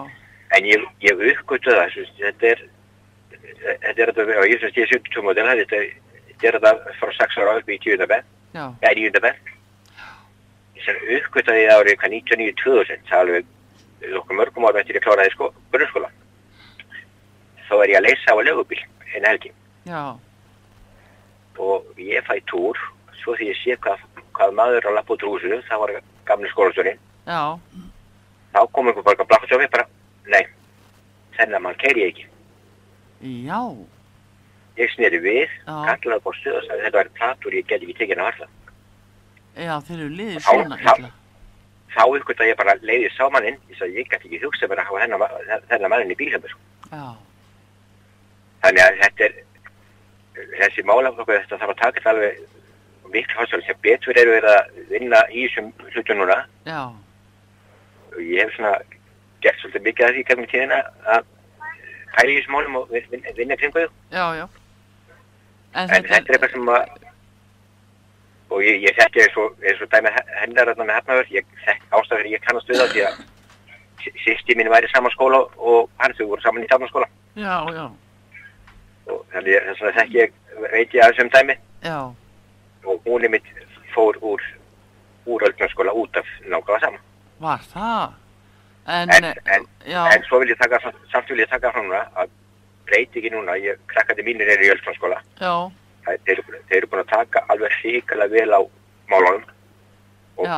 [0.54, 2.62] En ég, ég uppgötu það, þetta er,
[3.34, 5.90] þetta er þetta, ég syns ég er 72 model, þetta er,
[6.44, 8.06] þetta frá 6 ára upp í 10.
[8.10, 8.64] bekk, Já.
[8.70, 9.24] eða 9.
[9.26, 9.52] bekk.
[10.84, 15.32] Sem uppgötaði ég árið hvað 99-2000, það er alveg okkur mörgum árum eftir ég kláraði
[15.32, 16.10] sko, grunnskóla.
[17.64, 18.82] Þá er ég að leysa á legubíl
[19.14, 19.52] einu helgi
[19.86, 20.18] Já.
[21.58, 22.78] og ég fæ túr,
[23.22, 24.02] svo því ég sé hvað,
[24.36, 25.94] hvað maður að lappa út úr húsinu, það var
[26.28, 27.42] gamli skólastjórinn, Já.
[28.52, 29.86] þá kom einhver bara að blakka svo við bara,
[30.26, 30.42] nei,
[31.38, 32.26] þennan mann keiri ég ekki.
[33.46, 33.60] Já.
[34.76, 38.16] Ég sneri við, kallaði á stuð og sagði þetta var platur, ég get ekki tekið
[38.16, 38.48] henni að varla.
[39.56, 41.10] Já, þeir eru liðið svona illa.
[41.94, 44.88] Þá ykkur að ég bara leiði sámaninn, ég sagði ég get ekki hugsað mér að
[44.88, 46.54] hafa þennan, þennan mannin í bílhjöfnir.
[46.90, 47.04] Já.
[48.64, 49.36] Þannig að þetta er,
[50.58, 52.42] þessi málaflokku þetta þarf að taka þetta alveg
[53.14, 56.38] miklu fátsvöld sem betur eru verið að vinna í þessum hlutum núna.
[56.66, 56.80] Já.
[58.14, 58.74] Og ég hef svona
[59.44, 60.80] gert svolítið mikið af því kemur tíðina
[61.14, 61.30] að
[62.16, 63.94] pæla í þessum málum og vin- vin- vinna kringu þau.
[64.10, 64.46] Já, já.
[65.74, 66.84] En, En þetta er eitthvað sem að
[68.50, 71.90] og ég, ég þekki eins og, eins og dæmi hennar þarna með hefnaður, ég þekki
[71.98, 73.22] ástæður ég kannast við það því að
[74.24, 77.86] sýsti mín væri saman skóla og hann þau voru saman í saman skóla Já, já.
[79.10, 80.34] og þannig þess að þekki ég,
[80.72, 81.98] veit ég að þessum dæmi Já.
[82.84, 83.48] og er mitt
[83.94, 84.42] fór úr
[85.24, 87.00] úr öldnarskóla út af nákvæmlega saman.
[87.40, 88.12] Var það?
[88.86, 90.76] En, En, en, en svo vil ég taka,
[91.12, 92.28] samt vil ég taka frá núna að
[92.84, 95.54] breyti ekki núna, ég, krakkandi mínir eru í öldnarskóla Já.
[96.04, 98.60] Þeir, þeir, eru búin að taka alveg hrikalega vel á
[99.12, 99.48] málunum.
[100.36, 100.48] Og,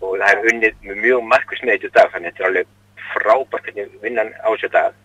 [0.00, 2.72] og það er unnið með mjög markvismið í dag þannig að þetta er alveg
[3.14, 4.96] frábært hvernig vinnan á þessu dag.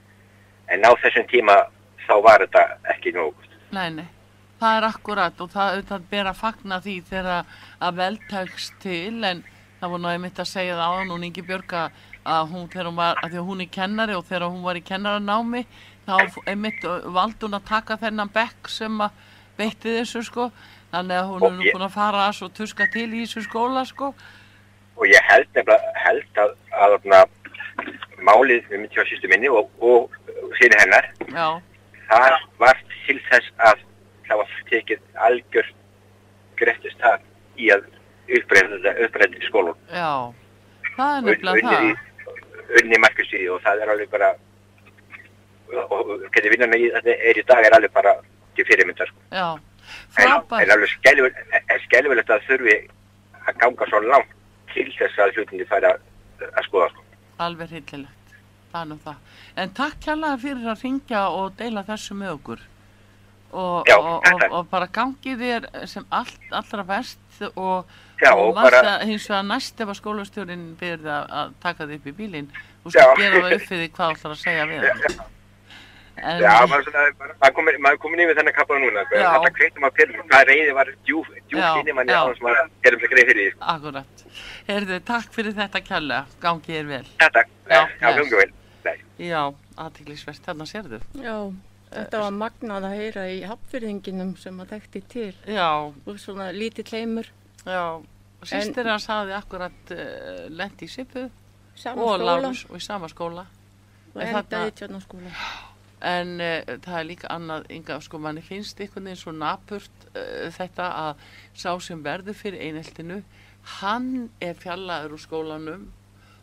[0.70, 1.58] En á þessum tíma
[2.10, 4.08] þá var þetta ekki nóg Nei, nei.
[4.60, 7.52] Það er akkurat og það, það ber að fagna því þegar
[7.86, 9.44] að veltækst til en
[9.80, 12.98] það var nú einmitt að segja það á hún Ingi Björg að hún þegar hún
[12.98, 15.64] var, að því að hún er kennari og þegar hún var í kennaranámi
[16.10, 19.22] þá uh, valdi hún að taka þennan bekk sem að
[19.60, 20.50] veitti þessu sko
[20.94, 23.24] þannig að hún Og er nú ég- búin að fara að svo tuska til í
[23.26, 24.14] þessu skóla sko
[25.00, 27.30] og ég held nefnilega held að, að, að
[28.28, 30.10] málið við myndum hjá sýstu minni og, og
[30.60, 31.48] síni hennar Já,
[32.10, 33.86] það var til þess að
[34.28, 35.70] það var tekið algjör
[36.60, 37.22] grettist það
[37.60, 37.86] í að
[38.30, 40.12] í skólun já
[40.98, 44.28] það er nefnilega það unni markastíði og það er alveg bara
[45.70, 48.14] og, og hvernig vinnan í þetta er í dag er alveg bara
[48.60, 49.26] til fyrirmyndar sko.
[50.20, 50.92] En, en alveg
[51.88, 52.78] skelvilegt að þurfi
[53.48, 54.36] að ganga svo langt
[54.74, 57.06] til þess að hlutinni færa að skoða sko.
[57.40, 57.72] alveg
[58.70, 59.16] það það.
[59.58, 62.60] En takk kjærlega fyrir að ringja og deila þessu með okkur.
[63.50, 67.90] Og, Já, og, og, og bara gangið þér sem allt, allra verst og,
[68.22, 71.26] Já, bara- hins vegar næst ef að skólastjórin byrði að,
[71.64, 72.52] taka þið upp í bílinn.
[72.84, 75.20] Og svo gera það upp fyrir hvað ætlar að segja við hann.
[76.20, 79.16] En, Já, maður, svona, bara- maður komin, maður komin yfir þennan kappa núna, sko.
[79.24, 83.00] Þetta kveitum að fyrir, hvað reyði var djúf, djúf sinni manni á sem maður gerum
[83.04, 83.70] sér greið fyrir því, sko.
[83.76, 84.24] Akkurat.
[84.70, 87.06] Herðu, takk fyrir þetta kjalla, gangið er vel.
[87.24, 88.52] Þetta, Já, já, gangu vel.
[88.86, 88.96] Nei.
[89.30, 89.42] Já,
[89.78, 91.00] aðtiklisvert, þarna sérðu.
[91.24, 91.36] Já,
[91.94, 96.90] þetta var magnað að heyra í hapfyrðinginum sem að þekkti til Já, og svona lítill
[96.94, 97.30] heimur,
[97.66, 97.84] já,
[98.44, 101.30] sýstir hans hafði akkurat uh, lent í Sipu
[101.76, 103.46] sama og skóla Lárus og í sama skóla.
[104.16, 105.32] og en endaði tjarnaskóla.
[106.00, 110.48] En uh, það er líka annað, Inga, sko, manni finnst einhvern veginn svo napurt uh,
[110.56, 111.24] þetta að
[111.54, 113.22] sá sem verður fyrir einheltinu,
[113.80, 115.88] hann er fjallaður úr skólanum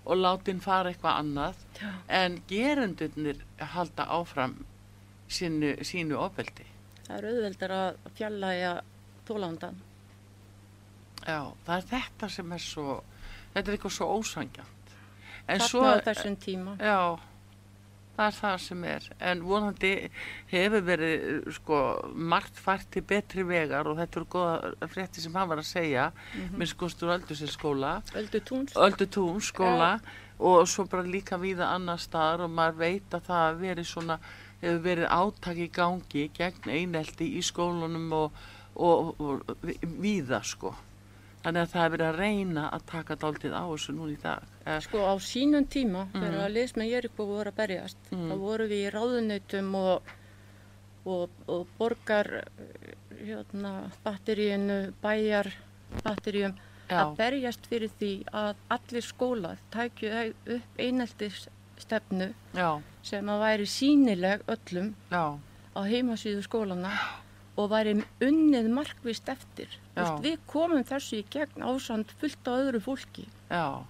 [0.07, 1.91] og látin fara eitthvað annað, Já.
[2.21, 3.41] en gerendurnir
[3.75, 4.59] halda áfram
[5.29, 6.67] sínu, sínu ofbeldi.
[7.07, 8.81] Það er auðveldar að fjalla í að
[9.27, 9.81] tólandan.
[11.27, 13.01] Já, það er þetta sem er svo,
[13.55, 14.95] þetta er eitthvað svo ósangjant.
[15.63, 16.75] Svo, á þessum tíma.
[16.83, 17.19] já,
[18.17, 19.09] það er það sem er.
[19.31, 19.93] En vonandi
[20.51, 21.27] hefur verið,
[21.59, 21.81] sko,
[22.33, 26.07] margt fært til betri vegar og þetta eru góða frétti sem hann var að segja,
[26.57, 28.77] með skostur Öldusins skóla, Öldu túns.
[28.77, 29.93] Öldutún skóla
[30.39, 34.19] og svo bara líka víða annar staðar og maður veit að það verið svona,
[34.61, 38.43] hefur verið átak í gangi gegn einelti í skólunum og,
[38.75, 40.75] og, og, og víða, sko.
[41.47, 44.47] Þannig að það hefur verið að reyna að taka dálítið á þessu núna í dag.
[44.83, 46.23] Sko á sínum tíma, Mhm.
[46.23, 50.03] þegar að liðsmenn Jerikó voru að berjast, þá voru við í ráðunautum og,
[51.07, 52.31] og, og borgar
[53.23, 55.53] hérna, batteríinu, bæjar
[56.03, 56.57] batteríum
[56.91, 56.99] Já.
[57.05, 61.47] að berjast fyrir því að allir skólar tækju upp eineltis
[61.79, 65.39] stefnu Já, sem að væri sínileg öllum já,
[65.77, 66.91] á heimasíðu skólana
[67.57, 69.69] og væri unnið markvist eftir.
[69.97, 70.03] Já.
[70.03, 73.27] Vist, við komum þessu í gegn ásand fullt á öðru fólki.
[73.51, 73.83] já.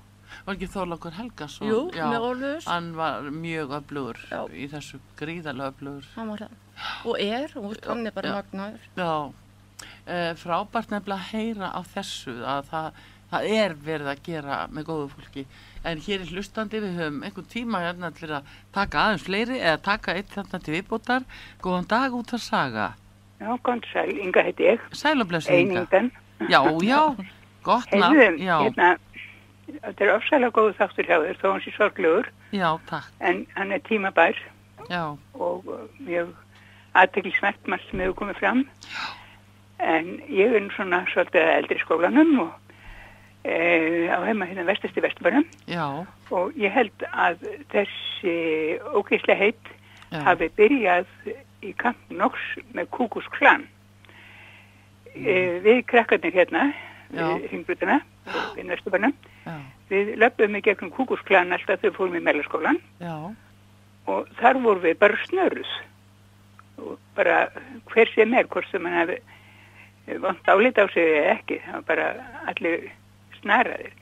[0.44, 1.68] Var ekki Þorlákur Helgason?
[1.70, 2.08] Jú, já.
[2.10, 2.64] með Ólfus.
[2.66, 4.18] Hann var mjög öflugur
[4.52, 6.08] í þessu gríðarlega öflugur.
[6.16, 6.56] Hann var það.
[7.06, 8.34] Og er, og hann er bara Já.
[8.40, 8.88] magnaður.
[8.98, 9.32] Já,
[10.04, 14.84] e, frábært nefnilega að heyra á þessu að það, það er verið að gera með
[14.90, 15.46] góðu fólki.
[15.86, 19.80] En hér er hlustandi, við höfum einhvern tíma hérna til að taka aðeins fleiri eða
[19.88, 21.24] taka eitt þarna til viðbótar.
[21.62, 22.90] Góðan dag út að saga.
[23.40, 25.84] Já, góðan sæl, Inga heiti ég, Sælublessu Inga.
[25.86, 26.10] einingan.
[26.48, 27.00] Já, já,
[27.62, 28.16] gott nafn.
[28.16, 28.90] Heyrðu, Já, hérna,
[29.84, 33.08] þetta er ofsalega góðu þáttur hjá þér, þó hann sé sorglegur, já, takk.
[33.20, 34.36] en hann er tímabær
[34.90, 36.34] Já, og uh, mjög
[36.96, 38.62] aðteklisvert margt sem hefur komið fram.
[39.82, 42.52] En ég er svona svolítið eldri skólanum og
[43.44, 47.44] e, á heima hérna vestasti vesturbænum já, og ég held að
[47.74, 48.36] þessi
[48.96, 49.68] ógeðslega heitt
[50.10, 51.10] já, hafi byrjað
[51.66, 52.40] í Camp Nox
[52.74, 53.66] með Kúkus klan.
[55.16, 55.34] E,
[55.64, 56.68] við krakkarnir hérna,
[57.14, 57.26] Já.
[57.48, 58.00] hringbrutuna,
[58.58, 59.14] í Vesturbænum,
[59.46, 59.56] já,
[59.90, 62.80] við löpum í gegnum Kúkus klan alltaf þegar við fórum í meðlaskólan
[64.10, 65.72] og þar vorum við bara snöruð.
[66.82, 67.36] Og bara
[67.92, 71.86] hver sem er, hvort sem hann hafi vant álít á sig eða ekki, það var
[71.88, 72.08] bara
[72.50, 72.90] allir
[73.40, 73.94] snaraðir.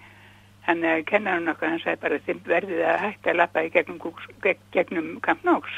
[0.65, 4.01] Þannig að kennarinn okkar, hann sagði bara þeim verðið að hætta að lappa í gegnum,
[4.73, 5.69] gegnum Camp Nox.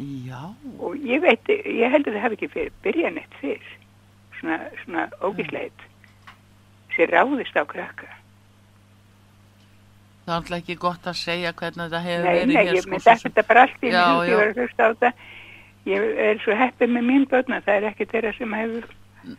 [0.00, 0.40] Já,
[0.80, 3.66] Og ég veit, ég held að það hafi ekki fyrir, byrjað neitt fyrr,
[4.40, 5.84] svona, svona ógísleit,
[6.96, 8.08] sér ráðist á krakka.
[10.24, 12.74] það er alltaf ekki gott að segja hvernig þetta hefur Nei, verið nei, hér.
[12.76, 15.12] ég sko, svo sem- þetta bara allt í mjög, ég var að hlusta á þetta.
[15.86, 18.84] Ég er svo heppið með mín börna, það er ekki þeirra sem hefur,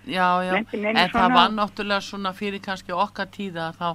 [0.06, 3.88] Já, já, en það svona var náttúrulega svona fyrir kannski okkar tíða þá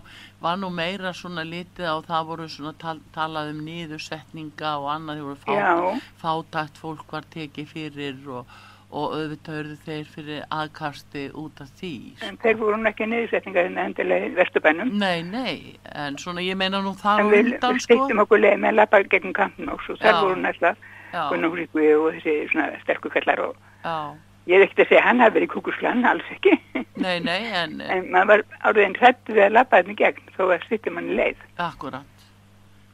[0.43, 5.21] var nú meira svona litið og það voru svona tal, talað um niðursetninga og annað,
[5.21, 6.01] þeir voru fá, Já.
[6.23, 8.51] fátækt fólk var tekið fyrir og,
[8.91, 11.93] og auðvitað urðu þeir fyrir aðkasti út af því.
[12.29, 14.93] en þeir voru nú ekki niðursetningar en endilega í vesturbænum.
[14.99, 17.95] Nei, nei, en svona ég meina nú þar En á við, undan við sko.
[17.95, 20.75] stýttum okkur leið með að lappa gegn kampn og svo þar voru næsta
[21.15, 23.55] Já, Gunnúríku og þessi svona sterku kallar og
[23.85, 23.95] já,
[24.47, 26.53] ég er ekkert að segja hann hafi verið kúkusklann, alls ekki.
[27.03, 30.45] nei, nei, en en maður var áriðin hrættu við að lappa þetta í gegn þó
[30.55, 31.43] að stýttum hann í leið.
[31.59, 32.13] akkurat.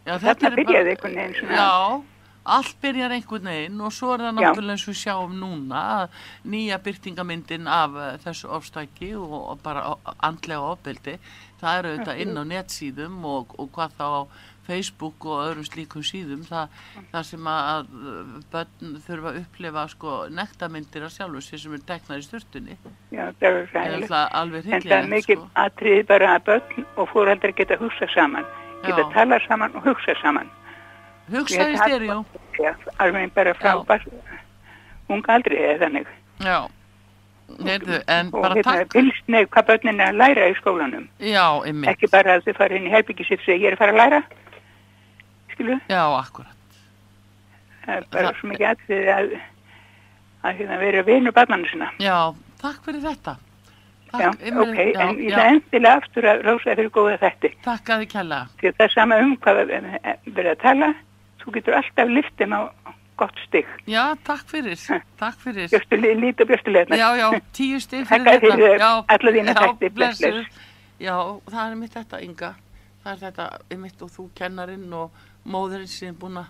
[0.06, 2.02] Já, Þarna þetta er byrjaði bara- einhvern veginn svona- Já,
[2.56, 6.16] allt byrjar einhvern veginn og svo er það náttúrulega eins og sjáum núna að
[6.54, 9.84] nýja byrtingamyndin af uh, þessu ofstæki og, bara
[10.26, 11.18] andlega ofbeldi.
[11.62, 14.08] Það eru auðvitað inn á netsíðum og, og hvað þá
[14.66, 16.74] Facebook og öðrum slíkum síðum það,
[17.10, 17.92] það sem að
[18.52, 22.78] börn þurfa að upplifa sko nektarmyndir af sjálfur sér sem er teknar í sturtunni.
[23.10, 24.16] Já, það er ræðilegt.
[24.62, 25.48] En það er mikið sko.
[25.66, 28.50] atriði bara að börn og fóreldrar geta hugsað saman,
[28.86, 29.08] geta Já.
[29.16, 30.52] talað saman og hugsað saman.
[31.30, 32.12] Hugsa í.
[32.60, 33.82] Já, alveg bara frá Já.
[33.86, 34.38] bara,
[35.08, 36.06] unga aldrei eða þannig.
[36.42, 36.58] Já,
[38.06, 41.08] en og bara hérna fylgst með hvað börnin er að læra í skólanum.
[41.18, 41.46] Já.
[41.92, 44.00] Ekki bara að þau fara inn í herbyggi sitt og ég er að fara að
[44.02, 44.22] læra.
[45.52, 46.58] Skilu, Já, akkurat.
[47.84, 49.32] það er bara Það- svo mikið aðrið að,
[50.44, 51.90] að hérna, vera vinur barnannu sinna.
[52.00, 52.18] Já,
[52.62, 53.36] takk fyrir þetta.
[54.12, 57.18] Já, Takk, einmitt, ok, já, en ég já, það endilega aftur að rósa fyrir góða
[57.22, 57.50] þetta.
[57.64, 58.40] Takk að þið kella.
[58.60, 59.70] Því að það er sama um hvað við
[60.36, 60.88] verðum að tala.
[61.42, 62.60] Þú getur alltaf liftin á
[63.16, 63.70] gott stygg.
[63.88, 64.76] Já, takk fyrir.
[65.18, 65.68] Takk fyrir.
[65.72, 66.96] Björstu lít og björstu leðna.
[67.00, 68.52] Já, já, tíu stig fyrir þetta.
[68.52, 70.38] fyrir Já, alla þína já, þætti, bless, blessuð.
[70.44, 70.68] bless.
[71.00, 71.16] Já,
[71.50, 72.52] það er mitt þetta, Inga.
[73.02, 73.48] Það er þetta,
[73.82, 75.10] mitt og þú kennarinn og
[75.46, 76.46] móðurinn sem er búin að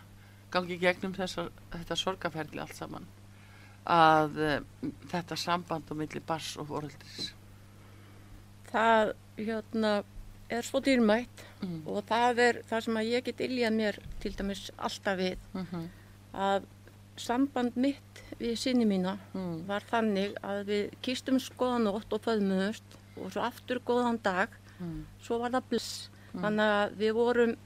[0.52, 3.06] gangi gegnum þessa, þetta sorgaferli allt saman.
[3.86, 7.32] Að uh, þetta samband á milli bars og foreldris.
[8.72, 10.02] það hérna
[10.52, 11.82] er svo dýrmætt Mm.
[11.86, 15.88] og það er það sem að ég get iljað mér til dæmis alltaf við Mhm.
[16.34, 16.64] að
[17.16, 19.66] samband mitt við sinni mína Mm.
[19.66, 22.82] var þannig að við kistum skoðan nótt og föðmuðust
[23.16, 24.48] og svo aftur góðan dag
[24.80, 25.04] Mm.
[25.22, 27.56] svo var það bless þannig að við vorum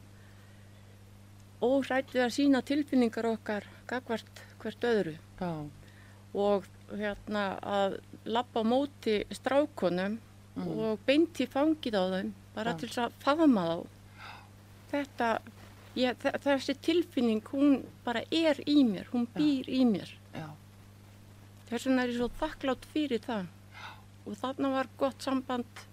[1.63, 5.17] óhrætt við að sína tilfinningar okkar gagvart hvert öðru.
[5.41, 5.51] Já,
[6.37, 10.19] og hérna að lappa móti strákonum
[10.57, 12.79] og beint í fangið á þeim bara Já.
[12.81, 13.77] til þess að faðma þá.
[14.91, 15.29] Þetta
[15.97, 20.13] ég, þe- þessi tilfinning hún bara er í mér, hún býr í mér.
[21.67, 23.47] Þess vegna er ég svo þakklátt fyrir það.
[24.27, 25.85] Og þarna var gott samband.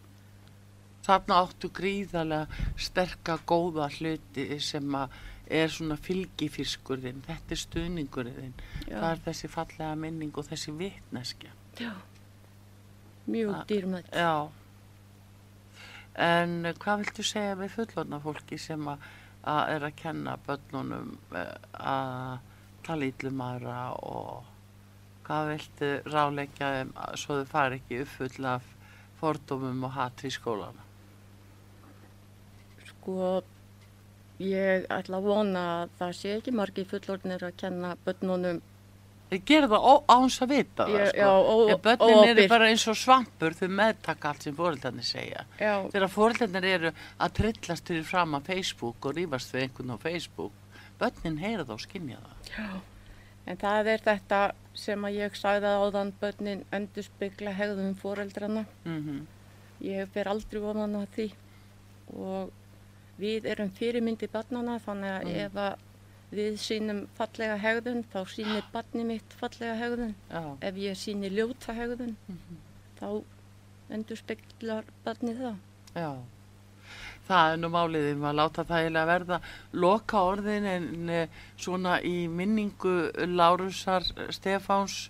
[1.04, 2.48] Þarna áttu gríðarlega
[2.80, 5.10] sterka góða hluti sem að
[5.48, 8.54] er svona fylgifiskurðin, þetta er stuðningurinn,
[8.88, 8.96] Já.
[9.00, 11.52] það er þessi fallega minning og þessi vitneskja.
[11.80, 11.92] já,
[13.28, 14.50] mjög Ah, dýrmætt Já.
[16.16, 19.00] En eh, hvað viltu segja við fullorna fólki sem að,
[19.50, 22.40] að er að kenna börnunum eh, að
[22.86, 24.44] tala íllum aðra og
[25.26, 28.64] hvað viltu ráleggja þeim að- svo þau fari ekki uppfull af
[29.20, 30.84] fordómum og hatri í skólana?
[32.86, 33.42] sko
[34.50, 38.62] ég ætla að vona að það sé ekki margir fullorðnir að kenna börnunum
[39.34, 41.18] Þeir gera það ó- án þess að vita það, Já, sko.
[41.18, 45.46] já, ó- Ef börnin eru bara eins og svampur, þau meðtaka allt sem fóreldarnir segja.
[45.60, 49.98] já, Þegar fóreldarnir eru að trillast fyrir fram að Facebook og rífast við einhvern á
[50.04, 50.52] Facebook,
[51.00, 52.82] börnin heyra það og skinja það.
[53.48, 54.42] en það er þetta
[54.74, 59.26] sem að ég sagði áðan börnin endur spekla hegðum foreldrana Mm
[59.82, 61.32] ég fer aldrei ofan að því
[62.16, 62.52] og
[63.20, 65.36] við erum fyrirmyndi barnana þannig að Mm.
[65.46, 65.76] ef að
[66.34, 71.74] við sínum fallega hegðun þá sýnir barni mitt fallega hegðun Já, ef ég sýnir ljóta
[71.78, 72.58] hegðun Mhm.
[73.00, 73.24] þá
[73.92, 75.56] endur speklar barni það
[75.96, 76.16] já.
[77.28, 79.42] Það er nú máliðið að láta það eiginlega verða
[79.74, 81.28] loka orðin en eh,
[81.58, 85.10] svona í minningu Lárusar Stefáns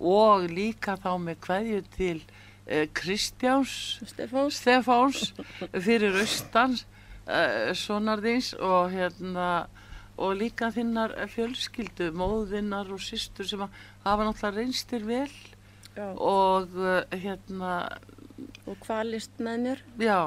[0.00, 2.22] og líka þá með kveðju til
[2.66, 5.32] eh, Kristjáns Stefáns Stefáns
[5.86, 6.84] fyrir austans
[7.32, 9.48] uh, sonarðins og hérna
[10.22, 15.30] og líka þinnar fjölskyldu, móðinnar og systur sem hafa náttúrulega reynstir vel
[15.96, 17.72] já, og uh, hérna,
[18.66, 20.18] og kvalist með mér já,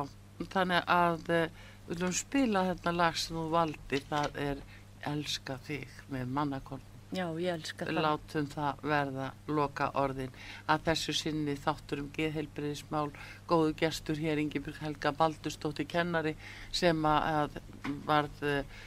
[0.56, 1.46] þannig að uh,
[1.86, 4.66] við viljum spila þetta lag sem þú valdi, það er
[5.06, 6.95] Elska þig með mannakorn.
[7.16, 8.02] Já, ég elska það.
[8.06, 10.36] Látum það verða loka orðin
[10.72, 13.08] að þessu sinni þáttur um geðheilbriðismál,
[13.50, 16.36] góðu gestur hér Ingibjörg Helga Baldurstóttir kennari
[16.76, 17.60] sem að
[18.06, 18.78] varð eh,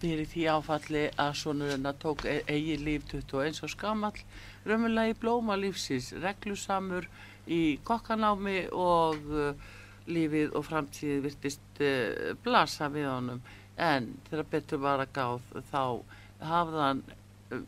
[0.00, 4.20] fyrir því áfalli að sonur hennar tók e- eigi líf 21 og skamall,
[4.64, 7.08] raunverulega í blóma lífsins, reglusamur
[7.46, 9.68] í kokkanámi og uh,
[10.10, 13.44] lífið og framtíðið virtist uh, blasa við honum.
[13.76, 17.04] En þegar betur var að gáð þá uh,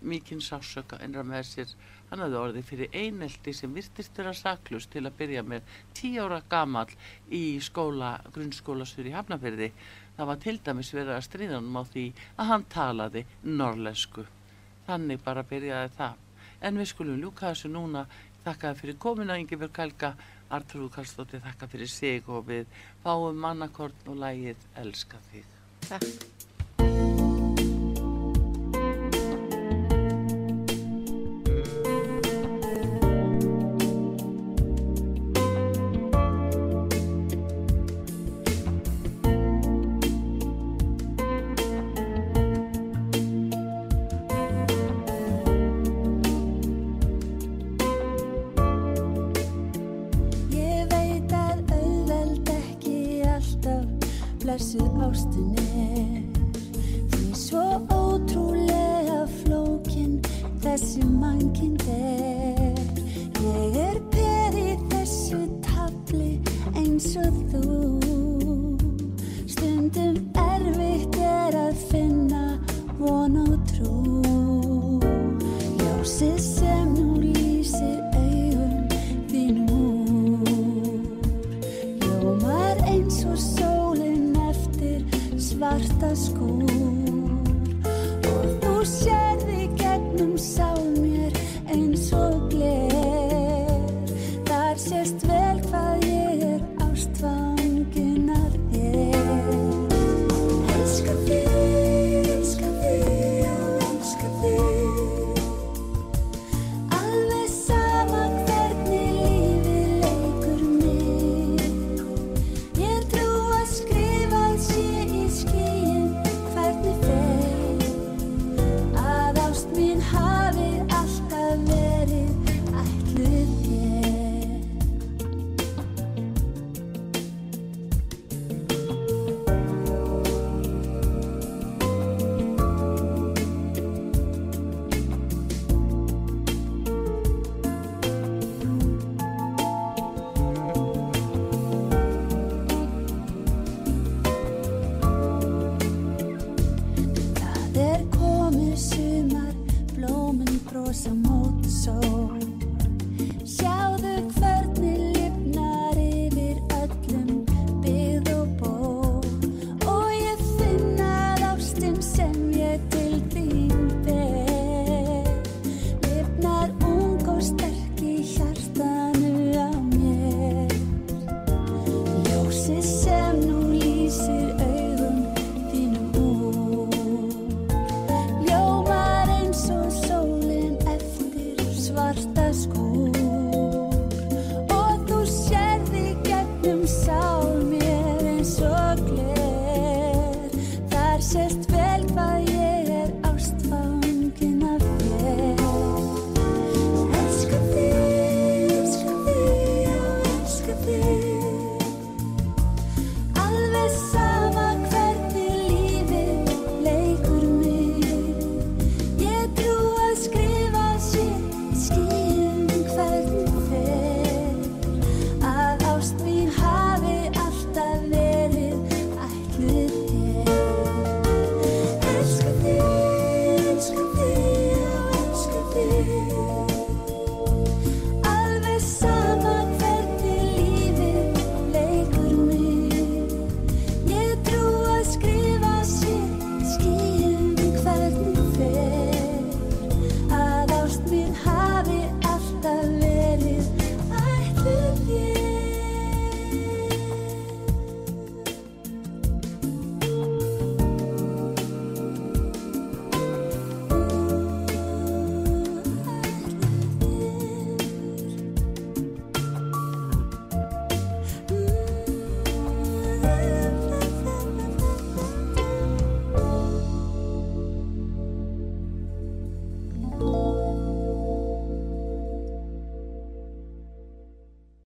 [0.01, 1.75] mikinn sásöka innra með sér.
[2.09, 5.67] Hann hafði orðið fyrir einelti sem virtist vera saklust til að byrja með.
[5.95, 6.91] Tíu ára gamall
[7.31, 9.73] í skóla, grunnskólastur í Hafnafyrði
[10.19, 14.25] það var til dæmis verið að stríða hann á því að hann talaði norlesku
[14.89, 16.25] þannig bara byrjaði það.
[16.65, 18.07] En við skulum ljúka þessu núna.
[18.47, 20.15] Þakkaði fyrir komuna Ingibjörg Helga.
[20.49, 25.55] Artrúð Karlsdóttir þakka fyrir sig og við fáum mannakorn og lægið Elska þig.
[25.91, 26.38] Takk.